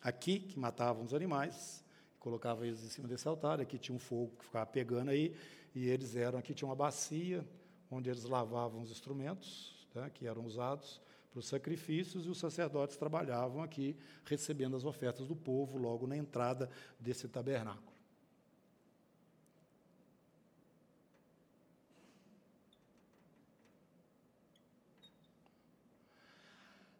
[0.00, 1.84] Aqui, que matavam os animais,
[2.26, 5.32] colocava eles em cima desse altar, aqui tinha um fogo que ficava pegando aí,
[5.72, 7.46] e eles eram, aqui tinha uma bacia,
[7.88, 11.00] onde eles lavavam os instrumentos, tá, que eram usados
[11.30, 16.16] para os sacrifícios, e os sacerdotes trabalhavam aqui, recebendo as ofertas do povo, logo na
[16.16, 16.68] entrada
[16.98, 17.94] desse tabernáculo.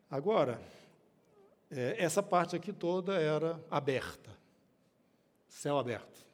[0.08, 0.62] Agora,
[1.68, 4.35] é, essa parte aqui toda era aberta
[5.56, 6.26] céu aberto.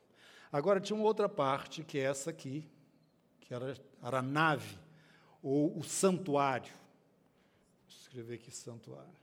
[0.51, 2.69] Agora tinha uma outra parte, que é essa aqui,
[3.41, 4.77] que era, era a nave,
[5.41, 6.73] ou o santuário.
[6.73, 9.15] Vou escrever aqui santuário.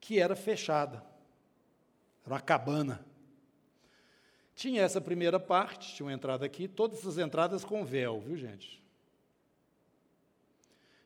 [0.00, 1.04] Que era fechada.
[2.24, 3.06] Era uma cabana.
[4.56, 8.82] Tinha essa primeira parte, tinha uma entrada aqui, todas essas entradas com véu, viu, gente?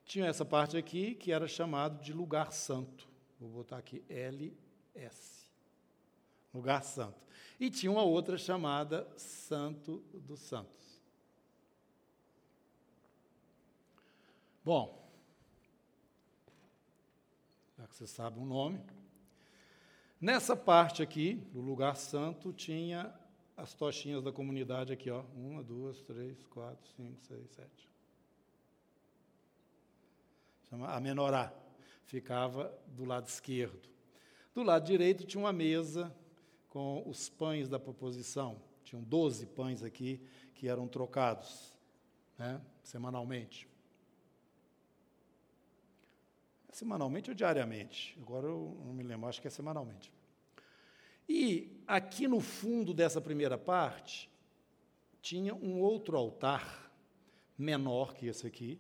[0.07, 3.12] Tinha essa parte aqui que era chamado de lugar santo.
[3.43, 5.49] Vou botar aqui LS.
[6.55, 7.21] Lugar Santo.
[7.59, 11.03] E tinha uma outra chamada Santo dos Santos.
[14.65, 15.11] Bom,
[17.77, 18.81] já que você sabe o nome,
[20.21, 23.13] nessa parte aqui, do lugar santo, tinha
[23.57, 25.25] as tochinhas da comunidade aqui, ó.
[25.35, 27.91] Uma, duas, três, quatro, cinco, seis, sete.
[30.71, 31.62] Chama a menorá
[32.13, 33.89] ficava do lado esquerdo.
[34.55, 36.15] Do lado direito tinha uma mesa
[36.69, 38.63] com os pães da proposição.
[38.85, 40.21] Tinham 12 pães aqui
[40.55, 41.73] que eram trocados
[42.37, 43.67] né, semanalmente.
[46.71, 48.15] Semanalmente ou diariamente?
[48.21, 50.13] Agora eu não me lembro, acho que é semanalmente.
[51.27, 54.31] E aqui no fundo dessa primeira parte,
[55.23, 56.93] tinha um outro altar,
[57.57, 58.79] menor que esse aqui,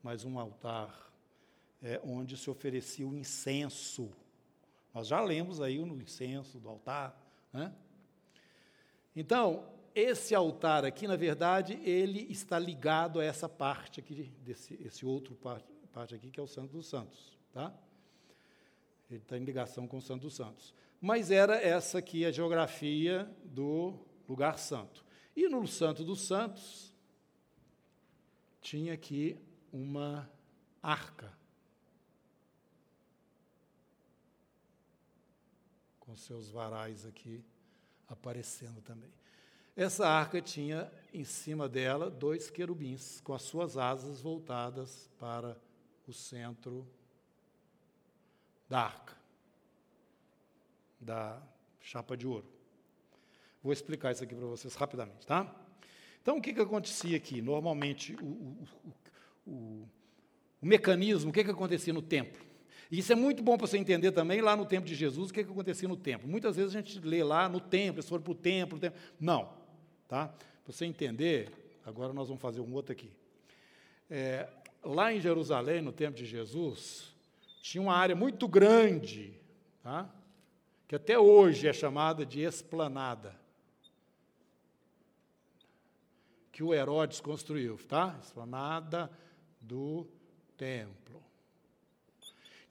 [0.00, 1.04] mas um altar
[1.84, 4.10] é, onde se oferecia o incenso.
[4.92, 7.14] Nós já lemos aí o incenso do altar.
[7.52, 7.72] Né?
[9.14, 15.04] Então, esse altar aqui, na verdade, ele está ligado a essa parte aqui, desse esse
[15.04, 17.38] outro parte, parte aqui, que é o Santo dos Santos.
[17.52, 17.72] Tá?
[19.10, 20.72] Ele está em ligação com o Santo dos Santos.
[21.00, 25.04] Mas era essa aqui a geografia do lugar santo.
[25.36, 26.94] E no Santo dos Santos,
[28.62, 29.36] tinha aqui
[29.70, 30.30] uma
[30.82, 31.43] arca.
[36.14, 37.44] Com seus varais aqui
[38.08, 39.10] aparecendo também.
[39.74, 45.60] Essa arca tinha em cima dela dois querubins com as suas asas voltadas para
[46.06, 46.86] o centro
[48.68, 49.16] da arca,
[51.00, 51.42] da
[51.80, 52.46] chapa de ouro.
[53.60, 55.52] Vou explicar isso aqui para vocês rapidamente, tá?
[56.22, 57.42] Então, o que, que acontecia aqui?
[57.42, 58.68] Normalmente, o, o,
[59.46, 59.88] o,
[60.62, 62.40] o, mecanismo, o que, que acontecia no templo?
[62.98, 65.42] Isso é muito bom para você entender também lá no tempo de Jesus, o que,
[65.42, 66.28] que acontecia no templo.
[66.28, 68.98] Muitas vezes a gente lê lá no templo, eles foram para o templo, templo.
[69.18, 69.52] Não.
[70.06, 70.28] Tá?
[70.28, 71.50] Para você entender,
[71.84, 73.10] agora nós vamos fazer um outro aqui.
[74.08, 74.48] É,
[74.84, 77.12] lá em Jerusalém, no tempo de Jesus,
[77.60, 79.34] tinha uma área muito grande,
[79.82, 80.08] tá?
[80.86, 83.34] que até hoje é chamada de esplanada,
[86.52, 88.16] que o Herodes construiu, tá?
[88.22, 89.10] Esplanada
[89.60, 90.06] do
[90.56, 91.20] templo.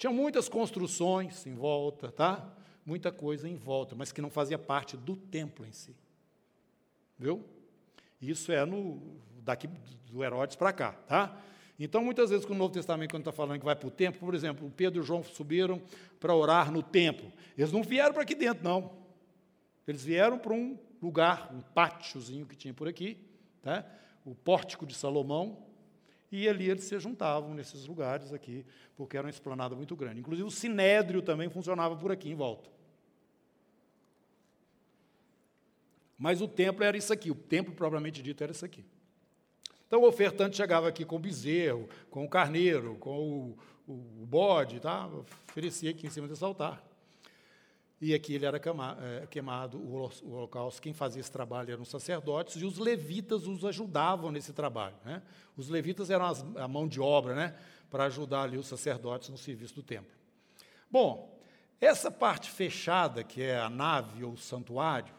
[0.04, 2.54] Tinha muitas construções em volta, tá?
[2.86, 5.95] Muita coisa em volta, mas que não fazia parte do templo em si.
[7.18, 7.41] Viu?
[8.22, 9.01] Isso é no
[9.39, 9.66] daqui
[10.12, 11.41] do Herodes para cá, tá?
[11.80, 14.20] Então, muitas vezes, com o Novo Testamento, quando está falando que vai para o templo,
[14.20, 15.82] por exemplo, Pedro e João subiram
[16.20, 17.32] para orar no templo.
[17.58, 18.91] Eles não vieram para aqui dentro, não.
[19.88, 23.18] Eles vieram para um lugar, um pátiozinho que tinha por aqui,
[23.62, 23.86] tá?
[24.26, 25.66] o pórtico de Salomão,
[26.34, 28.66] e ali eles se juntavam nesses lugares aqui,
[28.96, 30.20] porque era uma esplanada muito grande.
[30.20, 32.72] Inclusive o sinédrio também funcionava por aqui em volta.
[36.18, 38.84] Mas o templo era isso aqui, o templo propriamente dito era isso aqui.
[39.88, 43.56] Então o ofertante chegava aqui com o bezerro, com o carneiro, com
[43.88, 45.08] o, o, o bode, tá?
[45.50, 46.84] oferecia aqui em cima desse altar.
[48.04, 50.82] E aqui ele era é, queimado, o holocausto.
[50.82, 54.95] Quem fazia esse trabalho eram os sacerdotes e os levitas os ajudavam nesse trabalho.
[55.06, 55.22] Né?
[55.56, 57.56] Os levitas eram as, a mão de obra né?
[57.89, 60.12] para ajudar ali os sacerdotes no serviço do templo.
[60.91, 61.39] Bom,
[61.80, 65.14] essa parte fechada, que é a nave ou o santuário,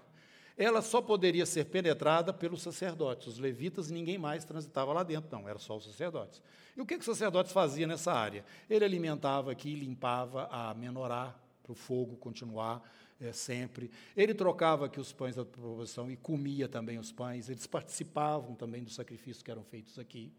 [0.55, 3.28] ela só poderia ser penetrada pelos sacerdotes.
[3.28, 6.43] Os levitas, ninguém mais transitava lá dentro, não, era só os sacerdotes.
[6.76, 8.45] E o que, que os sacerdotes faziam nessa área?
[8.68, 11.35] Ele alimentava aqui, limpava a menorá,
[11.65, 12.87] para o fogo continuar
[13.19, 13.91] é, sempre.
[14.15, 17.49] Ele trocava aqui os pães da proposição e comia também os pães.
[17.49, 20.31] Eles participavam também dos sacrifícios que eram feitos aqui.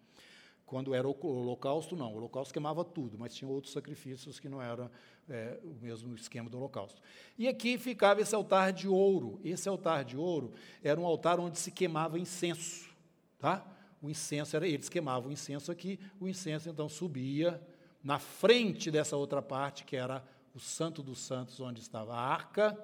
[0.66, 2.14] Quando era o holocausto, não.
[2.14, 4.90] O holocausto queimava tudo, mas tinha outros sacrifícios que não eram
[5.28, 7.02] é, o mesmo esquema do holocausto.
[7.38, 9.40] E aqui ficava esse altar de ouro.
[9.44, 10.54] Esse altar de ouro
[10.84, 12.90] era um altar onde se queimava incenso.
[13.40, 13.66] Tá?
[14.02, 17.60] O incenso era eles queimavam o incenso aqui, o incenso então subia
[18.04, 20.24] na frente dessa outra parte que era
[20.56, 22.80] o Santo dos Santos, onde estava a arca,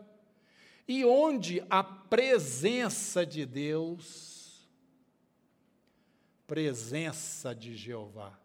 [0.85, 4.67] e onde a presença de Deus,
[6.45, 8.37] presença de Jeová,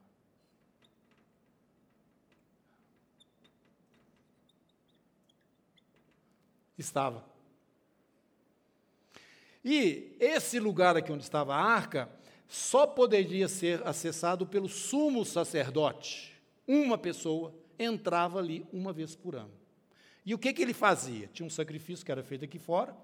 [6.78, 7.28] estava.
[9.64, 12.08] E esse lugar aqui onde estava a arca
[12.46, 19.52] só poderia ser acessado pelo sumo sacerdote, uma pessoa entrava ali uma vez por ano.
[20.24, 21.28] E o que, que ele fazia?
[21.32, 22.96] Tinha um sacrifício que era feito aqui fora,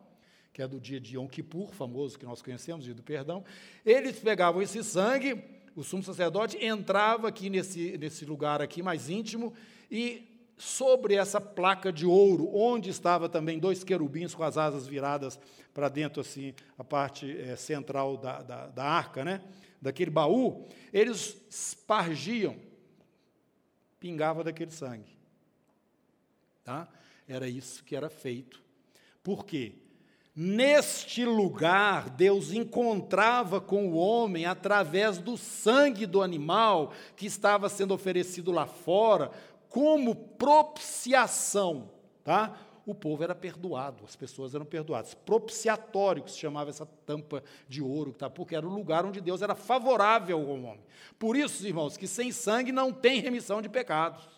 [0.53, 3.45] que é do dia de Yom Kippur, famoso que nós conhecemos, dia do perdão.
[3.87, 5.43] Eles pegavam esse sangue,
[5.75, 9.55] o sumo sacerdote entrava aqui nesse, nesse lugar aqui mais íntimo
[9.91, 15.39] e sobre essa placa de ouro, onde estava também dois querubins com as asas viradas
[15.73, 19.41] para dentro, assim, a parte é, central da, da, da arca, né?
[19.83, 22.55] daquele baú, eles espargiam
[24.03, 25.17] pingava daquele sangue.
[26.65, 26.89] Tá?
[27.29, 28.61] Era isso que era feito.
[29.23, 29.75] Por quê?
[30.35, 37.95] Neste lugar, Deus encontrava com o homem através do sangue do animal que estava sendo
[37.95, 39.31] oferecido lá fora,
[39.69, 41.89] como propiciação,
[42.25, 42.59] tá?
[42.85, 45.15] O povo era perdoado, as pessoas eram perdoadas.
[45.15, 48.29] Propiciatório, que se chamava essa tampa de ouro, tá?
[48.29, 50.85] porque era o lugar onde Deus era favorável ao homem.
[51.19, 54.29] Por isso, irmãos, que sem sangue não tem remissão de pecados.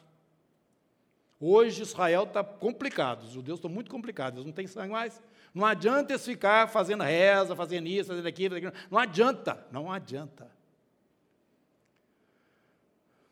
[1.40, 5.22] Hoje Israel está complicado, os judeus estão muito complicados, eles não têm sangue mais.
[5.54, 8.88] Não adianta eles ficar fazendo reza, fazendo isso, fazendo aquilo, fazendo aquilo.
[8.90, 10.50] Não adianta, não adianta.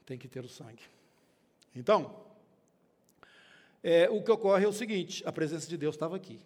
[0.07, 0.83] Tem que ter o sangue.
[1.75, 2.32] Então,
[3.83, 6.39] é, o que ocorre é o seguinte: a presença de Deus estava aqui.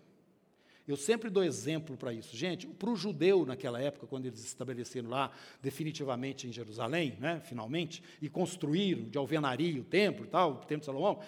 [0.87, 2.37] Eu sempre dou exemplo para isso.
[2.37, 7.43] Gente, para o judeu naquela época, quando eles se estabeleceram lá definitivamente em Jerusalém, né,
[7.45, 11.19] finalmente, e construíram de alvenaria o templo e tal, o templo de Salomão,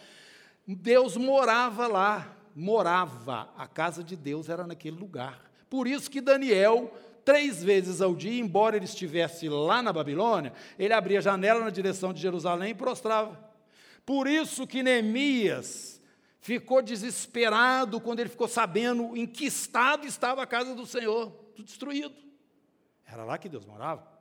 [0.64, 3.52] Deus morava lá, morava.
[3.56, 5.50] A casa de Deus era naquele lugar.
[5.68, 6.92] Por isso que Daniel,
[7.24, 11.70] três vezes ao dia, embora ele estivesse lá na Babilônia, ele abria a janela na
[11.70, 13.36] direção de Jerusalém e prostrava.
[14.06, 15.97] Por isso que Neemias,
[16.41, 21.66] ficou desesperado quando ele ficou sabendo em que estado estava a casa do Senhor, tudo
[21.66, 22.14] destruído.
[23.07, 24.18] Era lá que Deus morava.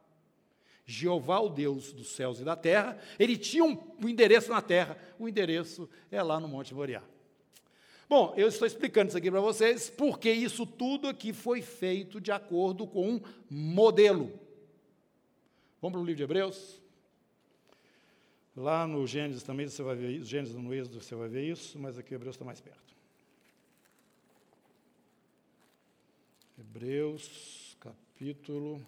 [0.86, 5.28] Jeová, o Deus dos céus e da terra, ele tinha um, endereço na terra, o
[5.28, 7.04] endereço é lá no Monte Moriá.
[8.08, 12.32] Bom, eu estou explicando isso aqui para vocês porque isso tudo aqui foi feito de
[12.32, 14.32] acordo com um modelo.
[15.82, 16.82] Vamos para o livro de Hebreus?
[18.58, 21.78] Lá no Gênesis também você vai ver isso, Gênesis no Êxodo você vai ver isso,
[21.78, 22.98] mas aqui Hebreus está mais perto.
[26.58, 28.84] Hebreus, capítulo.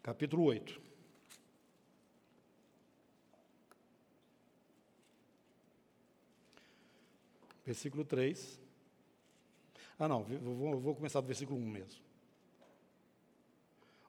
[0.00, 0.83] Capítulo 8.
[7.64, 8.60] Versículo 3.
[9.98, 12.04] Ah, não, vou, vou começar do versículo 1 mesmo.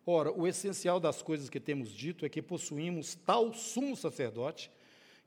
[0.05, 4.69] Ora, o essencial das coisas que temos dito é que possuímos tal sumo sacerdote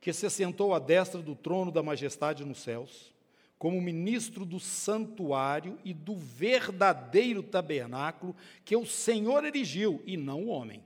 [0.01, 3.13] que se assentou à destra do trono da majestade nos céus,
[3.59, 10.49] como ministro do santuário e do verdadeiro tabernáculo que o Senhor erigiu e não o
[10.49, 10.85] homem.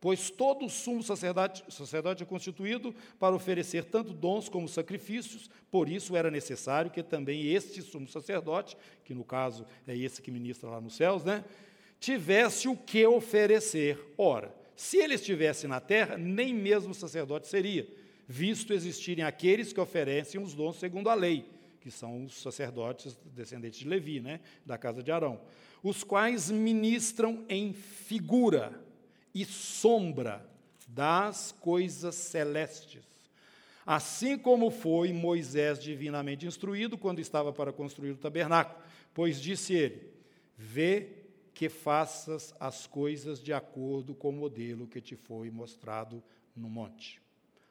[0.00, 6.16] Pois todo sumo sacerdote, sacerdote é constituído para oferecer tanto dons como sacrifícios, por isso
[6.16, 10.80] era necessário que também este sumo sacerdote, que no caso é esse que ministra lá
[10.80, 11.44] nos céus, né,
[11.98, 13.98] tivesse o que oferecer.
[14.16, 17.88] Ora, se ele estivesse na terra, nem mesmo sacerdote seria,
[18.28, 21.44] visto existirem aqueles que oferecem os dons segundo a lei,
[21.80, 25.40] que são os sacerdotes descendentes de Levi, né, da casa de Arão,
[25.82, 28.86] os quais ministram em figura
[29.34, 30.48] e sombra
[30.86, 33.04] das coisas celestes.
[33.86, 38.78] Assim como foi Moisés divinamente instruído quando estava para construir o tabernáculo,
[39.14, 40.12] pois disse ele:
[40.56, 41.08] Vê
[41.54, 46.22] que faças as coisas de acordo com o modelo que te foi mostrado
[46.54, 47.20] no monte.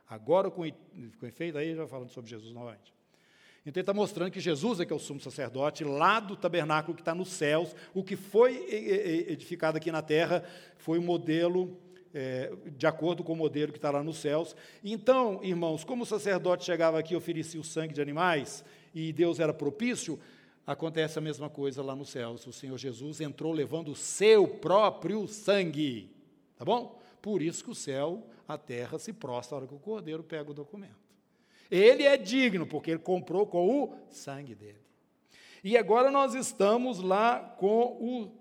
[0.09, 2.96] Agora, com, efeito, aí já falando sobre Jesus novamente.
[3.67, 6.95] Então ele está mostrando que Jesus é que é o sumo sacerdote, lá do tabernáculo
[6.95, 7.75] que está nos céus.
[7.93, 8.65] O que foi
[9.27, 10.41] edificado aqui na terra
[10.77, 11.77] foi o um modelo,
[12.13, 14.55] é, de acordo com o modelo que está lá nos céus.
[14.81, 18.63] Então, irmãos, como o sacerdote chegava aqui e oferecia o sangue de animais,
[18.95, 20.17] e Deus era propício,
[20.65, 22.47] acontece a mesma coisa lá nos céus.
[22.47, 26.09] O Senhor Jesus entrou levando o seu próprio sangue.
[26.55, 26.97] Tá bom?
[27.21, 30.51] Por isso que o céu, a terra se prostra na hora que o cordeiro pega
[30.51, 31.06] o documento.
[31.69, 34.79] Ele é digno, porque ele comprou com o sangue dele.
[35.63, 38.31] E agora nós estamos lá com o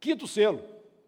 [0.00, 0.62] quinto selo,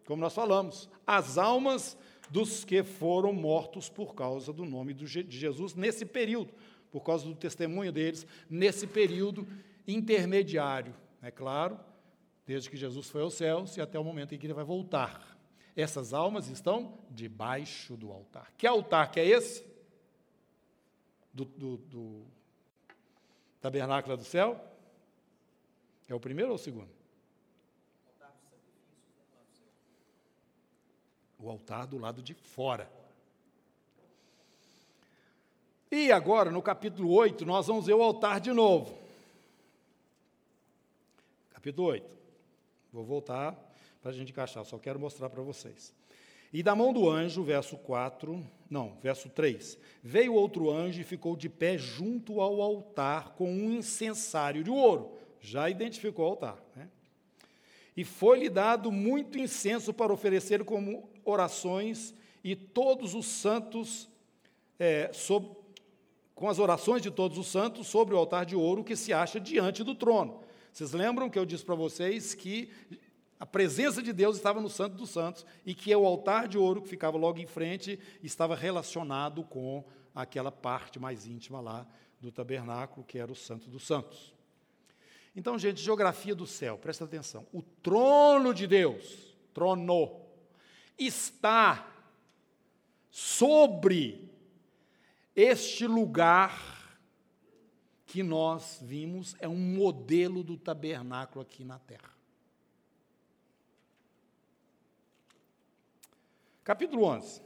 [0.05, 1.97] como nós falamos, as almas
[2.29, 6.53] dos que foram mortos por causa do nome de Jesus nesse período,
[6.91, 9.47] por causa do testemunho deles, nesse período
[9.87, 11.79] intermediário, é claro,
[12.45, 15.37] desde que Jesus foi aos céus e até o momento em que ele vai voltar.
[15.75, 18.51] Essas almas estão debaixo do altar.
[18.57, 19.63] Que altar que é esse?
[21.37, 22.25] Do, do, do
[23.61, 24.59] tabernáculo do céu?
[26.07, 26.89] É o primeiro ou o segundo?
[31.39, 32.89] O altar do lado de fora.
[35.91, 38.97] E agora, no capítulo 8, nós vamos ver o altar de novo.
[41.51, 42.17] Capítulo 8.
[42.91, 43.55] Vou voltar
[44.01, 45.93] para a gente encaixar, só quero mostrar para vocês.
[46.51, 49.77] E da mão do anjo, verso 4, não, verso 3.
[50.03, 55.17] Veio outro anjo e ficou de pé junto ao altar com um incensário de ouro.
[55.39, 56.57] Já identificou o altar.
[56.75, 56.87] Né?
[57.95, 64.07] E foi-lhe dado muito incenso para oferecer como orações, e todos os santos,
[64.79, 65.49] é, sob,
[66.33, 69.39] com as orações de todos os santos, sobre o altar de ouro que se acha
[69.39, 70.41] diante do trono.
[70.71, 72.69] Vocês lembram que eu disse para vocês que
[73.39, 76.81] a presença de Deus estava no Santo dos Santos e que o altar de ouro
[76.81, 79.83] que ficava logo em frente estava relacionado com
[80.13, 81.87] aquela parte mais íntima lá
[82.19, 84.33] do tabernáculo, que era o Santo dos Santos.
[85.35, 87.45] Então, gente, geografia do céu, presta atenção.
[87.53, 90.19] O trono de Deus, trono,
[90.97, 91.93] está
[93.11, 94.31] sobre
[95.35, 96.97] este lugar
[98.07, 102.16] que nós vimos, é um modelo do tabernáculo aqui na terra.
[106.67, 107.41] Capítulo 11,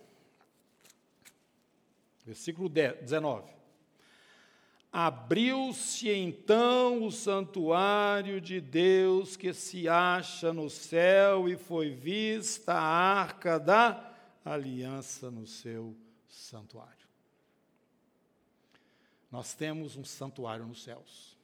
[2.26, 3.54] versículo 19.
[4.92, 12.82] Abriu-se então o santuário de Deus que se acha no céu, e foi vista a
[12.82, 14.12] arca da
[14.44, 15.96] aliança no seu
[16.28, 17.08] santuário.
[19.32, 21.38] Nós temos um santuário nos céus.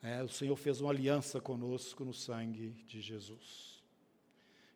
[0.00, 3.71] É, o Senhor fez uma aliança conosco no sangue de Jesus.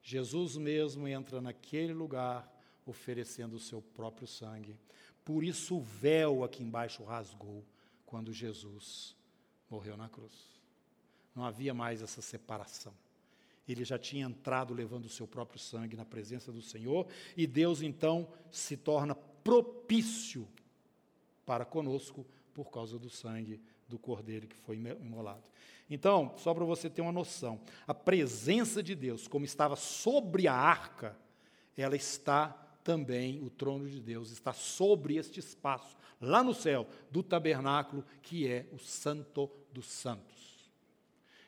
[0.09, 2.49] Jesus mesmo entra naquele lugar
[2.87, 4.79] oferecendo o seu próprio sangue.
[5.25, 7.65] Por isso o véu aqui embaixo rasgou
[8.07, 9.17] quando Jesus
[9.69, 10.33] morreu na cruz.
[11.35, 12.95] Não havia mais essa separação.
[13.69, 17.83] Ele já tinha entrado levando o seu próprio sangue na presença do Senhor, e Deus
[17.83, 20.47] então se torna propício
[21.45, 22.25] para conosco
[22.55, 25.51] por causa do sangue do cordeiro que foi imolado.
[25.89, 30.55] Então, só para você ter uma noção, a presença de Deus, como estava sobre a
[30.55, 31.17] arca,
[31.77, 32.49] ela está
[32.83, 38.49] também, o trono de Deus está sobre este espaço, lá no céu, do tabernáculo, que
[38.49, 40.71] é o Santo dos Santos.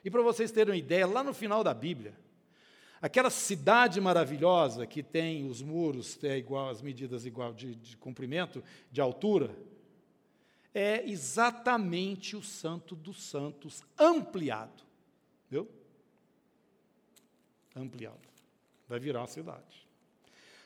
[0.05, 2.15] E para vocês terem uma ideia, lá no final da Bíblia,
[3.01, 8.63] aquela cidade maravilhosa que tem os muros, é igual, as medidas igual de, de comprimento,
[8.91, 9.55] de altura,
[10.79, 14.83] é exatamente o Santo dos Santos ampliado.
[15.51, 15.69] Viu?
[17.75, 18.29] Ampliado.
[18.89, 19.89] Vai virar uma cidade.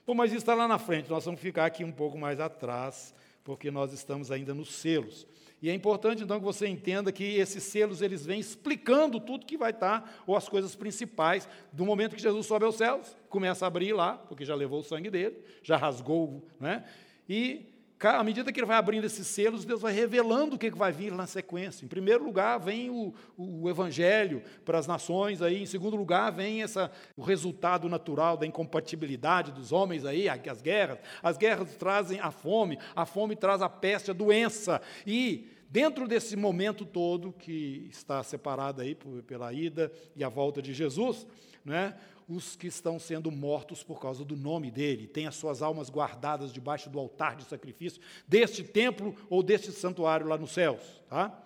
[0.07, 3.15] Bom, mas isso está lá na frente, nós vamos ficar aqui um pouco mais atrás,
[3.45, 5.27] porque nós estamos ainda nos selos.
[5.63, 9.57] E é importante então que você entenda que esses selos eles vêm explicando tudo que
[9.57, 13.69] vai estar, ou as coisas principais, do momento que Jesus sobe aos céus, começa a
[13.69, 16.85] abrir lá, porque já levou o sangue dele, já rasgou, né?
[17.29, 17.72] E
[18.09, 21.13] à medida que ele vai abrindo esses selos, Deus vai revelando o que vai vir
[21.13, 21.85] na sequência.
[21.85, 25.63] Em primeiro lugar, vem o, o evangelho para as nações, aí.
[25.63, 30.99] em segundo lugar, vem essa, o resultado natural da incompatibilidade dos homens, aí, as guerras.
[31.23, 34.81] As guerras trazem a fome, a fome traz a peste, a doença.
[35.07, 38.95] E dentro desse momento todo que está separado aí
[39.27, 41.27] pela ida e a volta de Jesus,
[41.65, 41.95] né,
[42.29, 46.53] os que estão sendo mortos por causa do nome dele, têm as suas almas guardadas
[46.53, 51.43] debaixo do altar de sacrifício deste templo ou deste santuário lá nos céus, tá?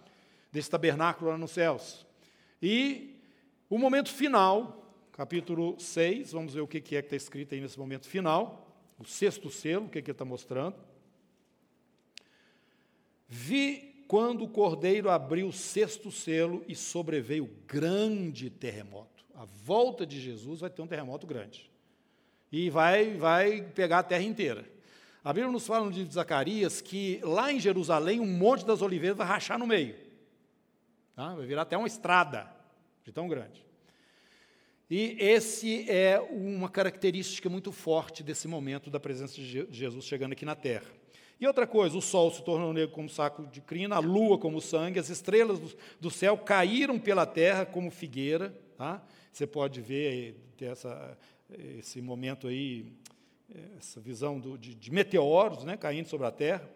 [0.52, 2.06] Desse tabernáculo lá nos céus.
[2.60, 3.20] E
[3.68, 7.78] o momento final, capítulo 6, vamos ver o que é que está escrito aí nesse
[7.78, 8.66] momento final,
[8.98, 10.76] o sexto selo, o que, é que ele está mostrando.
[13.28, 20.18] Vi quando o cordeiro abriu o sexto selo e sobreveio grande terremoto a volta de
[20.18, 21.70] Jesus vai ter um terremoto grande.
[22.50, 24.64] E vai, vai pegar a terra inteira.
[25.22, 28.80] A Bíblia nos fala no livro de Zacarias que lá em Jerusalém um monte das
[28.80, 29.94] oliveiras vai rachar no meio.
[31.14, 31.34] Tá?
[31.34, 32.50] Vai virar até uma estrada
[33.04, 33.64] de tão grande.
[34.88, 40.44] E esse é uma característica muito forte desse momento da presença de Jesus chegando aqui
[40.44, 40.86] na terra.
[41.38, 44.60] E outra coisa, o sol se tornou negro como saco de crina, a lua como
[44.60, 48.56] sangue, as estrelas do, do céu caíram pela terra como figueira.
[48.78, 49.02] Tá?
[49.36, 51.18] Você pode ver, ter essa,
[51.78, 52.86] esse momento aí,
[53.76, 56.66] essa visão do, de, de meteoros né, caindo sobre a Terra.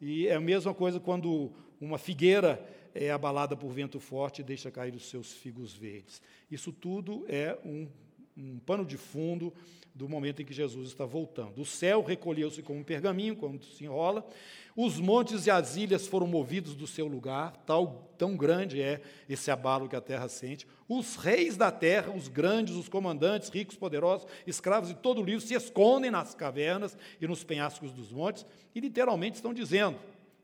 [0.00, 4.70] E é a mesma coisa quando uma figueira é abalada por vento forte e deixa
[4.70, 6.22] cair os seus figos verdes.
[6.50, 7.86] Isso tudo é um,
[8.34, 9.52] um pano de fundo
[10.00, 11.60] do momento em que Jesus está voltando.
[11.60, 14.26] O céu recolheu-se como um pergaminho, quando se enrola,
[14.74, 19.50] os montes e as ilhas foram movidos do seu lugar, tal, tão grande é esse
[19.50, 20.66] abalo que a terra sente.
[20.88, 25.42] Os reis da terra, os grandes, os comandantes, ricos, poderosos, escravos de todo o livro,
[25.42, 29.98] se escondem nas cavernas e nos penhascos dos montes, e literalmente estão dizendo: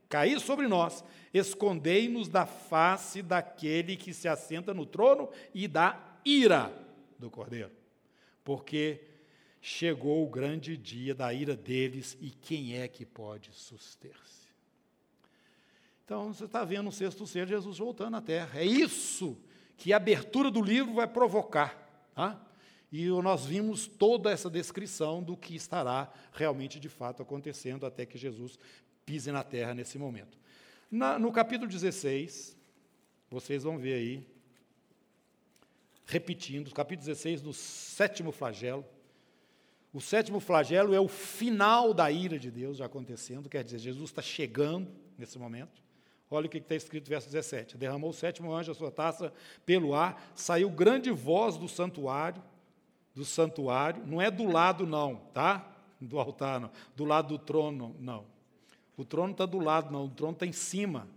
[0.07, 1.03] Caí sobre nós,
[1.33, 6.71] escondei-nos da face daquele que se assenta no trono e da ira
[7.17, 7.71] do cordeiro.
[8.43, 9.01] Porque
[9.61, 14.47] chegou o grande dia da ira deles e quem é que pode suster-se?
[16.05, 18.59] Então, você está vendo o sexto ser Jesus voltando à terra.
[18.59, 19.37] É isso
[19.75, 21.75] que a abertura do livro vai provocar.
[22.15, 22.41] Tá?
[22.91, 28.17] E nós vimos toda essa descrição do que estará realmente, de fato, acontecendo até que
[28.17, 28.57] Jesus
[29.05, 30.37] pise na terra nesse momento.
[30.89, 32.57] Na, no capítulo 16,
[33.29, 34.27] vocês vão ver aí,
[36.05, 38.85] repetindo, capítulo 16, no sétimo flagelo,
[39.93, 44.09] o sétimo flagelo é o final da ira de Deus já acontecendo, quer dizer, Jesus
[44.09, 45.81] está chegando nesse momento.
[46.29, 49.33] Olha o que está escrito, verso 17: Derramou o sétimo anjo a sua taça
[49.65, 52.43] pelo ar, saiu grande voz do santuário,
[53.15, 55.73] do santuário, não é do lado, não, tá?
[55.99, 56.71] Do altar, não.
[56.95, 58.25] Do lado do trono, não.
[58.97, 61.07] O trono está do lado, não, o trono está em cima.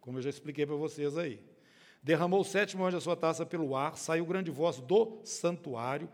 [0.00, 1.40] Como eu já expliquei para vocês aí.
[2.02, 6.08] Derramou o sétimo anjo a sua taça pelo ar, saiu grande voz do santuário,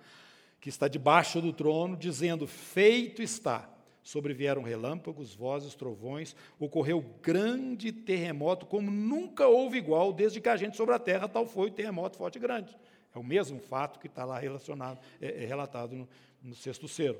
[0.61, 3.69] que está debaixo do trono, dizendo: Feito está.
[4.03, 10.79] Sobrevieram relâmpagos, vozes, trovões, ocorreu grande terremoto, como nunca houve igual desde que a gente
[10.79, 12.75] sobre a terra, tal foi o terremoto forte e grande.
[13.15, 16.09] É o mesmo fato que está lá relacionado, é, é relatado no,
[16.43, 17.19] no sexto selo.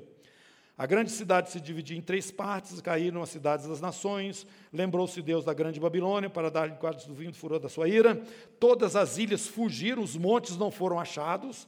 [0.79, 5.43] A grande cidade se dividiu em três partes, caíram as cidades das nações, lembrou-se Deus
[5.43, 8.15] da grande Babilônia para dar-lhe quadros do vinho do furor da sua ira,
[8.61, 11.67] todas as ilhas fugiram, os montes não foram achados,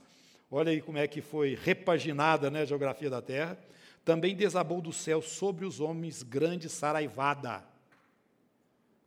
[0.54, 3.58] Olha aí como é que foi repaginada né, a geografia da terra.
[4.04, 7.64] Também desabou do céu sobre os homens grande saraivada,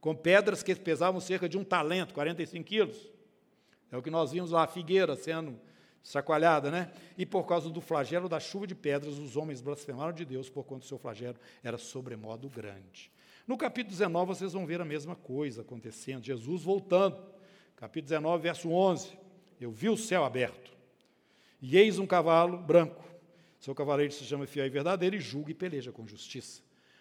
[0.00, 3.12] com pedras que pesavam cerca de um talento, 45 quilos.
[3.92, 5.60] É o que nós vimos lá, a figueira sendo
[6.02, 6.90] chacoalhada, né?
[7.18, 10.64] E por causa do flagelo da chuva de pedras, os homens blasfemaram de Deus, por
[10.64, 13.10] do seu flagelo era sobremodo grande.
[13.46, 17.22] No capítulo 19, vocês vão ver a mesma coisa acontecendo, Jesus voltando.
[17.76, 19.18] Capítulo 19, verso 11.
[19.60, 20.73] Eu vi o céu aberto
[21.66, 23.02] e eis um cavalo branco.
[23.58, 26.60] Seu cavaleiro se chama fiel e verdadeiro e julga e peleja com justiça.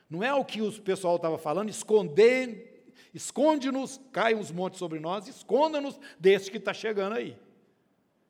[0.10, 5.28] Não é o que o pessoal estava falando, esconder, esconde-nos, caem os montes sobre nós,
[5.28, 7.38] esconda-nos deste que está chegando aí.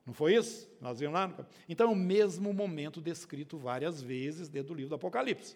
[0.08, 0.68] Não foi isso?
[0.82, 1.32] Nós vimos lá?
[1.70, 5.56] Então, é o mesmo momento descrito várias vezes dentro do livro do Apocalipse.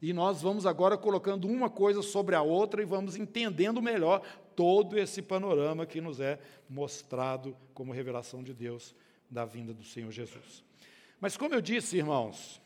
[0.00, 4.22] E nós vamos agora colocando uma coisa sobre a outra e vamos entendendo melhor
[4.54, 6.38] todo esse panorama que nos é
[6.68, 8.94] mostrado como revelação de Deus
[9.30, 10.64] da vinda do Senhor Jesus.
[11.20, 12.60] Mas, como eu disse, irmãos,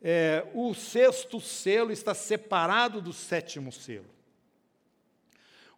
[0.00, 4.10] é, o sexto selo está separado do sétimo selo.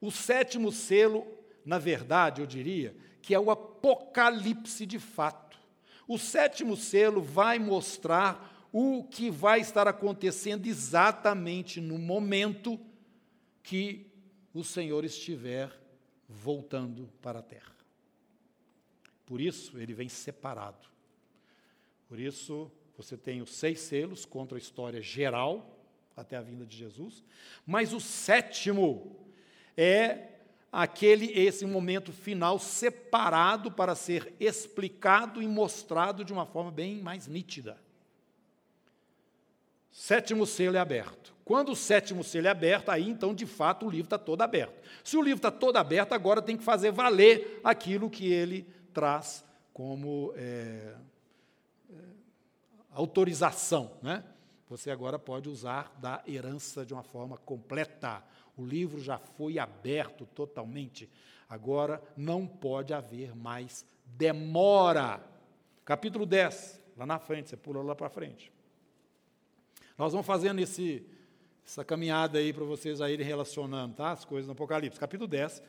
[0.01, 1.27] O sétimo selo,
[1.65, 5.59] na verdade, eu diria, que é o apocalipse de fato.
[6.09, 12.79] O sétimo selo vai mostrar o que vai estar acontecendo exatamente no momento
[13.63, 14.07] que
[14.55, 15.71] o Senhor estiver
[16.29, 17.80] voltando para a terra.
[19.31, 20.89] Por isso, ele vem separado.
[22.09, 25.79] Por isso, você tem os seis selos contra a história geral,
[26.17, 27.23] até a vinda de Jesus,
[27.65, 29.17] mas o sétimo
[29.77, 30.31] é
[30.73, 37.29] aquele esse momento final separado para ser explicado e mostrado de uma forma bem mais
[37.29, 37.79] nítida.
[39.93, 41.33] Sétimo selo é aberto.
[41.45, 44.75] Quando o sétimo selo é aberto, aí então de fato o livro está todo aberto.
[45.05, 49.45] Se o livro está todo aberto, agora tem que fazer valer aquilo que ele traz
[49.73, 50.95] como é,
[51.91, 51.95] é,
[52.91, 53.93] autorização.
[54.03, 54.25] Né?
[54.69, 58.23] Você agora pode usar da herança de uma forma completa.
[58.57, 61.09] O livro já foi aberto totalmente.
[61.49, 65.21] Agora não pode haver mais demora.
[65.85, 68.53] Capítulo 10, lá na frente, você pula lá para frente.
[69.99, 71.05] Nós vamos fazendo esse,
[71.67, 74.13] essa caminhada aí para vocês aí relacionando tá?
[74.13, 74.99] as coisas no Apocalipse.
[74.99, 75.63] Capítulo 10.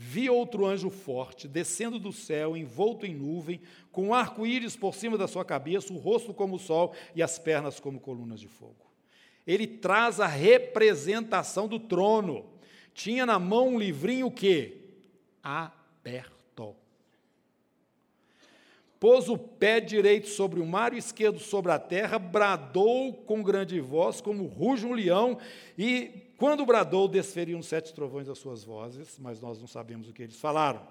[0.00, 3.60] Vi outro anjo forte, descendo do céu, envolto em nuvem,
[3.90, 7.36] com um arco-íris por cima da sua cabeça, o rosto como o sol e as
[7.36, 8.86] pernas como colunas de fogo.
[9.44, 12.46] Ele traz a representação do trono.
[12.94, 14.84] Tinha na mão um livrinho que?
[15.42, 16.38] Aberto
[19.00, 23.80] pôs o pé direito sobre o mar e esquerdo sobre a terra, bradou com grande
[23.80, 25.38] voz, como ruge um leão,
[25.76, 30.22] e quando bradou, desferiam sete trovões as suas vozes, mas nós não sabemos o que
[30.22, 30.86] eles falaram.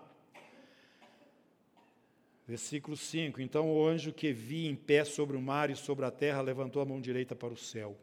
[2.45, 6.11] Versículo 5: Então o anjo que vi em pé sobre o mar e sobre a
[6.11, 7.97] terra levantou a mão direita para o céu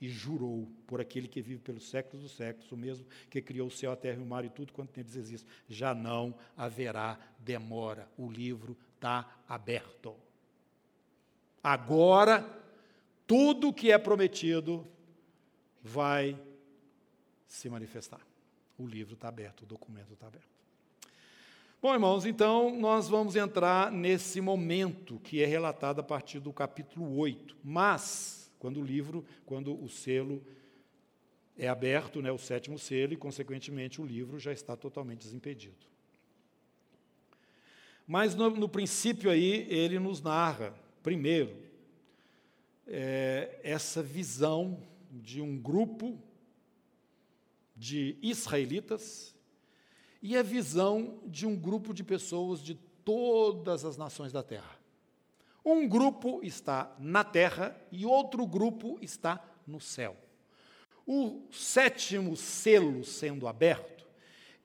[0.00, 3.70] e jurou por aquele que vive pelos séculos dos séculos, o mesmo que criou o
[3.70, 8.08] céu, a terra e o mar e tudo quanto neles existe, já não haverá demora.
[8.18, 10.16] O livro está aberto.
[11.62, 12.44] Agora,
[13.24, 14.84] tudo que é prometido
[15.82, 16.38] vai
[17.46, 18.20] se manifestar.
[18.78, 20.48] O livro está aberto, o documento está aberto.
[21.82, 27.16] Bom, irmãos, então nós vamos entrar nesse momento que é relatado a partir do capítulo
[27.16, 27.56] 8.
[27.64, 30.44] Mas, quando o livro, quando o selo
[31.56, 35.90] é aberto, né, o sétimo selo, e consequentemente o livro já está totalmente desimpedido.
[38.06, 41.56] Mas no, no princípio aí ele nos narra, primeiro,
[42.86, 46.18] é, essa visão de um grupo
[47.74, 49.34] de israelitas
[50.22, 52.74] e a visão de um grupo de pessoas de
[53.04, 54.78] todas as nações da terra.
[55.64, 60.16] Um grupo está na terra e outro grupo está no céu.
[61.06, 64.06] O sétimo selo sendo aberto,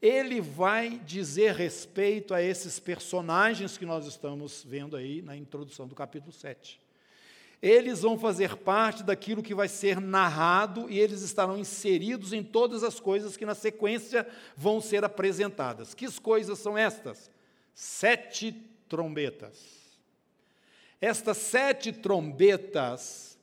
[0.02, 5.96] ele vai dizer respeito a esses personagens que nós estamos vendo aí na introdução do
[5.96, 6.85] capítulo 7.
[7.62, 12.84] Eles vão fazer parte daquilo que vai ser narrado e eles estarão inseridos em todas
[12.84, 15.94] as coisas que na sequência vão ser apresentadas.
[15.94, 17.32] Que coisas são estas?
[17.74, 18.52] Sete
[18.88, 19.76] trombetas.
[21.02, 23.38] Estas sete trombetas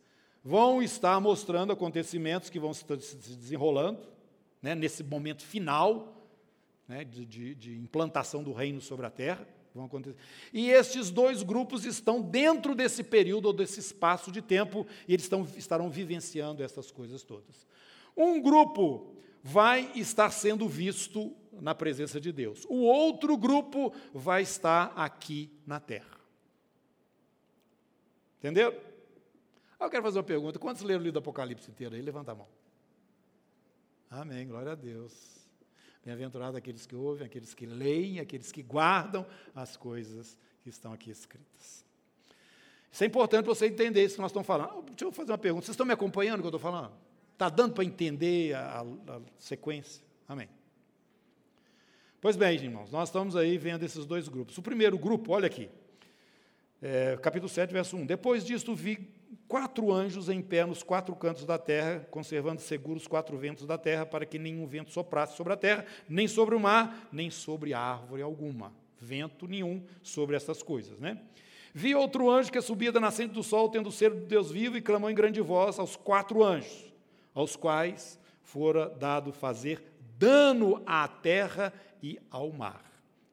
[0.44, 2.84] vão estar mostrando acontecimentos que vão se
[3.16, 4.00] desenrolando
[4.60, 6.28] né, nesse momento final
[6.86, 9.46] né, de, de, de implantação do reino sobre a terra.
[9.74, 10.16] Vão acontecer.
[10.52, 15.24] E estes dois grupos estão dentro desse período ou desse espaço de tempo e eles
[15.24, 17.66] estão, estarão vivenciando essas coisas todas.
[18.16, 22.66] Um grupo vai estar sendo visto na presença de Deus.
[22.68, 26.20] O outro grupo vai estar aqui na terra.
[28.38, 28.78] Entendeu?
[29.80, 30.58] Eu quero fazer uma pergunta.
[30.58, 32.02] Quantos leram o livro do Apocalipse inteiro aí?
[32.02, 32.48] Levanta a mão.
[34.10, 35.41] Amém, glória a Deus.
[36.04, 39.24] Bem-aventurado aqueles que ouvem, aqueles que leem, aqueles que guardam
[39.54, 41.84] as coisas que estão aqui escritas.
[42.90, 44.82] Isso é importante você entender isso que nós estamos falando.
[44.82, 45.64] Deixa eu fazer uma pergunta.
[45.64, 46.92] Vocês estão me acompanhando o que eu estou falando?
[47.32, 50.04] Está dando para entender a, a, a, sequência?
[50.28, 50.48] Amém.
[52.20, 54.58] Pois bem, irmãos, nós estamos aí vendo esses dois grupos.
[54.58, 55.70] O primeiro grupo, olha aqui,
[56.80, 58.06] é, capítulo 7, verso 1.
[58.06, 59.08] Depois disto vi
[59.48, 63.78] quatro anjos em pé nos quatro cantos da terra, conservando seguros os quatro ventos da
[63.78, 67.74] terra, para que nenhum vento soprasse sobre a terra, nem sobre o mar, nem sobre
[67.74, 68.72] árvore alguma.
[69.00, 71.18] Vento nenhum sobre essas coisas, né?
[71.74, 74.76] Vi outro anjo que subia da nascente do sol, tendo o ser de Deus vivo,
[74.76, 76.92] e clamou em grande voz aos quatro anjos,
[77.34, 79.82] aos quais fora dado fazer
[80.18, 81.72] dano à terra
[82.02, 82.84] e ao mar,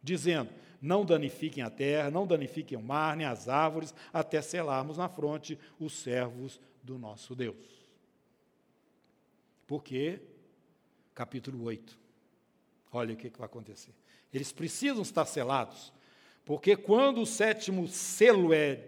[0.02, 0.50] dizendo:
[0.82, 5.60] não danifiquem a terra, não danifiquem o mar, nem as árvores, até selarmos na fronte
[5.80, 7.58] os servos do nosso Deus.
[9.68, 10.20] Porque,
[11.14, 12.00] capítulo 8,
[12.92, 13.94] Olha o que, que vai acontecer.
[14.34, 15.94] Eles precisam estar selados,
[16.46, 18.84] porque quando o sétimo selo é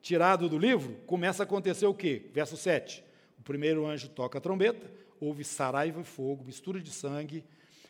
[0.00, 2.30] tirado do livro, começa a acontecer o quê?
[2.32, 3.04] Verso 7.
[3.38, 4.90] O primeiro anjo toca a trombeta,
[5.20, 7.44] houve saraiva e fogo, mistura de sangue,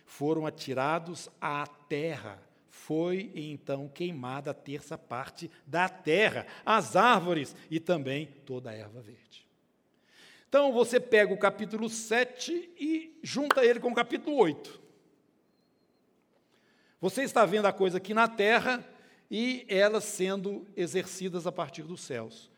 [0.04, 2.42] foram atirados à terra.
[2.73, 9.03] Foi então queimada a terça parte da terra, as árvores e também toda a erva
[9.03, 9.47] verde.
[10.49, 14.81] Então você pega o capítulo 7 e junta ele com o capítulo 8.
[16.99, 18.82] Você está vendo a coisa aqui na terra
[19.31, 22.51] e elas sendo exercidas a partir dos céus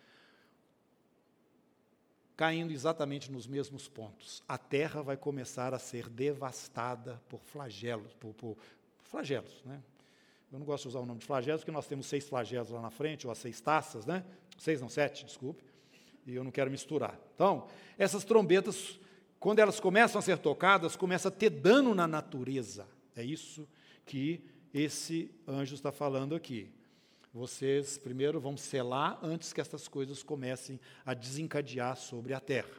[2.36, 4.42] caindo exatamente nos mesmos pontos.
[4.48, 8.56] A terra vai começar a ser devastada por flagelos, por, por
[9.02, 9.82] flagelos, né?
[10.54, 12.80] Eu não gosto de usar o nome de flagelos, porque nós temos seis flagelos lá
[12.80, 14.24] na frente, ou as seis taças, né?
[14.56, 15.64] Seis, não, sete, desculpe.
[16.24, 17.18] E eu não quero misturar.
[17.34, 17.66] Então,
[17.98, 19.00] essas trombetas,
[19.40, 22.86] quando elas começam a ser tocadas, começa a ter dano na natureza.
[23.16, 23.68] É isso
[24.06, 26.72] que esse anjo está falando aqui
[27.34, 32.76] vocês primeiro vão selar antes que essas coisas comecem a desencadear sobre a terra.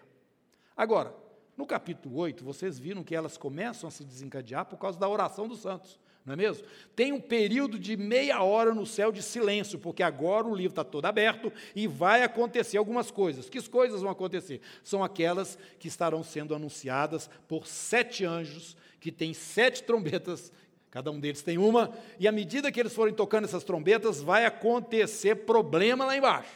[0.78, 1.14] Agora,
[1.58, 5.46] no capítulo 8, vocês viram que elas começam a se desencadear por causa da oração
[5.46, 6.66] dos santos, não é mesmo?
[6.96, 10.84] Tem um período de meia hora no céu de silêncio, porque agora o livro está
[10.84, 13.48] todo aberto e vai acontecer algumas coisas.
[13.48, 14.60] Que coisas vão acontecer?
[14.84, 20.52] São aquelas que estarão sendo anunciadas por sete anjos, que têm sete trombetas
[20.96, 24.46] Cada um deles tem uma, e à medida que eles forem tocando essas trombetas, vai
[24.46, 26.54] acontecer problema lá embaixo,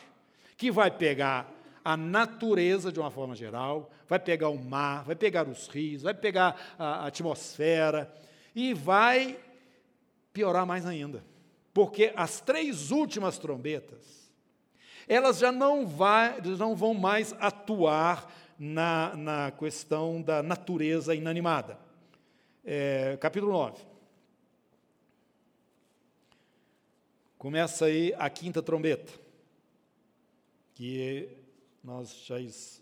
[0.56, 5.46] que vai pegar a natureza de uma forma geral, vai pegar o mar, vai pegar
[5.46, 8.10] os rios, vai pegar a atmosfera
[8.56, 9.38] e vai
[10.40, 11.22] piorar mais ainda.
[11.74, 14.32] Porque as três últimas trombetas,
[15.06, 21.78] elas já não, vai, não vão mais atuar na, na questão da natureza inanimada.
[22.64, 23.86] É, capítulo 9.
[27.38, 29.11] Começa aí a quinta trombeta,
[30.74, 31.30] que
[31.84, 32.36] nós já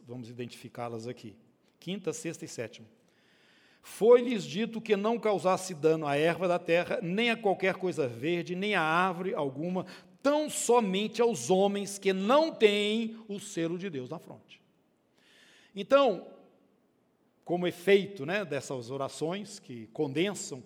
[0.06, 1.36] vamos identificá-las aqui.
[1.80, 2.88] Quinta, sexta e sétima.
[3.88, 8.54] Foi-lhes dito que não causasse dano à erva da terra, nem a qualquer coisa verde,
[8.54, 9.86] nem a árvore alguma,
[10.22, 14.62] tão somente aos homens que não têm o selo de Deus na fronte.
[15.74, 16.28] Então,
[17.46, 20.62] como efeito né, dessas orações que condensam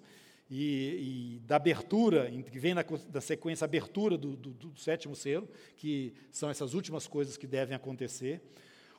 [0.50, 5.48] e, e, da abertura, que vem na, da sequência abertura do, do, do, sétimo selo,
[5.78, 8.42] que são essas últimas coisas que devem acontecer.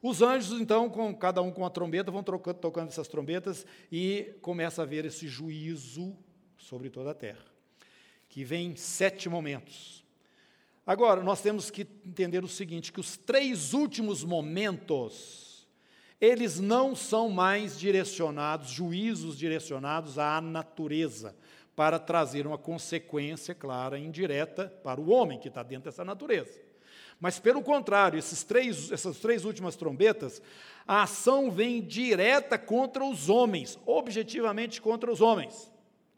[0.03, 4.35] Os anjos, então, com cada um com a trombeta, vão trocando, tocando essas trombetas e
[4.43, 6.16] começa a haver esse juízo
[6.59, 7.45] sobre toda a terra,
[8.29, 10.05] que vem sete momentos.
[10.85, 15.53] Agora, nós temos que entender o seguinte, que os três últimos momentos
[16.20, 21.35] eles não são mais direcionados, juízos direcionados à natureza,
[21.74, 26.61] para trazer uma consequência clara e indireta para o homem que está dentro dessa natureza.
[27.20, 30.43] Mas, pelo contrário, esses três, essas três últimas trombetas,
[30.86, 35.70] a ação vem direta contra os homens, objetivamente contra os homens,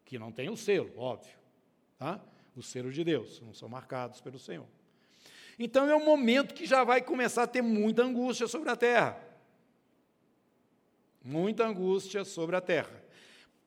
[0.05, 1.37] que não têm o selo, óbvio,
[1.99, 2.21] tá?
[2.57, 4.67] o selo de Deus, não são marcados pelo Senhor.
[5.59, 9.35] Então é um momento que já vai começar a ter muita angústia sobre a terra
[11.25, 13.03] muita angústia sobre a terra.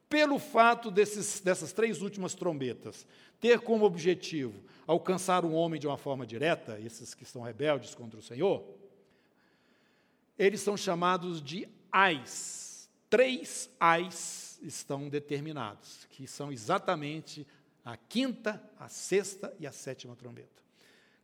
[0.10, 3.06] Pelo fato desses, dessas três últimas trombetas
[3.40, 8.20] ter como objetivo alcançar o homem de uma forma direta, esses que estão rebeldes contra
[8.20, 8.64] o Senhor,
[10.40, 12.90] eles são chamados de ais.
[13.10, 17.46] Três ais estão determinados, que são exatamente
[17.84, 20.62] a quinta, a sexta e a sétima trombeta.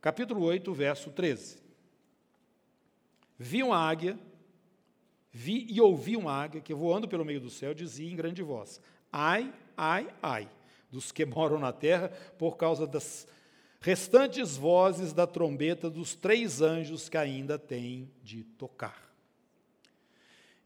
[0.00, 1.58] Capítulo 8, verso 13.
[3.38, 4.18] Vi uma águia
[5.36, 8.80] Vi e ouvi uma águia que, voando pelo meio do céu, dizia em grande voz:
[9.10, 10.48] Ai, ai, ai,
[10.92, 12.08] dos que moram na terra,
[12.38, 13.26] por causa das
[13.80, 19.12] restantes vozes da trombeta dos três anjos que ainda têm de tocar.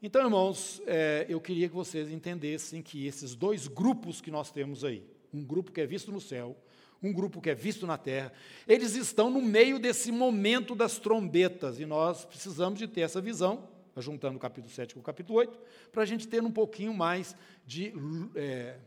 [0.01, 4.85] Então, irmãos, é, eu queria que vocês entendessem que esses dois grupos que nós temos
[4.85, 6.55] aí, um grupo que é visto no céu,
[7.01, 8.31] um grupo que é visto na terra,
[8.67, 13.67] eles estão no meio desse momento das trombetas e nós precisamos de ter essa visão
[14.01, 15.59] juntando o capítulo 7 com o capítulo 8,
[15.91, 17.35] para a gente ter um pouquinho mais
[17.65, 17.93] de
[18.35, 18.77] é,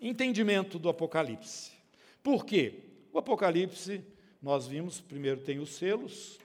[0.00, 1.72] entendimento do Apocalipse.
[2.22, 2.84] Por quê?
[3.12, 4.04] O Apocalipse,
[4.42, 6.38] nós vimos, primeiro tem os selos,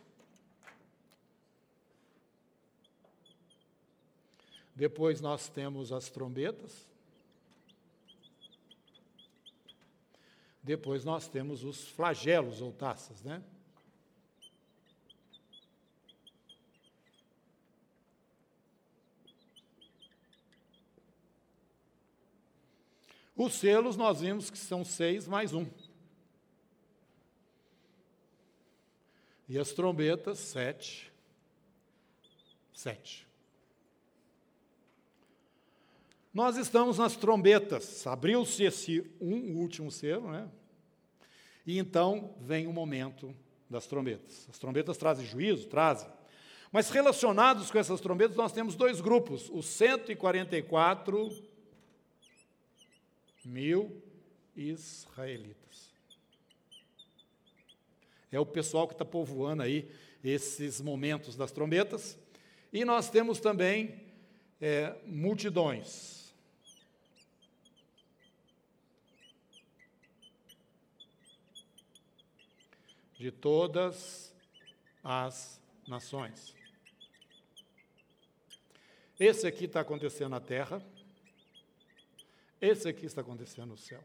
[4.75, 6.85] depois nós temos as trombetas,
[10.61, 13.41] depois nós temos os flagelos ou taças, né?
[23.35, 25.65] Os selos nós vimos que são seis mais um.
[29.47, 31.11] E as trombetas, sete.
[32.73, 33.27] Sete.
[36.33, 38.05] Nós estamos nas trombetas.
[38.07, 40.49] Abriu-se esse um, último selo, né?
[41.65, 43.35] E então vem o momento
[43.69, 44.47] das trombetas.
[44.49, 45.67] As trombetas trazem juízo?
[45.67, 46.09] Trazem.
[46.71, 51.31] Mas relacionados com essas trombetas, nós temos dois grupos: os 144
[53.45, 54.01] mil
[54.55, 55.93] israelitas.
[58.31, 59.89] É o pessoal que está povoando aí
[60.23, 62.17] esses momentos das trombetas.
[62.73, 64.03] E nós temos também
[64.59, 66.33] é, multidões.
[73.17, 74.33] De todas
[75.03, 76.53] as nações.
[79.17, 80.85] Esse aqui está acontecendo na terra,
[82.61, 84.03] esse aqui está acontecendo no céu.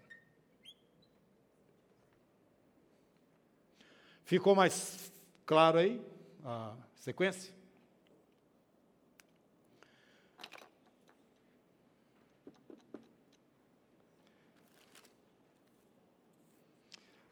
[4.24, 5.12] Ficou mais
[5.44, 6.01] claro aí
[6.44, 7.52] a sequência?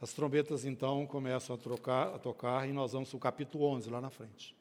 [0.01, 3.91] As trombetas então começam a, trocar, a tocar e nós vamos para o capítulo 11
[3.91, 4.58] lá na frente.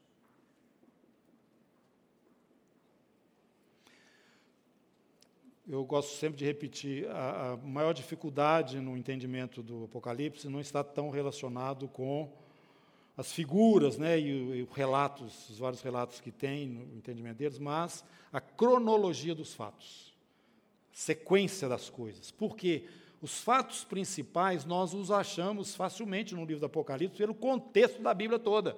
[5.70, 10.82] Eu gosto sempre de repetir, a, a, maior dificuldade no entendimento do Apocalipse não está
[10.84, 12.32] tão relacionado com
[13.18, 18.06] as figuras né, e, os relatos, os vários relatos que tem no entendimento deles, mas
[18.32, 20.14] a cronologia dos fatos,
[20.92, 22.32] sequência das coisas.
[22.32, 22.86] Porque
[23.22, 28.40] os fatos principais nós os achamos facilmente no livro do Apocalipse pelo contexto da Bíblia
[28.40, 28.78] toda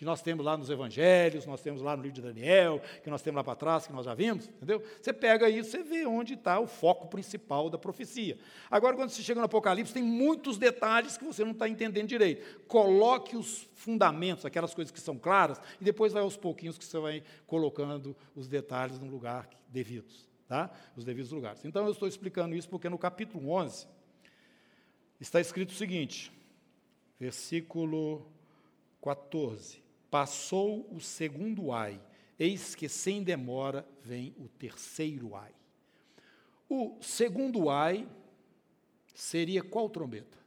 [0.00, 3.20] que nós temos lá nos evangelhos, nós temos lá no livro de Daniel, que nós
[3.20, 4.82] temos lá para trás, que nós já vimos, entendeu?
[4.98, 8.38] Você pega isso, você vê onde está o foco principal da profecia.
[8.70, 12.64] Agora, quando você chega no Apocalipse, tem muitos detalhes que você não está entendendo direito.
[12.66, 16.98] Coloque os fundamentos, aquelas coisas que são claras, e depois vai aos pouquinhos que você
[16.98, 20.70] vai colocando os detalhes no lugar devidos, tá?
[20.96, 21.62] Os devidos lugares.
[21.62, 23.86] Então, eu estou explicando isso porque no capítulo 11
[25.20, 26.32] está escrito o seguinte,
[27.18, 28.26] versículo
[29.02, 29.89] 14.
[30.10, 32.00] Passou o segundo ai,
[32.38, 35.52] eis que sem demora vem o terceiro ai.
[36.68, 38.08] O segundo ai
[39.14, 40.38] seria qual trombeta?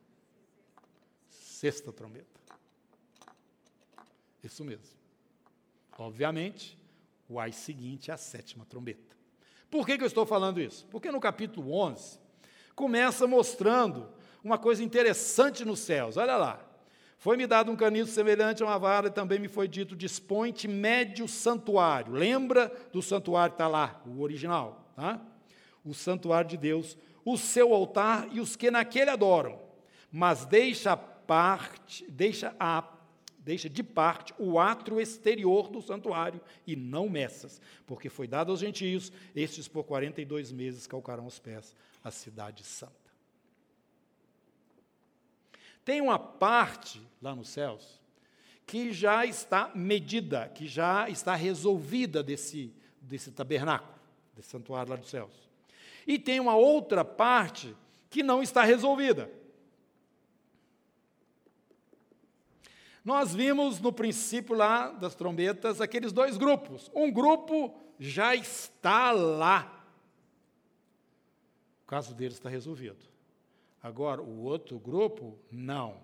[1.29, 2.27] Sexta trombeta.
[4.43, 4.97] Isso mesmo.
[5.97, 6.77] Obviamente,
[7.29, 9.15] o ai seguinte é a sétima trombeta.
[9.69, 10.85] Por que, que eu estou falando isso?
[10.87, 12.19] Porque no capítulo 11
[12.75, 14.09] começa mostrando
[14.43, 16.17] uma coisa interessante nos céus.
[16.17, 16.72] Olha lá.
[17.23, 21.23] Foi-me dado um caniço semelhante a uma vara, e também me foi dito: dispõe-te, mede
[21.23, 22.11] o santuário.
[22.11, 25.21] Lembra do santuário está lá, o original, tá?
[25.85, 29.57] O santuário de Deus, o seu altar e os que naquele adoram.
[30.11, 32.83] Mas deixa parte, deixa a
[33.39, 38.59] deixa de parte o átrio exterior do santuário e não meças, porque foi dado aos
[38.59, 41.73] gentios, estes por 42 meses calcarão os pés
[42.03, 43.02] a cidade santa.
[45.83, 48.01] Tem uma parte lá nos céus
[48.65, 53.93] que já está medida, que já está resolvida desse, desse tabernáculo,
[54.35, 55.33] desse santuário lá dos céus.
[56.07, 57.75] E tem uma outra parte
[58.09, 59.29] que não está resolvida.
[63.03, 66.89] Nós vimos no princípio lá das trombetas aqueles dois grupos.
[66.95, 69.85] Um grupo já está lá.
[71.83, 73.12] O caso deles está resolvido.
[73.83, 76.01] Agora, o outro grupo, não.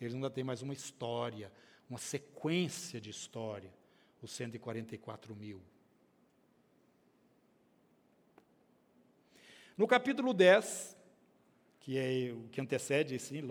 [0.00, 1.52] Eles ainda têm mais uma história,
[1.88, 3.72] uma sequência de história,
[4.20, 5.62] os 144 mil.
[9.78, 10.96] No capítulo 10,
[11.78, 13.42] que é o que antecede, sim,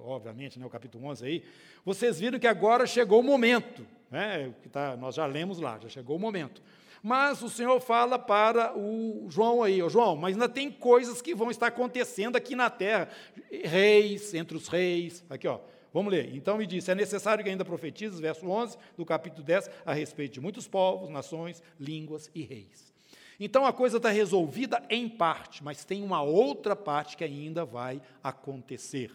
[0.00, 1.44] obviamente, né, o capítulo 11 aí,
[1.84, 5.88] vocês viram que agora chegou o momento, né, que tá, nós já lemos lá, já
[5.88, 6.62] chegou o momento.
[7.02, 11.34] Mas o Senhor fala para o João aí, oh, João, mas ainda tem coisas que
[11.34, 13.08] vão estar acontecendo aqui na terra.
[13.50, 15.60] Reis, entre os reis, aqui ó,
[15.94, 16.34] vamos ler.
[16.34, 20.34] Então me disse, é necessário que ainda profetize, verso 11 do capítulo 10, a respeito
[20.34, 22.92] de muitos povos, nações, línguas e reis.
[23.38, 28.02] Então a coisa está resolvida em parte, mas tem uma outra parte que ainda vai
[28.22, 29.10] acontecer.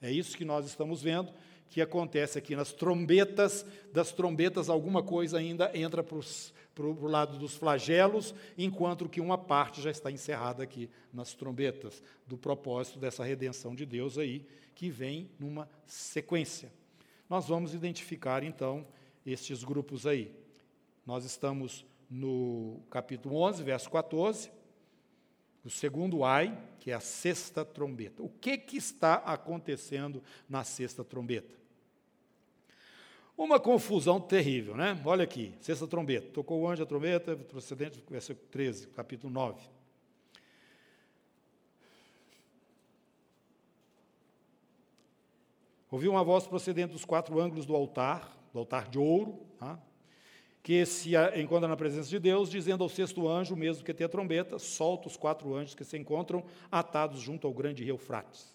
[0.00, 1.32] É isso que nós estamos vendo,
[1.68, 7.08] que acontece aqui nas trombetas, das trombetas alguma coisa ainda entra para os para o
[7.08, 13.00] lado dos flagelos, enquanto que uma parte já está encerrada aqui nas trombetas, do propósito
[13.00, 14.46] dessa redenção de Deus aí,
[14.76, 16.72] que vem numa sequência.
[17.28, 18.86] Nós vamos identificar, então,
[19.26, 20.32] estes grupos aí.
[21.04, 24.48] Nós estamos no capítulo 11, verso 14.
[25.64, 28.22] O segundo ai, que é a sexta trombeta.
[28.22, 31.58] O que, que está acontecendo na sexta trombeta?
[33.38, 35.00] Uma confusão terrível, né?
[35.04, 36.28] Olha aqui, sexta trombeta.
[36.32, 39.60] Tocou o anjo a trombeta, procedente, versículo 13, capítulo 9.
[45.88, 49.80] Ouviu uma voz procedente dos quatro ângulos do altar, do altar de ouro, tá?
[50.60, 54.58] que se encontra na presença de Deus, dizendo ao sexto anjo, mesmo que tenha trombeta,
[54.58, 56.42] solta os quatro anjos que se encontram
[56.72, 58.52] atados junto ao grande rio Frates.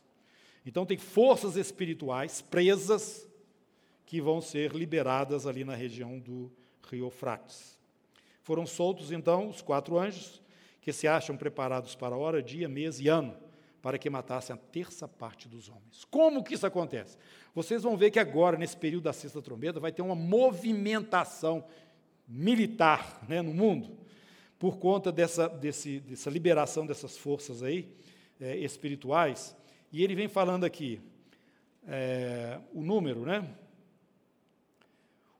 [0.65, 3.31] Então tem forças espirituais presas
[4.13, 6.51] que vão ser liberadas ali na região do
[6.87, 7.79] rio Frates.
[8.43, 10.39] Foram soltos então os quatro anjos
[10.81, 13.35] que se acham preparados para a hora, dia, mês e ano,
[13.81, 16.05] para que matassem a terça parte dos homens.
[16.11, 17.17] Como que isso acontece?
[17.55, 21.65] Vocês vão ver que agora, nesse período da sexta trombeta, vai ter uma movimentação
[22.27, 23.97] militar né, no mundo,
[24.59, 27.91] por conta dessa, desse, dessa liberação dessas forças aí,
[28.39, 29.55] é, espirituais.
[29.91, 31.01] E ele vem falando aqui,
[31.87, 33.57] é, o número, né?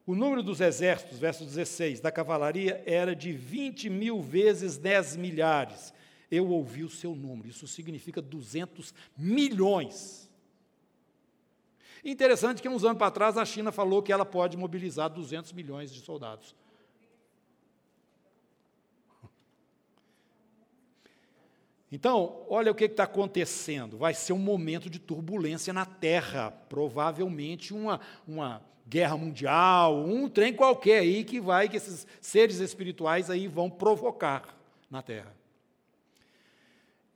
[0.06, 5.94] O número dos exércitos, verso 16, da cavalaria era de 20 mil vezes 10 milhares.
[6.30, 10.30] Eu ouvi o seu número, isso significa 200 milhões.
[12.04, 15.94] Interessante que uns anos para trás a China falou que ela pode mobilizar 200 milhões
[15.94, 16.54] de soldados.
[21.90, 23.98] Então, olha o que está acontecendo.
[23.98, 28.62] Vai ser um momento de turbulência na Terra, provavelmente uma, uma
[28.94, 34.56] guerra mundial, um trem qualquer aí que vai, que esses seres espirituais aí vão provocar
[34.88, 35.36] na Terra.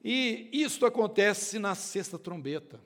[0.03, 2.79] E isso acontece na sexta trombeta.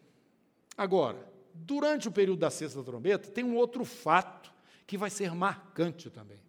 [0.75, 4.51] Agora, durante o período da sexta trombeta, tem um outro fato
[4.85, 6.41] que vai ser marcante também.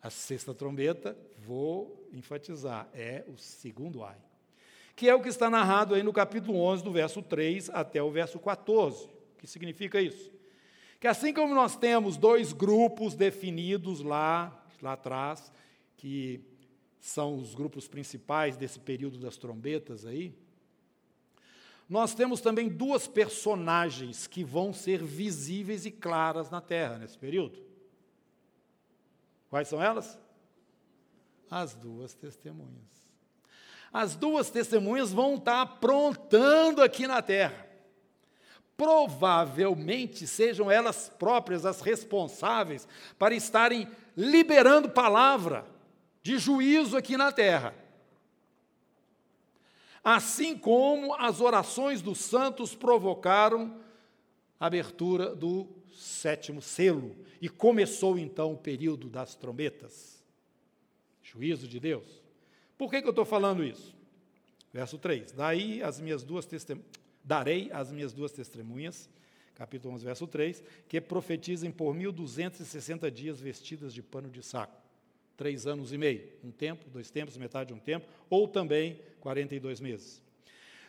[0.00, 1.14] A sexta trombeta,
[1.44, 4.16] vou enfatizar, é o segundo ai
[4.96, 8.12] que é o que está narrado aí no capítulo 11, do verso 3 até o
[8.12, 9.06] verso 14.
[9.06, 10.33] O que significa isso?
[11.04, 15.52] Que assim como nós temos dois grupos definidos lá, lá atrás,
[15.98, 16.40] que
[16.98, 20.34] são os grupos principais desse período das trombetas aí,
[21.86, 27.62] nós temos também duas personagens que vão ser visíveis e claras na terra nesse período.
[29.50, 30.18] Quais são elas?
[31.50, 32.94] As duas testemunhas
[33.94, 37.63] as duas testemunhas vão estar aprontando aqui na terra.
[38.76, 42.88] Provavelmente sejam elas próprias as responsáveis
[43.18, 45.64] para estarem liberando palavra
[46.22, 47.74] de juízo aqui na terra.
[50.02, 53.80] Assim como as orações dos santos provocaram
[54.58, 57.16] a abertura do sétimo selo.
[57.40, 60.22] E começou então o período das trombetas.
[61.22, 62.22] Juízo de Deus.
[62.76, 63.94] Por que, que eu estou falando isso?
[64.72, 66.44] Verso 3: Daí as minhas duas
[67.24, 69.08] darei as minhas duas testemunhas,
[69.54, 74.82] capítulo 11, verso 3, que profetizem por 1260 dias vestidas de pano de saco.
[75.36, 79.80] Três anos e meio, um tempo, dois tempos, metade de um tempo, ou também 42
[79.80, 80.22] meses.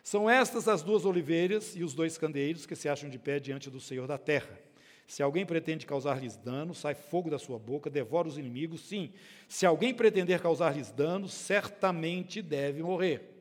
[0.04, 3.72] São estas as duas oliveiras e os dois candeeiros que se acham de pé diante
[3.72, 4.60] do Senhor da terra.
[5.08, 9.12] Se alguém pretende causar-lhes dano, sai fogo da sua boca, devora os inimigos, sim.
[9.48, 13.35] Se alguém pretender causar-lhes dano, certamente deve morrer.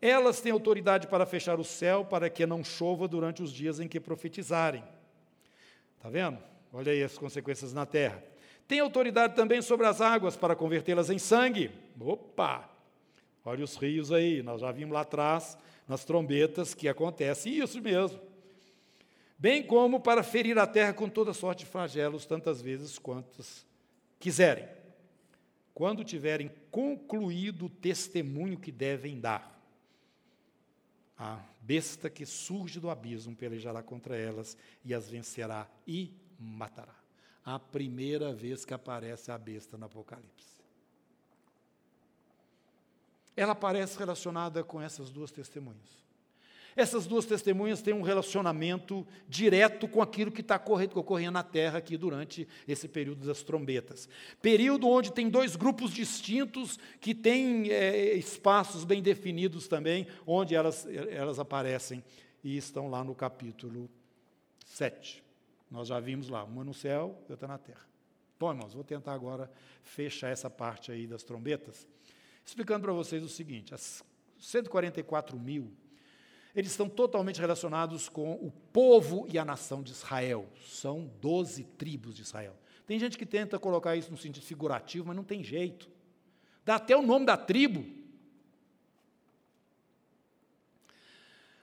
[0.00, 3.88] Elas têm autoridade para fechar o céu para que não chova durante os dias em
[3.88, 4.82] que profetizarem.
[5.96, 6.38] Está vendo?
[6.72, 8.22] Olha aí as consequências na terra.
[8.66, 11.70] Tem autoridade também sobre as águas para convertê-las em sangue.
[12.00, 12.70] Opa!
[13.44, 15.56] Olha os rios aí, nós já vimos lá atrás,
[15.88, 18.30] nas trombetas, que acontece isso mesmo
[19.40, 23.66] bem como para ferir a terra com toda sorte de flagelos, tantas vezes quantas
[24.18, 24.68] quiserem,
[25.72, 29.58] quando tiverem concluído o testemunho que devem dar.
[31.22, 36.94] A besta que surge do abismo pelejará contra elas e as vencerá e matará.
[37.44, 40.48] A primeira vez que aparece a besta no Apocalipse.
[43.36, 46.00] Ela aparece relacionada com essas duas testemunhas.
[46.76, 50.60] Essas duas testemunhas têm um relacionamento direto com aquilo que está
[50.94, 54.08] ocorrendo na terra aqui durante esse período das trombetas.
[54.40, 60.86] Período onde tem dois grupos distintos que têm é, espaços bem definidos também, onde elas,
[60.86, 62.02] elas aparecem
[62.42, 63.90] e estão lá no capítulo
[64.64, 65.22] 7.
[65.70, 67.86] Nós já vimos lá, uma no céu e outra na terra.
[68.38, 69.50] Bom, irmãos, vou tentar agora
[69.82, 71.86] fechar essa parte aí das trombetas,
[72.44, 74.02] explicando para vocês o seguinte: as
[74.38, 75.70] 144 mil
[76.54, 80.48] eles estão totalmente relacionados com o povo e a nação de Israel.
[80.66, 82.56] São doze tribos de Israel.
[82.86, 85.88] Tem gente que tenta colocar isso no sentido figurativo, mas não tem jeito.
[86.64, 87.84] Dá até o nome da tribo.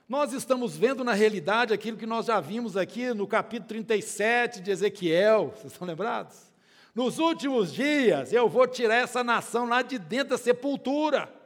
[0.08, 4.70] Nós estamos vendo na realidade aquilo que nós já vimos aqui no capítulo 37 de
[4.70, 5.52] Ezequiel.
[5.54, 6.50] Vocês estão lembrados?
[6.94, 11.37] Nos últimos dias eu vou tirar essa nação lá de dentro da sepultura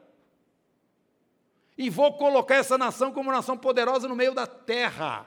[1.76, 5.26] e vou colocar essa nação como nação poderosa no meio da terra.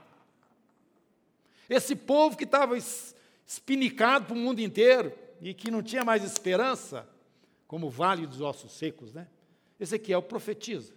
[1.70, 2.78] Esse povo que estava
[3.46, 5.12] espinicado para o mundo inteiro
[5.42, 7.08] e que não tinha mais esperança,
[7.68, 9.28] como o vale dos ossos secos, né?
[9.80, 10.94] Ezequiel profetiza.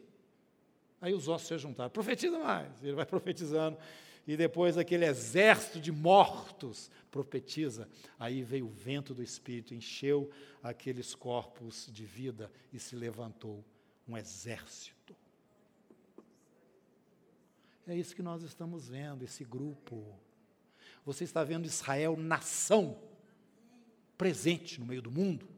[1.01, 1.91] Aí os ossos se juntaram.
[1.91, 2.69] Profetiza mais.
[2.83, 3.79] Ele vai profetizando.
[4.27, 7.89] E depois aquele exército de mortos profetiza.
[8.19, 10.31] Aí veio o vento do Espírito, encheu
[10.63, 13.65] aqueles corpos de vida e se levantou
[14.07, 14.98] um exército.
[17.91, 20.15] É isso que nós estamos vendo, esse grupo.
[21.07, 22.99] Você está vendo Israel, nação,
[24.19, 25.49] presente no meio do mundo.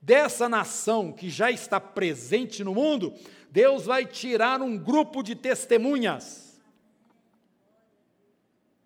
[0.00, 3.12] Dessa nação que já está presente no mundo,
[3.50, 6.58] Deus vai tirar um grupo de testemunhas.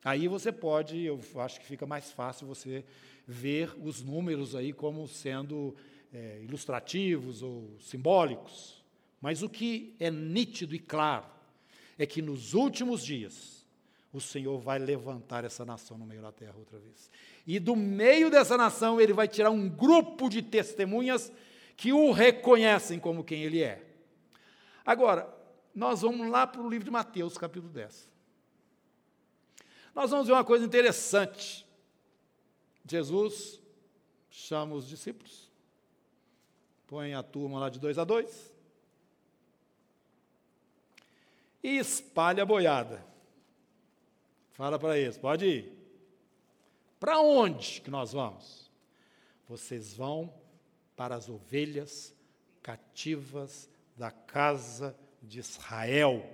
[0.03, 2.85] Aí você pode, eu acho que fica mais fácil você
[3.29, 5.77] ver os números aí como sendo
[6.13, 8.82] é, ilustrativos ou simbólicos.
[9.23, 11.27] Mas o que é nítido e claro
[11.97, 13.65] é que nos últimos dias
[14.13, 17.09] o Senhor vai levantar essa nação no meio da terra outra vez.
[17.47, 21.33] E do meio dessa nação ele vai tirar um grupo de testemunhas
[21.77, 23.87] que o reconhecem como quem ele é.
[24.85, 25.33] Agora,
[25.73, 28.11] nós vamos lá para o livro de Mateus, capítulo 10.
[29.95, 31.65] Nós vamos ver uma coisa interessante.
[32.85, 33.61] Jesus
[34.29, 35.49] chama os discípulos,
[36.89, 38.52] põe a turma lá de dois a dois
[41.63, 43.05] e espalha a boiada.
[44.53, 45.73] Fala para eles, pode ir.
[46.99, 48.71] Para onde que nós vamos?
[49.49, 50.33] Vocês vão
[50.97, 52.15] para as ovelhas
[52.63, 56.29] cativas da casa de Israel.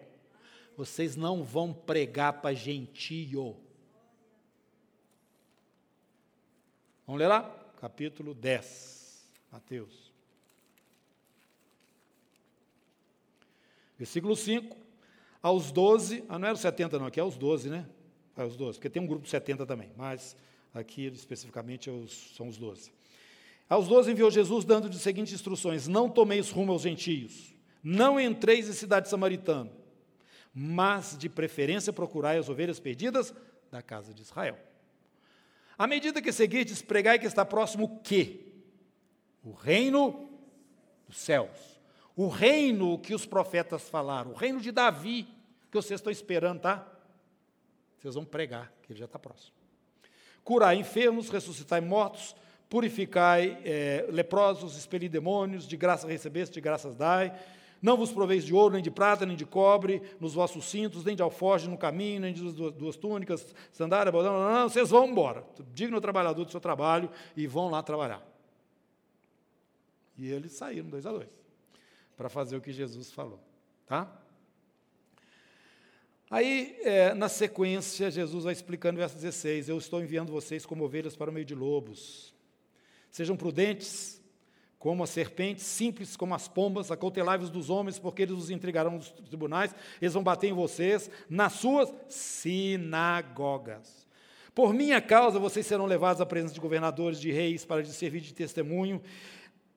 [0.76, 3.56] Vocês não vão pregar para gentio.
[7.06, 7.42] Vamos ler lá?
[7.80, 10.12] Capítulo 10, Mateus.
[13.98, 14.87] Versículo 5.
[15.48, 17.86] Aos 12, ah, não era os 70 não, aqui é os 12, né?
[18.36, 20.36] É os 12, porque tem um grupo de 70 também, mas
[20.74, 21.92] Aqui, especificamente, é
[22.36, 22.92] são os doze.
[23.68, 28.68] Aos doze enviou Jesus, dando as seguintes instruções: Não tomeis rumo aos gentios, não entreis
[28.68, 29.70] em cidade samaritana,
[30.54, 33.34] mas de preferência procurai as ovelhas perdidas
[33.70, 34.58] da casa de Israel.
[35.76, 38.40] À medida que seguirdes, pregai que está próximo o quê?
[39.44, 40.28] O reino
[41.06, 41.78] dos céus.
[42.16, 45.28] O reino que os profetas falaram, o reino de Davi,
[45.70, 46.86] que vocês estão esperando, tá?
[47.98, 49.58] Vocês vão pregar, que ele já está próximo
[50.48, 52.34] curai enfermos, ressuscitai mortos,
[52.70, 57.38] purificai é, leprosos, expeli demônios, de graça recebeste, de graças dai.
[57.82, 61.14] Não vos proveis de ouro, nem de prata, nem de cobre nos vossos cintos, nem
[61.14, 65.06] de alforje no caminho, nem de duas, duas túnicas, sandália, bordão, não, não, vocês vão
[65.06, 65.44] embora.
[65.74, 68.26] Digno trabalhador do seu trabalho e vão lá trabalhar.
[70.16, 71.28] E eles saíram dois a dois
[72.16, 73.38] para fazer o que Jesus falou.
[73.86, 74.10] Tá?
[76.30, 81.16] Aí, é, na sequência, Jesus vai explicando verso 16: Eu estou enviando vocês como ovelhas
[81.16, 82.34] para o meio de lobos.
[83.10, 84.22] Sejam prudentes,
[84.78, 89.10] como as serpentes, simples como as pombas, acautelai-vos dos homens, porque eles os entregarão nos
[89.10, 94.06] tribunais, eles vão bater em vocês nas suas sinagogas.
[94.54, 98.20] Por minha causa, vocês serão levados à presença de governadores, de reis, para lhes servir
[98.20, 99.00] de testemunho,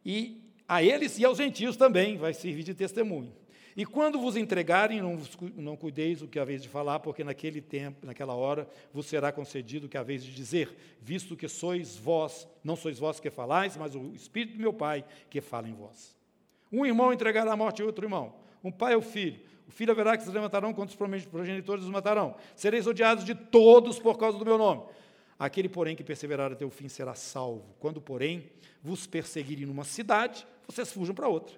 [0.05, 3.31] e a eles e aos gentios também vai servir de testemunho.
[3.75, 7.61] E quando vos entregarem, não, vos, não cuideis o que haveis de falar, porque naquele
[7.61, 12.47] tempo, naquela hora, vos será concedido o que haveis de dizer, visto que sois vós,
[12.63, 16.17] não sois vós que falais, mas o Espírito do meu Pai que fala em vós.
[16.71, 18.33] Um irmão entregará a morte outro irmão,
[18.63, 19.39] um pai ao filho.
[19.67, 22.35] O filho haverá que se levantarão contra os progenitores os matarão.
[22.55, 24.83] Sereis odiados de todos por causa do meu nome.
[25.39, 27.73] Aquele, porém, que perseverar até o fim será salvo.
[27.79, 28.49] Quando, porém,
[28.83, 31.55] vos perseguirem numa cidade, vocês fujam para outra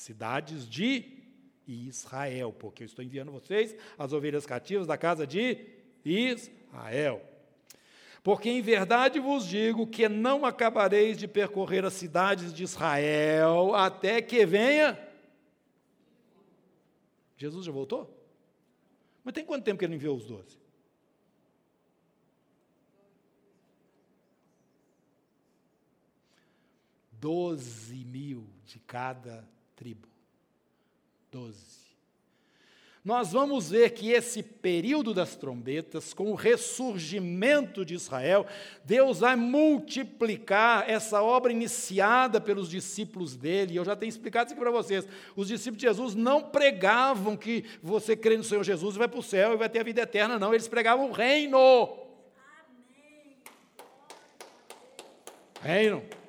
[0.00, 1.20] cidades de
[1.66, 5.58] Israel, porque eu estou enviando vocês as ovelhas cativas da casa de
[6.04, 7.22] Israel.
[8.22, 14.20] Porque em verdade vos digo que não acabareis de percorrer as cidades de Israel até
[14.20, 14.98] que venha.
[17.36, 18.14] Jesus já voltou?
[19.24, 20.58] Mas tem quanto tempo que ele enviou os doze?
[27.12, 29.46] Doze mil de cada
[29.80, 30.06] tribo.
[31.32, 31.80] Doze.
[33.02, 38.46] nós vamos ver que esse período das trombetas, com o ressurgimento de Israel,
[38.84, 43.76] Deus vai multiplicar essa obra iniciada pelos discípulos dele.
[43.76, 45.08] Eu já tenho explicado isso aqui para vocês.
[45.34, 49.22] Os discípulos de Jesus não pregavam que você crê no Senhor Jesus vai para o
[49.22, 50.52] céu e vai ter a vida eterna, não.
[50.52, 51.96] Eles pregavam o reino.
[55.62, 56.19] Reino.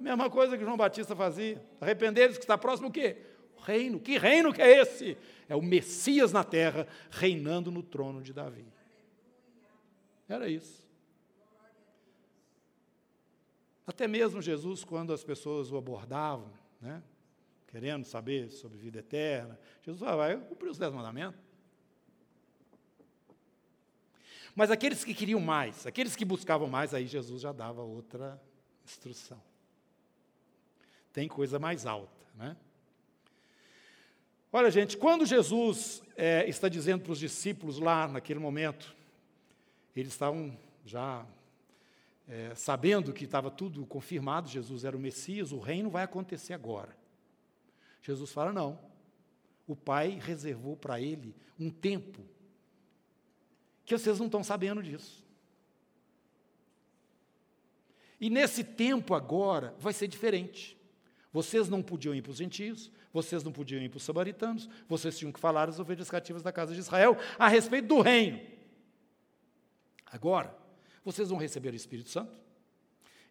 [0.00, 1.62] Mesma coisa que João Batista fazia.
[1.78, 3.18] Arrepender-se que está próximo o quê?
[3.54, 4.00] O reino.
[4.00, 5.16] Que reino que é esse?
[5.46, 8.64] É o Messias na terra reinando no trono de Davi.
[10.26, 10.88] Era isso.
[13.86, 16.50] Até mesmo Jesus, quando as pessoas o abordavam,
[16.80, 17.02] né,
[17.66, 21.40] querendo saber sobre vida eterna, Jesus falava, vai cumprir os dez mandamentos.
[24.54, 28.40] Mas aqueles que queriam mais, aqueles que buscavam mais, aí Jesus já dava outra
[28.84, 29.49] instrução.
[31.12, 32.56] Tem coisa mais alta, né?
[34.52, 38.96] Olha, gente, quando Jesus é, está dizendo para os discípulos lá naquele momento,
[39.94, 41.24] eles estavam já
[42.26, 46.96] é, sabendo que estava tudo confirmado, Jesus era o Messias, o reino vai acontecer agora.
[48.02, 48.78] Jesus fala: não,
[49.66, 52.20] o Pai reservou para ele um tempo
[53.84, 55.24] que vocês não estão sabendo disso.
[58.20, 60.79] E nesse tempo agora vai ser diferente.
[61.32, 65.16] Vocês não podiam ir para os gentios, vocês não podiam ir para os samaritanos, vocês
[65.16, 68.40] tinham que falar às ovelhas cativas da casa de Israel a respeito do reino.
[70.06, 70.56] Agora,
[71.04, 72.36] vocês vão receber o Espírito Santo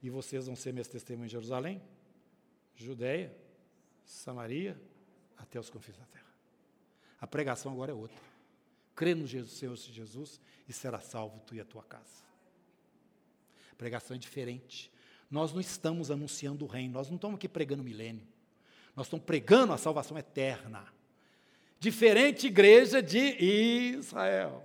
[0.02, 1.82] e vocês vão ser meus testemunhos em Jerusalém,
[2.74, 3.36] Judéia,
[4.06, 4.80] Samaria,
[5.38, 6.26] até os confins da terra.
[7.20, 8.18] A pregação agora é outra.
[8.96, 12.24] Crê no Jesus, Senhor Jesus e será salvo tu e a tua casa.
[13.72, 14.92] A pregação é diferente.
[15.30, 18.26] Nós não estamos anunciando o reino, nós não estamos aqui pregando o milênio.
[18.96, 20.86] Nós estamos pregando a salvação eterna.
[21.80, 23.20] Diferente igreja de
[23.98, 24.64] Israel.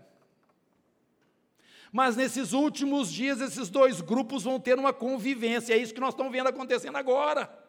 [1.93, 5.75] Mas nesses últimos dias, esses dois grupos vão ter uma convivência.
[5.75, 7.64] É isso que nós estamos vendo acontecendo agora.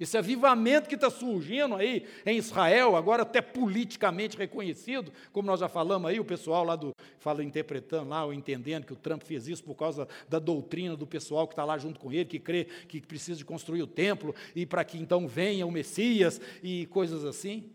[0.00, 5.68] Esse avivamento que está surgindo aí em Israel, agora até politicamente reconhecido, como nós já
[5.68, 9.46] falamos aí, o pessoal lá do, fala interpretando lá, ou entendendo que o Trump fez
[9.46, 12.64] isso por causa da doutrina do pessoal que está lá junto com ele, que crê
[12.64, 17.22] que precisa de construir o templo, e para que então venha o Messias, e coisas
[17.22, 17.70] assim,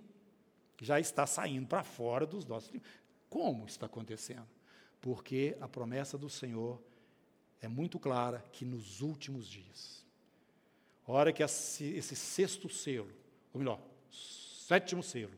[0.82, 2.72] já está saindo para fora dos nossos.
[3.30, 4.48] Como está acontecendo?
[5.00, 6.82] Porque a promessa do Senhor
[7.62, 10.05] é muito clara que nos últimos dias,
[11.08, 13.12] a hora que esse sexto selo,
[13.54, 13.80] ou melhor,
[14.10, 15.34] sétimo selo,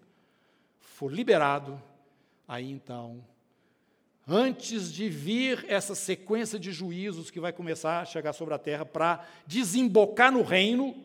[0.80, 1.82] for liberado,
[2.48, 3.24] aí então,
[4.26, 8.86] antes de vir essa sequência de juízos que vai começar a chegar sobre a terra
[8.86, 10.96] para desembocar no reino,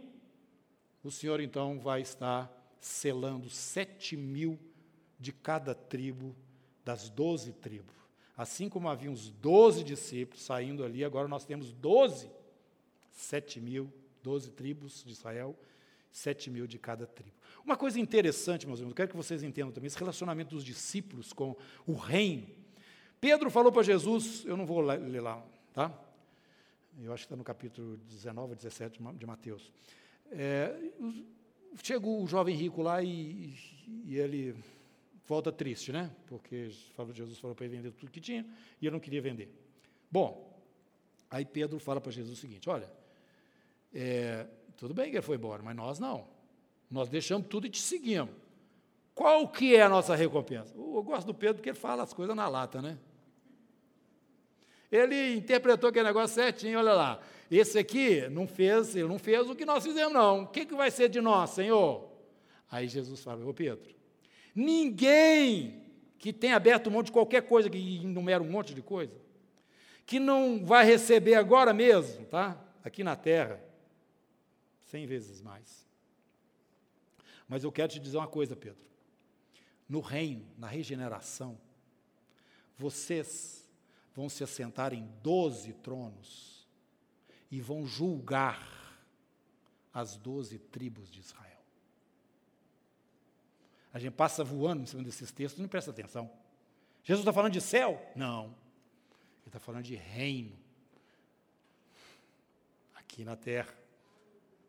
[1.02, 4.59] o Senhor então vai estar selando sete mil
[5.18, 6.34] de cada tribo
[6.84, 7.94] das doze tribos.
[8.36, 12.30] Assim como havia uns doze discípulos saindo ali, agora nós temos doze,
[13.10, 15.58] sete mil doze tribos de Israel,
[16.10, 17.36] sete mil de cada tribo.
[17.64, 21.32] Uma coisa interessante, meus irmãos, eu quero que vocês entendam também, esse relacionamento dos discípulos
[21.32, 22.46] com o reino.
[23.20, 25.96] Pedro falou para Jesus, eu não vou ler lá, tá?
[27.00, 29.72] Eu acho que está no capítulo 19 17 de Mateus.
[30.30, 30.74] É,
[32.02, 33.54] o jovem rico lá e,
[34.04, 34.54] e ele
[35.26, 36.10] volta triste, né?
[36.26, 36.70] Porque
[37.12, 38.44] Jesus falou para ele vender tudo que tinha
[38.80, 39.50] e ele não queria vender.
[40.10, 40.60] Bom,
[41.30, 42.92] aí Pedro fala para Jesus o seguinte: olha,
[43.94, 44.47] é,
[44.77, 46.27] tudo bem que ele foi embora, mas nós não.
[46.90, 48.35] Nós deixamos tudo e te seguimos.
[49.14, 50.74] Qual que é a nossa recompensa?
[50.77, 52.98] Eu gosto do Pedro porque ele fala as coisas na lata, né?
[54.90, 57.20] Ele interpretou aquele negócio certinho, olha lá.
[57.51, 60.43] Esse aqui não fez, ele não fez o que nós fizemos, não.
[60.43, 62.10] O que, que vai ser de nós, Senhor?
[62.70, 63.94] Aí Jesus fala, ô Pedro,
[64.55, 65.82] ninguém
[66.19, 69.14] que tenha aberto mão de qualquer coisa, que enumera um monte de coisa,
[70.06, 72.56] que não vai receber agora mesmo, tá?
[72.85, 73.60] Aqui na terra,
[74.93, 75.89] cem vezes mais.
[77.48, 78.85] Mas eu quero te dizer uma coisa, Pedro.
[79.89, 81.59] No reino, na regeneração,
[82.77, 83.66] vocês
[84.14, 86.69] vão se assentar em doze tronos
[87.51, 88.98] e vão julgar
[89.94, 91.62] as doze tribos de Israel.
[93.94, 96.31] A gente passa voando em cima desses textos não presta atenção.
[97.02, 98.01] Jesus está falando de céu?
[98.14, 98.44] Não.
[98.44, 100.59] Ele está falando de reino.
[102.94, 103.81] Aqui na terra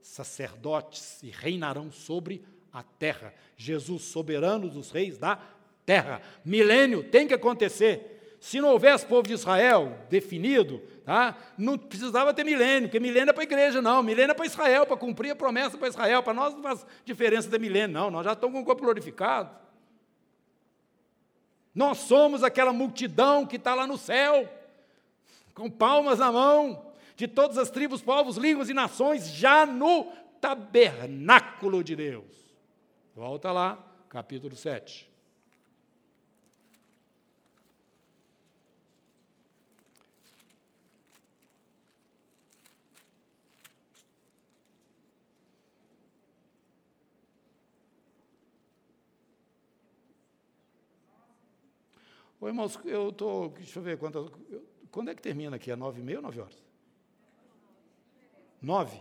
[0.04, 3.34] sacerdotes e reinarão sobre a terra.
[3.58, 5.40] Jesus, soberano dos reis da
[5.86, 6.22] terra.
[6.44, 8.38] Milênio tem que acontecer.
[8.40, 11.38] Se não houvesse povo de Israel definido, tá?
[11.58, 14.04] não precisava ter milênio, porque milênio é para a igreja, não.
[14.04, 16.22] Milênio é para Israel, para cumprir a promessa para Israel.
[16.22, 18.12] Para nós não faz diferença ter milênio, não.
[18.12, 19.50] Nós já estamos com o corpo glorificado.
[21.74, 24.48] Nós somos aquela multidão que está lá no céu,
[25.54, 30.06] com palmas na mão, de todas as tribos, povos, línguas e nações, já no
[30.42, 32.26] tabernáculo de Deus.
[33.16, 33.78] Volta lá,
[34.10, 35.14] capítulo 7.
[52.44, 53.50] Ô, irmãos, eu estou.
[53.52, 54.30] Deixa eu ver quantas.
[54.92, 55.72] Quando é que termina aqui?
[55.72, 56.63] É nove e meia ou nove horas?
[58.64, 58.98] Nove?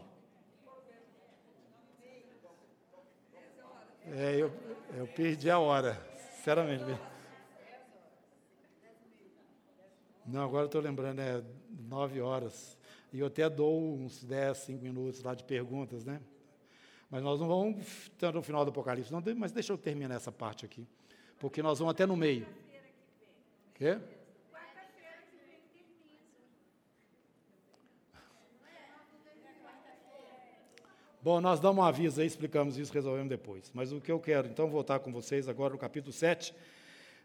[4.06, 4.52] É, eu,
[4.96, 5.94] eu perdi a hora,
[6.34, 6.82] sinceramente.
[10.26, 11.44] Não, agora estou lembrando, é
[11.88, 12.76] nove horas.
[13.12, 16.20] E eu até dou uns dez, cinco minutos lá de perguntas, né?
[17.08, 20.32] Mas nós não vamos estar no final do Apocalipse, não, mas deixa eu terminar essa
[20.32, 20.84] parte aqui.
[21.38, 22.48] Porque nós vamos até no meio.
[23.74, 24.00] Quê?
[31.22, 33.70] Bom, nós damos um aviso aí, explicamos isso, resolvemos depois.
[33.72, 36.52] Mas o que eu quero, então, voltar com vocês agora no capítulo 7,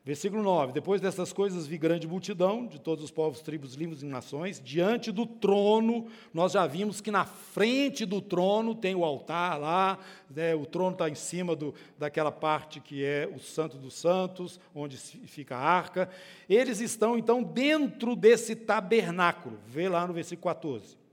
[0.07, 4.05] Versículo 9: Depois dessas coisas vi grande multidão de todos os povos, tribos, línguas e
[4.05, 6.07] nações, diante do trono.
[6.33, 9.99] Nós já vimos que na frente do trono tem o altar lá,
[10.33, 14.61] né, o trono está em cima do, daquela parte que é o Santo dos Santos,
[14.73, 16.09] onde fica a arca.
[16.47, 21.06] Eles estão então dentro desse tabernáculo, vê lá no versículo 14.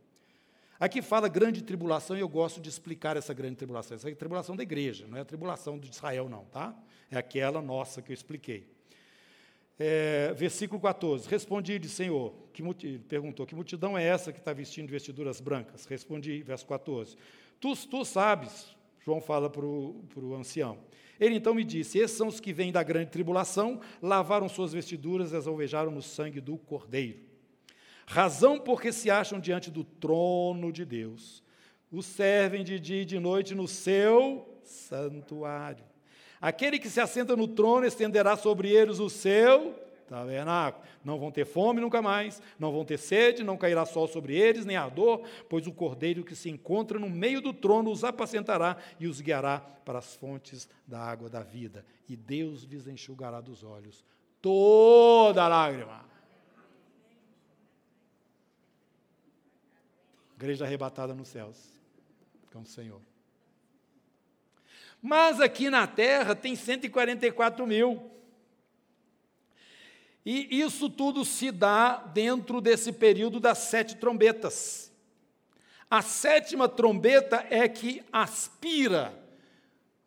[0.79, 3.95] Aqui fala grande tribulação e eu gosto de explicar essa grande tribulação.
[3.95, 6.75] Essa é a tribulação da igreja, não é a tribulação de Israel, não, tá?
[7.11, 8.69] É aquela nossa que eu expliquei.
[9.79, 15.41] É, versículo 14: Respondi-lhe, Senhor, que perguntou: Que multidão é essa que está vestindo vestiduras
[15.41, 15.85] brancas?
[15.87, 17.17] Respondi, verso 14:
[17.61, 18.75] Tu, tu sabes,
[19.05, 20.79] João fala para o ancião.
[21.19, 25.33] Ele então me disse: Esses são os que vêm da grande tribulação, lavaram suas vestiduras
[25.33, 27.34] e as alvejaram no sangue do Cordeiro.
[28.07, 31.43] Razão porque se acham diante do trono de Deus.
[31.91, 35.85] Os servem de dia e de noite no seu santuário.
[36.41, 39.75] Aquele que se assenta no trono estenderá sobre eles o seu
[40.07, 40.85] tabernáculo.
[41.05, 44.67] Não vão ter fome nunca mais, não vão ter sede, não cairá sol sobre eles,
[44.67, 49.07] nem ardor, pois o cordeiro que se encontra no meio do trono os apacentará e
[49.07, 51.85] os guiará para as fontes da água da vida.
[52.09, 54.05] E Deus lhes enxugará dos olhos
[54.41, 56.05] toda lágrima.
[60.37, 61.73] Igreja arrebatada nos céus
[62.53, 63.01] com o Senhor.
[65.03, 68.11] Mas aqui na terra tem 144 mil.
[70.25, 74.91] E isso tudo se dá dentro desse período das sete trombetas.
[75.91, 79.15] A sétima trombeta é que aspira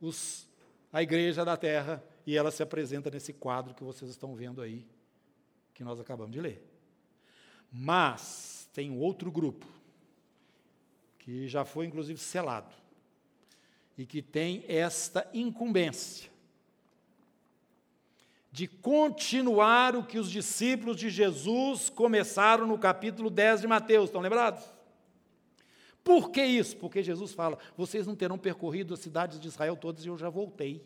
[0.02, 0.48] os,
[0.92, 4.86] a igreja da terra e ela se apresenta nesse quadro que vocês estão vendo aí,
[5.74, 6.62] que nós acabamos de ler.
[7.72, 9.68] Mas tem outro grupo,
[11.28, 12.74] que já foi inclusive selado
[13.98, 16.32] e que tem esta incumbência
[18.50, 24.22] de continuar o que os discípulos de Jesus começaram no capítulo 10 de Mateus, estão
[24.22, 24.64] lembrados?
[26.02, 26.78] Por que isso?
[26.78, 30.30] Porque Jesus fala: vocês não terão percorrido as cidades de Israel todas e eu já
[30.30, 30.82] voltei.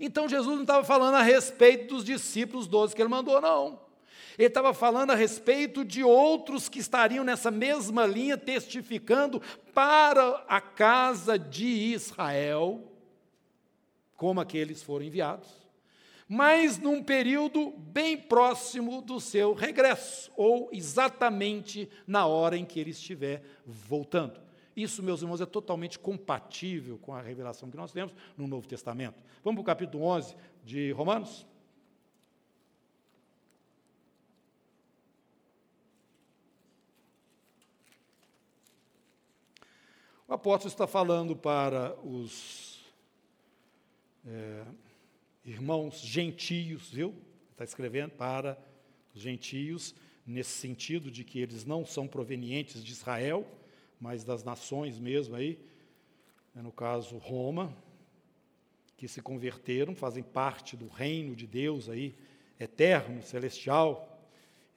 [0.00, 3.78] Então Jesus não estava falando a respeito dos discípulos doze que ele mandou, não.
[4.38, 9.40] Ele estava falando a respeito de outros que estariam nessa mesma linha, testificando
[9.74, 12.92] para a casa de Israel,
[14.16, 15.48] como aqueles foram enviados,
[16.28, 22.90] mas num período bem próximo do seu regresso, ou exatamente na hora em que ele
[22.90, 24.40] estiver voltando.
[24.74, 29.22] Isso, meus irmãos, é totalmente compatível com a revelação que nós temos no Novo Testamento.
[29.44, 30.34] Vamos para o capítulo 11
[30.64, 31.46] de Romanos?
[40.32, 42.80] O apóstolo está falando para os
[44.26, 44.64] é,
[45.44, 47.14] irmãos gentios, viu?
[47.50, 48.58] Está escrevendo para
[49.14, 49.94] os gentios,
[50.26, 53.46] nesse sentido de que eles não são provenientes de Israel,
[54.00, 55.58] mas das nações mesmo aí,
[56.54, 57.70] né, no caso Roma,
[58.96, 62.14] que se converteram, fazem parte do reino de Deus aí,
[62.58, 64.26] eterno, celestial,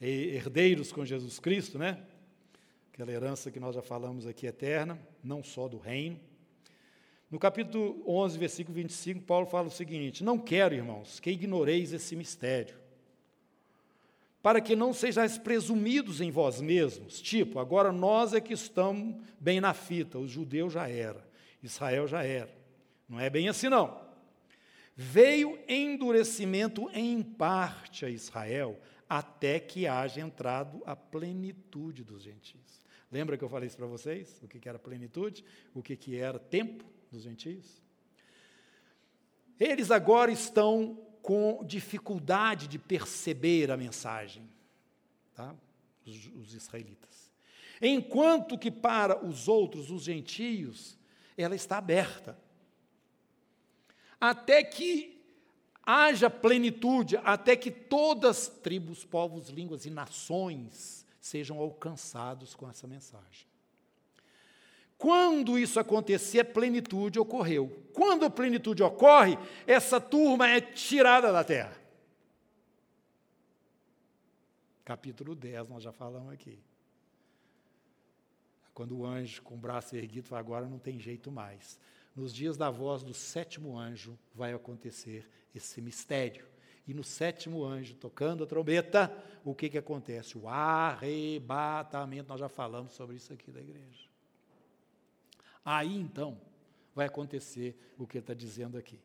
[0.01, 2.05] herdeiros com Jesus Cristo, né?
[2.95, 6.17] Aquela herança que nós já falamos aqui eterna, não só do reino.
[7.29, 12.15] No capítulo 11, versículo 25, Paulo fala o seguinte: Não quero, irmãos, que ignoreis esse
[12.15, 12.77] mistério,
[14.41, 19.59] para que não sejais presumidos em vós mesmos, tipo, agora nós é que estamos bem
[19.59, 21.21] na fita, os judeus já era,
[21.61, 22.55] Israel já era.
[23.09, 23.99] Não é bem assim, não.
[24.95, 32.84] veio endurecimento em parte a Israel, até que haja entrado a plenitude dos gentios.
[33.11, 34.41] Lembra que eu falei isso para vocês?
[34.43, 35.43] O que era plenitude?
[35.73, 37.81] O que era tempo dos gentios?
[39.59, 44.47] Eles agora estão com dificuldade de perceber a mensagem,
[45.33, 45.55] tá?
[46.05, 47.31] os, os israelitas.
[47.81, 50.97] Enquanto que para os outros, os gentios,
[51.37, 52.37] ela está aberta.
[54.19, 55.21] Até que
[55.85, 63.47] haja plenitude, até que todas tribos, povos, línguas e nações sejam alcançados com essa mensagem.
[64.95, 67.83] Quando isso acontecer, a plenitude ocorreu.
[67.93, 69.35] Quando a plenitude ocorre,
[69.65, 71.75] essa turma é tirada da terra.
[74.85, 76.59] Capítulo 10, nós já falamos aqui.
[78.71, 81.79] Quando o anjo com o braço erguido fala, agora não tem jeito mais.
[82.15, 86.45] Nos dias da voz do sétimo anjo vai acontecer esse mistério.
[86.87, 89.11] E no sétimo anjo, tocando a trombeta,
[89.43, 90.37] o que, que acontece?
[90.37, 92.29] O arrebatamento.
[92.29, 94.05] Nós já falamos sobre isso aqui da igreja.
[95.63, 96.37] Aí então
[96.93, 98.99] vai acontecer o que ele está dizendo aqui.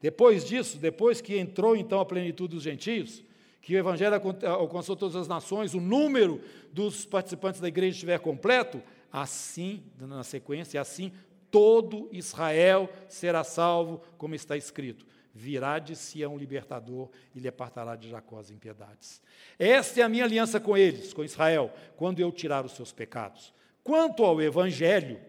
[0.00, 3.24] Depois disso, depois que entrou então a plenitude dos gentios,
[3.60, 4.14] que o evangelho
[4.46, 6.40] alcançou todas as nações, o número
[6.72, 8.80] dos participantes da igreja estiver completo,
[9.10, 11.12] assim, na sequência, assim
[11.50, 15.06] todo Israel será salvo, como está escrito.
[15.34, 19.20] Virá de Sião libertador e lhe apartará de Jacó as impiedades.
[19.58, 23.52] Esta é a minha aliança com eles, com Israel, quando eu tirar os seus pecados.
[23.84, 25.20] Quanto ao evangelho,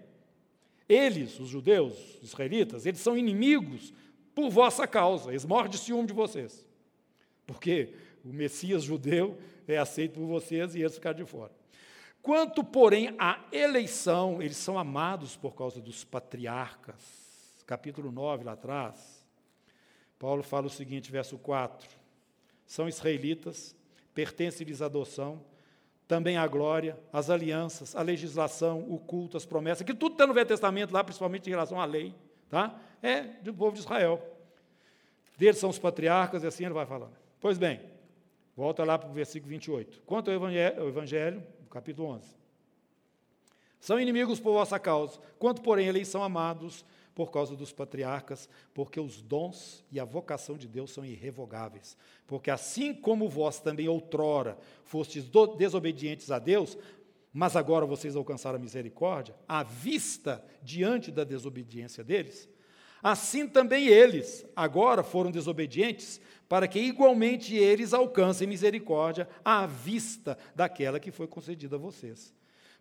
[0.88, 3.94] eles, os judeus, os israelitas, eles são inimigos
[4.34, 6.66] por vossa causa, eles morrem de ciúme de vocês.
[7.46, 7.94] Porque
[8.24, 11.52] o Messias judeu é aceito por vocês e eles ficaram de fora.
[12.22, 17.20] Quanto, porém, à eleição, eles são amados por causa dos patriarcas.
[17.66, 19.19] Capítulo 9, lá atrás,
[20.20, 21.88] Paulo fala o seguinte, verso 4:
[22.68, 23.74] São israelitas,
[24.14, 25.41] pertence-lhes a adoção,
[26.08, 30.34] também a glória, as alianças, a legislação, o culto, as promessas, que tudo está no
[30.34, 32.14] Velho Testamento lá, principalmente em relação à lei,
[32.50, 32.78] tá?
[33.02, 34.22] É do povo de Israel.
[35.38, 37.14] Deles são os patriarcas, e assim ele vai falando.
[37.40, 37.80] Pois bem,
[38.58, 40.02] volta lá para o versículo 28.
[40.06, 42.28] Quanto ao evangelho, ao evangelho capítulo 11.
[43.80, 46.84] São inimigos por vossa causa, quanto, porém, eles são amados
[47.20, 51.98] por causa dos patriarcas, porque os dons e a vocação de Deus são irrevogáveis.
[52.26, 56.78] Porque assim como vós também outrora fostes desobedientes a Deus,
[57.34, 62.48] mas agora vocês alcançaram a misericórdia, à vista diante da desobediência deles,
[63.04, 71.02] assim também eles agora foram desobedientes, para que igualmente eles alcancem misericórdia à vista daquela
[71.02, 72.34] que foi concedida a vocês.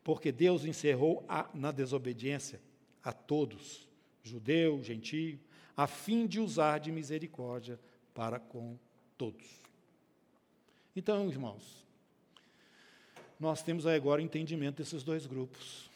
[0.04, 2.60] Porque Deus encerrou a, na desobediência
[3.02, 3.87] a todos
[4.28, 5.38] judeu, gentio,
[5.76, 7.78] a fim de usar de misericórdia
[8.12, 8.76] para com
[9.16, 9.46] todos.
[10.94, 11.84] Então, irmãos,
[13.38, 15.88] nós temos agora entendimento desses dois grupos.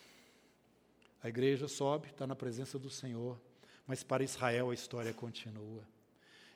[1.23, 3.41] A igreja sobe, está na presença do Senhor,
[3.87, 5.83] mas para Israel a história continua.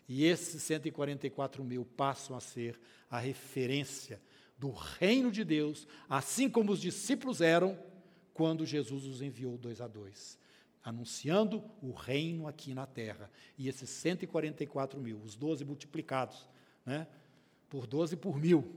[0.08, 2.78] E esses 144 mil passam a ser
[3.10, 4.20] a referência
[4.56, 7.76] do reino de Deus, assim como os discípulos eram
[8.32, 10.38] quando Jesus os enviou dois a dois
[10.86, 13.28] anunciando o reino aqui na terra.
[13.58, 16.48] E esses 144 mil, os 12 multiplicados,
[16.84, 17.08] né,
[17.68, 18.72] por 12 por mil,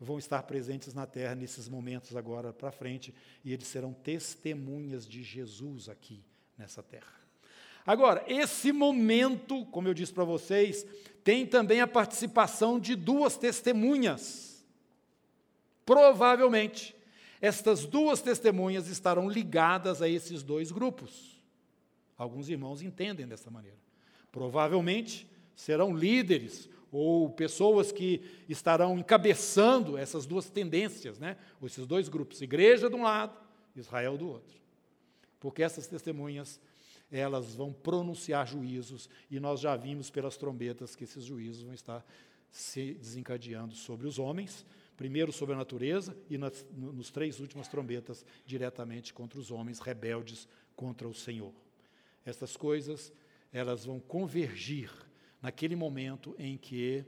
[0.00, 3.14] vão estar presentes na terra nesses momentos agora para frente,
[3.44, 6.24] e eles serão testemunhas de Jesus aqui
[6.56, 7.20] nessa terra.
[7.84, 10.86] Agora, esse momento, como eu disse para vocês,
[11.22, 14.64] tem também a participação de duas testemunhas.
[15.84, 16.96] Provavelmente,
[17.42, 21.41] estas duas testemunhas estarão ligadas a esses dois grupos.
[22.22, 23.78] Alguns irmãos entendem dessa maneira.
[24.30, 31.36] Provavelmente serão líderes ou pessoas que estarão encabeçando essas duas tendências, né?
[31.64, 33.36] esses dois grupos, igreja de um lado,
[33.74, 34.56] Israel do outro.
[35.40, 36.60] Porque essas testemunhas,
[37.10, 42.06] elas vão pronunciar juízos, e nós já vimos pelas trombetas que esses juízos vão estar
[42.50, 44.64] se desencadeando sobre os homens,
[44.96, 50.46] primeiro sobre a natureza, e nas, nos três últimas trombetas, diretamente contra os homens rebeldes
[50.76, 51.52] contra o Senhor.
[52.24, 53.12] Essas coisas,
[53.52, 54.90] elas vão convergir
[55.40, 57.04] naquele momento em que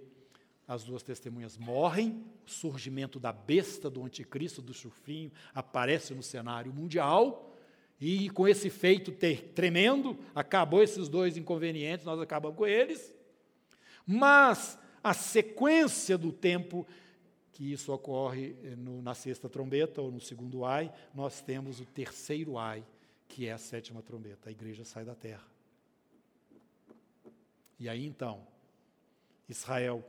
[0.66, 6.72] as duas testemunhas morrem, o surgimento da besta do anticristo, do chufrinho, aparece no cenário
[6.72, 7.54] mundial,
[8.00, 13.14] e com esse feito ter, tremendo, acabou esses dois inconvenientes, nós acabamos com eles.
[14.06, 16.86] Mas a sequência do tempo
[17.52, 21.84] que isso ocorre eh, no, na sexta trombeta ou no segundo ai, nós temos o
[21.84, 22.84] terceiro ai,
[23.28, 24.48] que é a sétima trombeta.
[24.48, 25.46] A igreja sai da terra.
[27.78, 28.46] E aí então,
[29.48, 30.04] Israel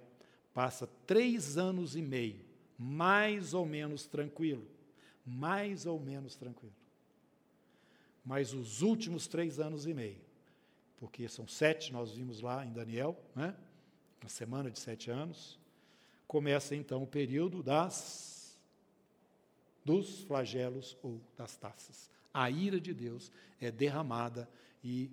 [0.54, 2.40] passa três anos e meio,
[2.78, 4.66] mais ou menos tranquilo,
[5.26, 6.76] mais ou menos tranquilo.
[8.24, 10.22] Mas os últimos três anos e meio,
[10.98, 13.56] porque são sete, nós vimos lá em Daniel, né?
[14.22, 15.60] uma semana de sete anos,
[16.28, 18.34] começa então o período das
[19.84, 22.10] dos flagelos ou das taças.
[22.38, 23.32] A ira de Deus
[23.62, 24.49] é derramada
[24.84, 25.10] e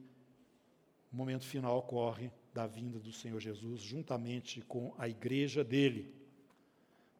[1.12, 6.12] o momento final ocorre da vinda do Senhor Jesus juntamente com a igreja dele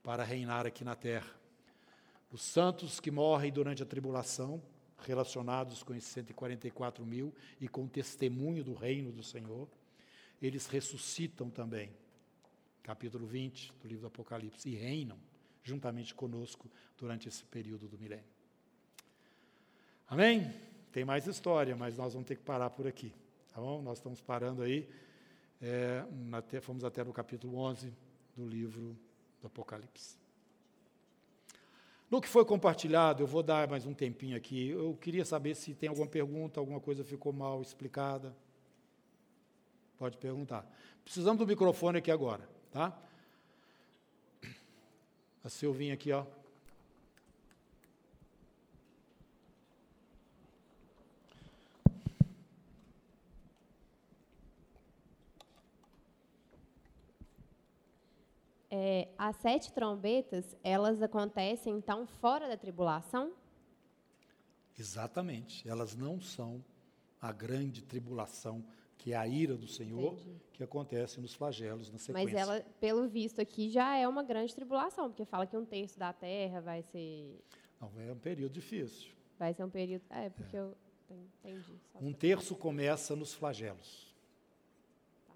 [0.03, 1.33] para reinar aqui na terra.
[2.33, 4.61] Os santos que morrem durante a tribulação,
[4.99, 9.69] relacionados com esses 144 mil e com o testemunho do reino do Senhor,
[10.41, 11.95] eles ressuscitam também.
[12.83, 15.17] Capítulo 20 do livro do Apocalipse, e reinam
[15.63, 16.69] juntamente conosco
[16.99, 18.32] durante esse período do milênio.
[20.13, 20.53] Amém?
[20.93, 23.11] Tem mais história, mas nós vamos ter que parar por aqui.
[23.51, 23.81] Tá bom?
[23.81, 24.87] Nós estamos parando aí.
[25.59, 27.91] É, até, fomos até no capítulo 11
[28.37, 28.95] do livro
[29.41, 30.19] do Apocalipse.
[32.11, 34.69] No que foi compartilhado, eu vou dar mais um tempinho aqui.
[34.69, 38.37] Eu queria saber se tem alguma pergunta, alguma coisa ficou mal explicada.
[39.97, 40.71] Pode perguntar.
[41.03, 42.95] Precisamos do microfone aqui agora, tá?
[45.43, 46.27] A Silvinha aqui, ó.
[58.85, 63.33] É, as sete trombetas, elas acontecem, então, fora da tribulação?
[64.77, 65.69] Exatamente.
[65.69, 66.65] Elas não são
[67.21, 68.65] a grande tribulação,
[68.99, 70.41] que é a ira do Senhor, Entendi.
[70.55, 72.35] que acontece nos flagelos, na sequência.
[72.35, 75.97] Mas ela, pelo visto aqui, já é uma grande tribulação, porque fala que um terço
[75.97, 77.41] da terra vai ser...
[77.81, 79.13] Não, é um período difícil.
[79.39, 80.03] Vai ser um período...
[80.11, 80.61] É, porque é.
[80.61, 80.77] eu
[81.09, 81.79] entendi.
[82.01, 84.13] Um terço começa nos flagelos.
[85.25, 85.35] Tá.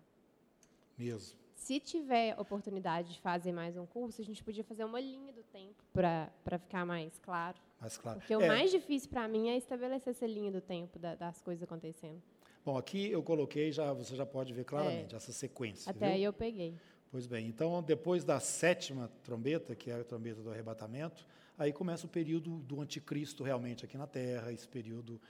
[0.99, 5.33] Mesmo se tiver oportunidade de fazer mais um curso, a gente podia fazer uma linha
[5.33, 7.59] do tempo para ficar mais claro.
[7.81, 8.21] Mais claro.
[8.21, 8.39] Porque é.
[8.39, 12.23] o mais difícil para mim é estabelecer essa linha do tempo da, das coisas acontecendo.
[12.65, 15.17] Bom, aqui eu coloquei, já você já pode ver claramente é.
[15.17, 15.91] essa sequência.
[15.91, 16.15] Até viu?
[16.15, 16.75] aí eu peguei.
[17.11, 21.27] Pois bem, então depois da sétima trombeta, que é a trombeta do arrebatamento,
[21.57, 25.21] aí começa o período do anticristo realmente aqui na Terra, esse período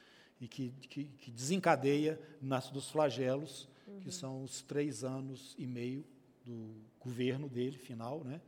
[0.41, 4.01] e que, que, que desencadeia nas, dos flagelos, uhum.
[4.01, 6.05] que são os três anos e meio
[6.47, 8.41] do governo dele, final, né,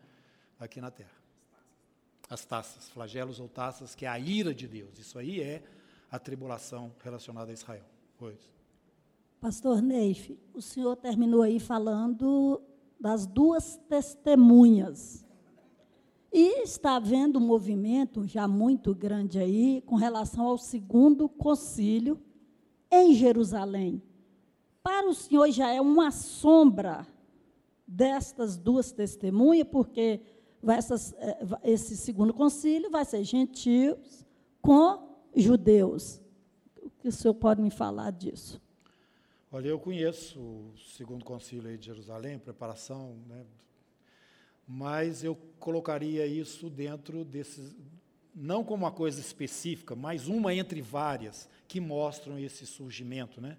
[0.58, 1.18] aqui na terra.
[2.30, 4.98] As taças, flagelos ou taças, que é a ira de Deus.
[4.98, 5.62] Isso aí é
[6.10, 7.84] a tribulação relacionada a Israel.
[8.16, 8.38] Pois.
[9.40, 12.62] Pastor Neif, o senhor terminou aí falando
[13.00, 15.24] das duas testemunhas.
[16.32, 22.20] E está havendo um movimento já muito grande aí com relação ao segundo concílio
[22.90, 24.02] em Jerusalém.
[24.82, 27.06] Para o senhor já é uma sombra
[27.89, 30.20] destas duas testemunhas, porque
[30.66, 34.27] essas, eh, esse segundo concílio vai ser gentios
[34.60, 36.20] com judeus.
[36.82, 38.60] O que o senhor pode me falar disso?
[39.51, 43.47] Olha, eu conheço o segundo concílio de Jerusalém, preparação, né,
[44.66, 47.74] mas eu colocaria isso dentro desses,
[48.35, 53.56] não como uma coisa específica, mas uma entre várias que mostram esse surgimento, né?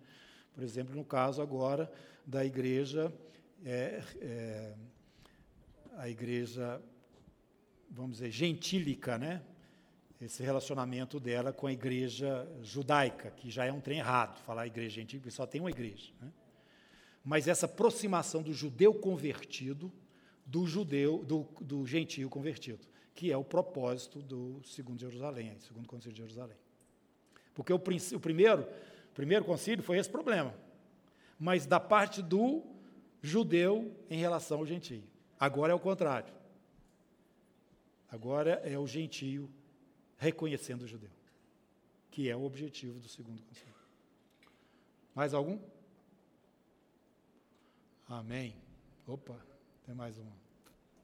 [0.54, 1.92] Por exemplo, no caso agora
[2.24, 3.12] da igreja
[3.66, 4.74] é, é,
[5.98, 6.82] a igreja,
[7.90, 9.42] vamos dizer, gentílica, né?
[10.22, 14.96] esse relacionamento dela com a igreja judaica, que já é um trem errado, falar igreja
[14.96, 16.12] gentílica, só tem uma igreja.
[16.22, 16.32] Né?
[17.24, 19.92] Mas essa aproximação do judeu convertido
[20.50, 22.80] do judeu, do, do gentio convertido,
[23.14, 26.58] que é o propósito do segundo Jerusalém, segundo concílio de Jerusalém.
[27.54, 30.54] Porque o, o primeiro, o primeiro concílio foi esse problema.
[31.38, 32.64] Mas da parte do
[33.22, 35.04] judeu em relação ao gentio.
[35.40, 36.34] Agora é o contrário.
[38.12, 39.50] Agora é o gentio
[40.18, 41.12] reconhecendo o judeu,
[42.10, 43.74] que é o objetivo do segundo concílio.
[45.14, 45.60] Mais algum?
[48.08, 48.56] Amém.
[49.08, 49.36] Opa,
[49.86, 50.32] tem mais uma.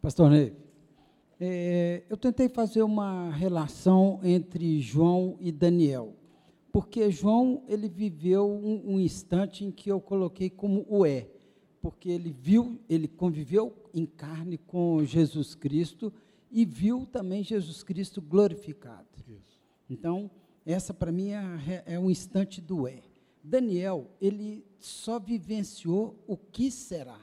[0.01, 0.55] Pastor Ney,
[1.39, 6.15] é, eu tentei fazer uma relação entre João e Daniel,
[6.71, 11.29] porque João ele viveu um, um instante em que eu coloquei como o é
[11.85, 16.11] porque ele viu, ele conviveu em carne com Jesus Cristo
[16.49, 19.05] e viu também Jesus Cristo glorificado.
[19.27, 19.61] Isso.
[19.87, 20.31] Então,
[20.65, 23.03] essa para mim é, é um instante do é.
[23.43, 27.19] Daniel, ele só vivenciou o que será.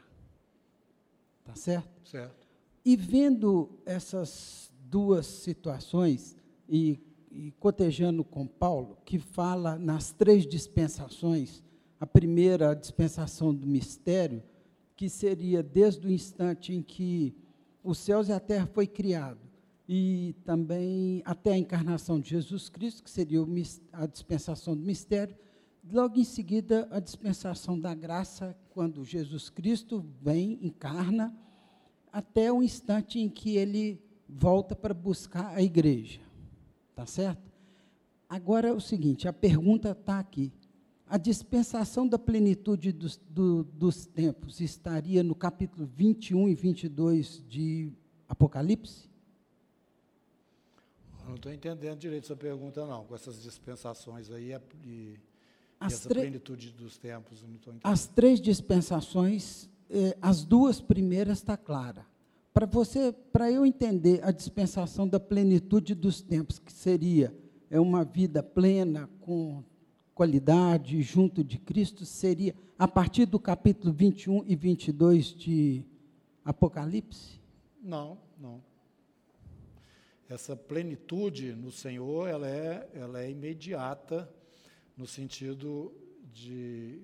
[1.45, 2.09] Tá certo?
[2.09, 2.47] Certo.
[2.85, 6.37] E vendo essas duas situações
[6.69, 7.01] e,
[7.33, 11.65] e cotejando com Paulo, que fala nas três dispensações
[11.99, 14.41] a primeira dispensação do mistério,
[15.03, 17.35] que seria desde o instante em que
[17.83, 19.41] os céus e a terra foi criado,
[19.89, 23.41] e também até a encarnação de Jesus Cristo, que seria
[23.93, 25.37] a dispensação do mistério,
[25.93, 31.37] logo em seguida a dispensação da graça, quando Jesus Cristo vem, encarna,
[32.13, 36.21] até o instante em que ele volta para buscar a igreja.
[36.95, 37.51] Tá certo?
[38.29, 40.53] Agora é o seguinte, a pergunta está aqui.
[41.13, 47.93] A dispensação da plenitude dos, do, dos tempos estaria no capítulo 21 e 22 de
[48.27, 49.11] Apocalipse?
[51.27, 54.53] não estou entendendo direito essa pergunta, não, com essas dispensações aí
[54.87, 55.19] e,
[55.79, 57.45] as e essa plenitude dos tempos.
[57.85, 62.07] As três dispensações, eh, as duas primeiras está clara.
[62.55, 67.37] Para você, para eu entender a dispensação da plenitude dos tempos, que seria
[67.69, 69.63] é uma vida plena com
[70.15, 75.85] qualidade junto de Cristo, seria a partir do capítulo 21 e 22 de
[76.45, 77.41] Apocalipse?
[77.83, 78.63] Não, não.
[80.29, 84.33] Essa plenitude no Senhor, ela é, ela é imediata
[84.97, 85.93] no sentido
[86.33, 87.03] de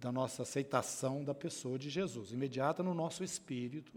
[0.00, 3.92] da nossa aceitação da pessoa de Jesus, imediata no nosso espírito,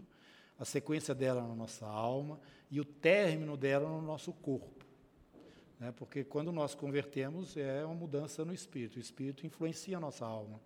[0.58, 2.40] a sequência dela na nossa alma
[2.70, 4.81] e o término dela no nosso corpo.
[5.82, 5.90] Né?
[5.90, 8.98] Porque quando nós convertemos, é uma mudança no espírito.
[8.98, 10.60] O espírito influencia a nossa alma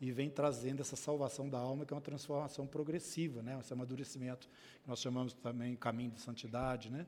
[0.00, 3.58] e vem trazendo essa salvação da alma, que é uma transformação progressiva, né?
[3.58, 4.48] esse amadurecimento,
[4.80, 7.04] que nós chamamos também caminho de santidade, né?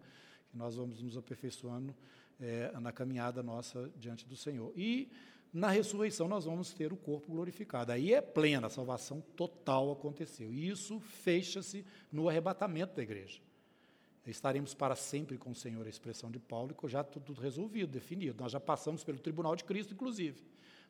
[0.51, 1.95] que nós vamos nos aperfeiçoando
[2.41, 4.73] é, na caminhada nossa diante do Senhor.
[4.77, 5.09] E
[5.53, 7.93] na ressurreição nós vamos ter o corpo glorificado.
[7.93, 10.53] Aí é plena, a salvação total aconteceu.
[10.53, 13.41] E isso fecha-se no arrebatamento da igreja.
[14.27, 18.40] Estaremos para sempre com o Senhor, a expressão de Paulo, e já tudo resolvido, definido.
[18.40, 20.40] Nós já passamos pelo tribunal de Cristo, inclusive.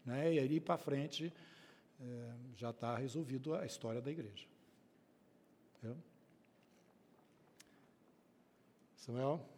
[0.05, 0.35] Né?
[0.35, 1.33] E aí para frente
[1.99, 4.47] é, já está resolvido a história da igreja.
[5.79, 5.97] Entendeu?
[8.97, 9.49] Samuel?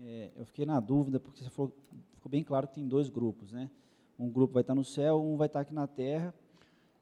[0.00, 1.76] É, eu fiquei na dúvida, porque você falou,
[2.14, 3.70] ficou bem claro que tem dois grupos, né?
[4.18, 6.34] Um grupo vai estar no céu, um vai estar aqui na terra.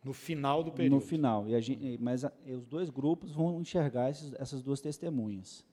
[0.04, 0.94] No final do período.
[0.94, 1.48] No final.
[1.48, 5.64] E gente, mas a, os dois grupos vão enxergar esses, essas duas testemunhas.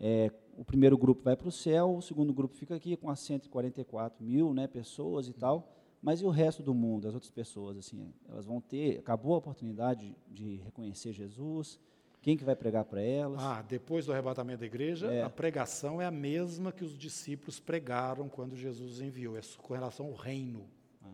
[0.00, 3.20] É, o primeiro grupo vai para o céu, o segundo grupo fica aqui com as
[3.20, 5.70] 144 mil né, pessoas e tal.
[6.02, 7.78] Mas e o resto do mundo, as outras pessoas?
[7.78, 8.98] assim, Elas vão ter.
[8.98, 11.80] Acabou a oportunidade de reconhecer Jesus?
[12.24, 13.38] Quem que vai pregar para elas?
[13.38, 15.22] Ah, depois do arrebatamento da igreja, é.
[15.22, 19.36] a pregação é a mesma que os discípulos pregaram quando Jesus enviou.
[19.36, 20.66] É com relação ao reino.
[21.04, 21.08] Ah.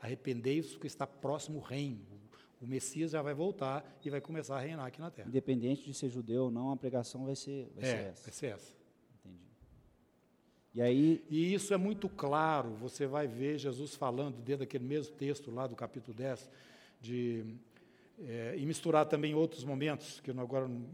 [0.00, 2.04] Arrependei-vos que está próximo o reino.
[2.60, 5.28] O Messias já vai voltar e vai começar a reinar aqui na Terra.
[5.28, 8.22] Independente de ser judeu ou não, a pregação vai ser, vai é, ser essa.
[8.24, 8.72] Vai ser essa.
[9.20, 9.44] Entendi.
[10.74, 11.24] E aí.
[11.30, 12.70] E isso é muito claro.
[12.80, 16.50] Você vai ver Jesus falando dentro daquele mesmo texto lá do capítulo 10
[17.00, 17.44] de
[18.24, 20.86] é, e misturar também outros momentos, que eu não, agora não,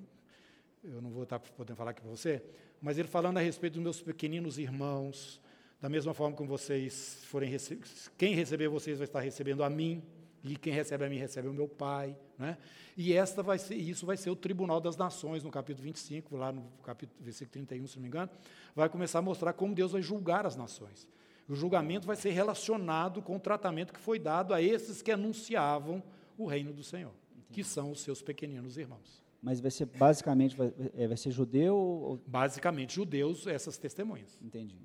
[0.84, 2.42] eu não vou estar podendo falar aqui para você,
[2.80, 5.40] mas ele falando a respeito dos meus pequeninos irmãos,
[5.80, 7.84] da mesma forma como vocês forem receber,
[8.16, 10.02] quem receber vocês vai estar recebendo a mim,
[10.44, 12.58] e quem recebe a mim recebe o meu pai, né?
[12.96, 16.50] E esta vai ser, isso vai ser o tribunal das nações no capítulo 25, lá
[16.50, 18.30] no capítulo versículo 31, se não me engano,
[18.74, 21.08] vai começar a mostrar como Deus vai julgar as nações.
[21.48, 26.02] O julgamento vai ser relacionado com o tratamento que foi dado a esses que anunciavam
[26.36, 27.46] o reino do Senhor, Entendi.
[27.52, 29.22] que são os seus pequeninos irmãos.
[29.42, 32.20] Mas vai ser basicamente vai, é, vai ser judeu ou...
[32.26, 34.38] Basicamente judeus, essas testemunhas.
[34.40, 34.78] Entendi.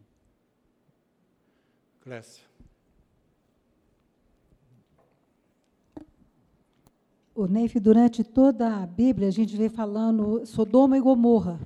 [2.01, 2.43] Clécia.
[7.35, 11.59] O Neif, durante toda a Bíblia, a gente vê falando Sodoma e Gomorra.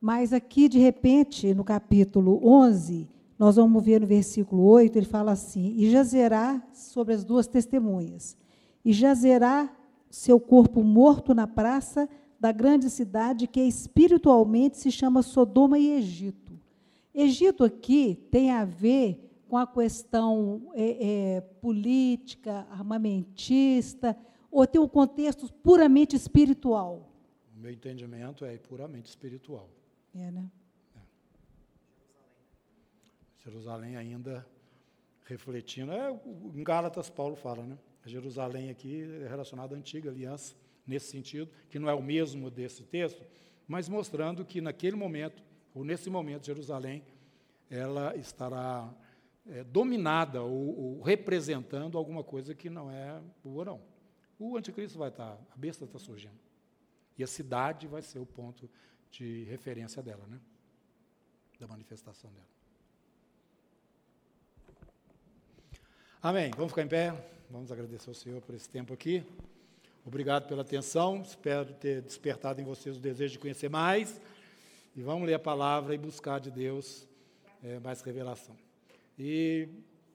[0.00, 3.06] Mas aqui, de repente, no capítulo 11,
[3.38, 8.38] nós vamos ver no versículo 8, ele fala assim: E jazerá sobre as duas testemunhas
[8.86, 9.68] e jazerá
[10.08, 12.08] seu corpo morto na praça
[12.38, 16.56] da grande cidade que espiritualmente se chama Sodoma e Egito.
[17.12, 24.16] Egito aqui tem a ver com a questão é, é, política, armamentista,
[24.52, 27.10] ou tem um contexto puramente espiritual?
[27.56, 29.68] O meu entendimento é puramente espiritual.
[30.14, 30.48] É, né?
[30.94, 31.00] É.
[33.50, 34.46] Jerusalém ainda
[35.24, 35.90] refletindo.
[35.90, 36.16] É,
[36.54, 37.76] em Gálatas, Paulo fala, né?
[38.08, 40.54] Jerusalém aqui é relacionado à antiga aliança,
[40.86, 43.22] nesse sentido, que não é o mesmo desse texto,
[43.66, 45.42] mas mostrando que naquele momento,
[45.74, 47.02] ou nesse momento, Jerusalém,
[47.68, 48.88] ela estará
[49.48, 53.82] é, dominada ou, ou, representando alguma coisa que não é boa, não.
[54.38, 56.38] O anticristo vai estar, a besta está surgindo.
[57.18, 58.70] E a cidade vai ser o ponto
[59.10, 60.38] de referência dela, né?
[61.58, 62.46] Da manifestação dela.
[66.22, 66.50] Amém.
[66.56, 67.35] Vamos ficar em pé.
[67.48, 69.24] Vamos agradecer ao Senhor por esse tempo aqui.
[70.04, 71.22] Obrigado pela atenção.
[71.22, 74.20] Espero ter despertado em vocês o desejo de conhecer mais.
[74.96, 77.06] E vamos ler a palavra e buscar de Deus
[77.62, 78.56] é, mais revelação.
[79.16, 79.68] E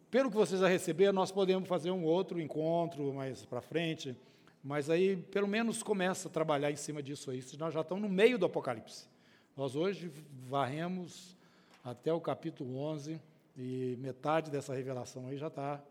[0.09, 4.13] pelo que vocês já receberam, nós podemos fazer um outro encontro mais para frente.
[4.61, 7.41] Mas aí, pelo menos, começa a trabalhar em cima disso aí.
[7.57, 9.07] Nós já estamos no meio do Apocalipse.
[9.55, 10.11] Nós hoje
[10.49, 11.37] varremos
[11.81, 13.21] até o capítulo 11
[13.57, 15.81] e metade dessa revelação aí já está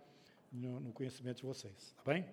[0.53, 2.27] no, no conhecimento de vocês, tá bem?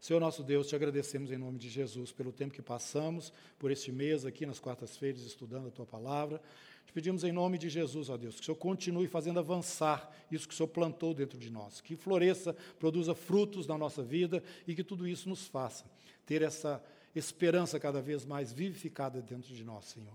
[0.00, 3.90] Senhor nosso Deus, te agradecemos em nome de Jesus pelo tempo que passamos, por este
[3.90, 6.42] mês aqui nas quartas-feiras estudando a tua palavra.
[6.84, 10.46] Te pedimos em nome de Jesus, ó Deus, que o Senhor continue fazendo avançar isso
[10.46, 14.74] que o Senhor plantou dentro de nós, que floresça, produza frutos na nossa vida e
[14.74, 15.86] que tudo isso nos faça
[16.26, 16.84] ter essa
[17.14, 20.12] esperança cada vez mais vivificada dentro de nós, Senhor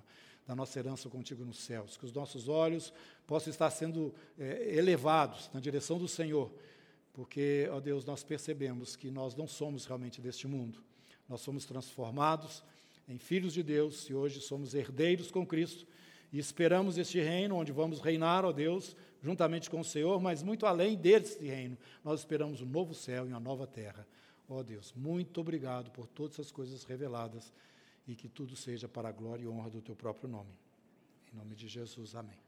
[0.49, 2.91] da nossa herança contigo nos céus, que os nossos olhos
[3.27, 6.51] possam estar sendo é, elevados na direção do Senhor,
[7.13, 10.83] porque, ó Deus, nós percebemos que nós não somos realmente deste mundo,
[11.27, 12.63] nós somos transformados
[13.07, 15.85] em filhos de Deus e hoje somos herdeiros com Cristo
[16.33, 20.65] e esperamos este reino onde vamos reinar, ó Deus, juntamente com o Senhor, mas muito
[20.65, 24.03] além deste reino, nós esperamos um novo céu e uma nova terra.
[24.49, 27.53] Ó Deus, muito obrigado por todas as coisas reveladas
[28.09, 30.57] e que tudo seja para a glória e honra do teu próprio nome.
[31.31, 32.39] Em nome de Jesus, amém.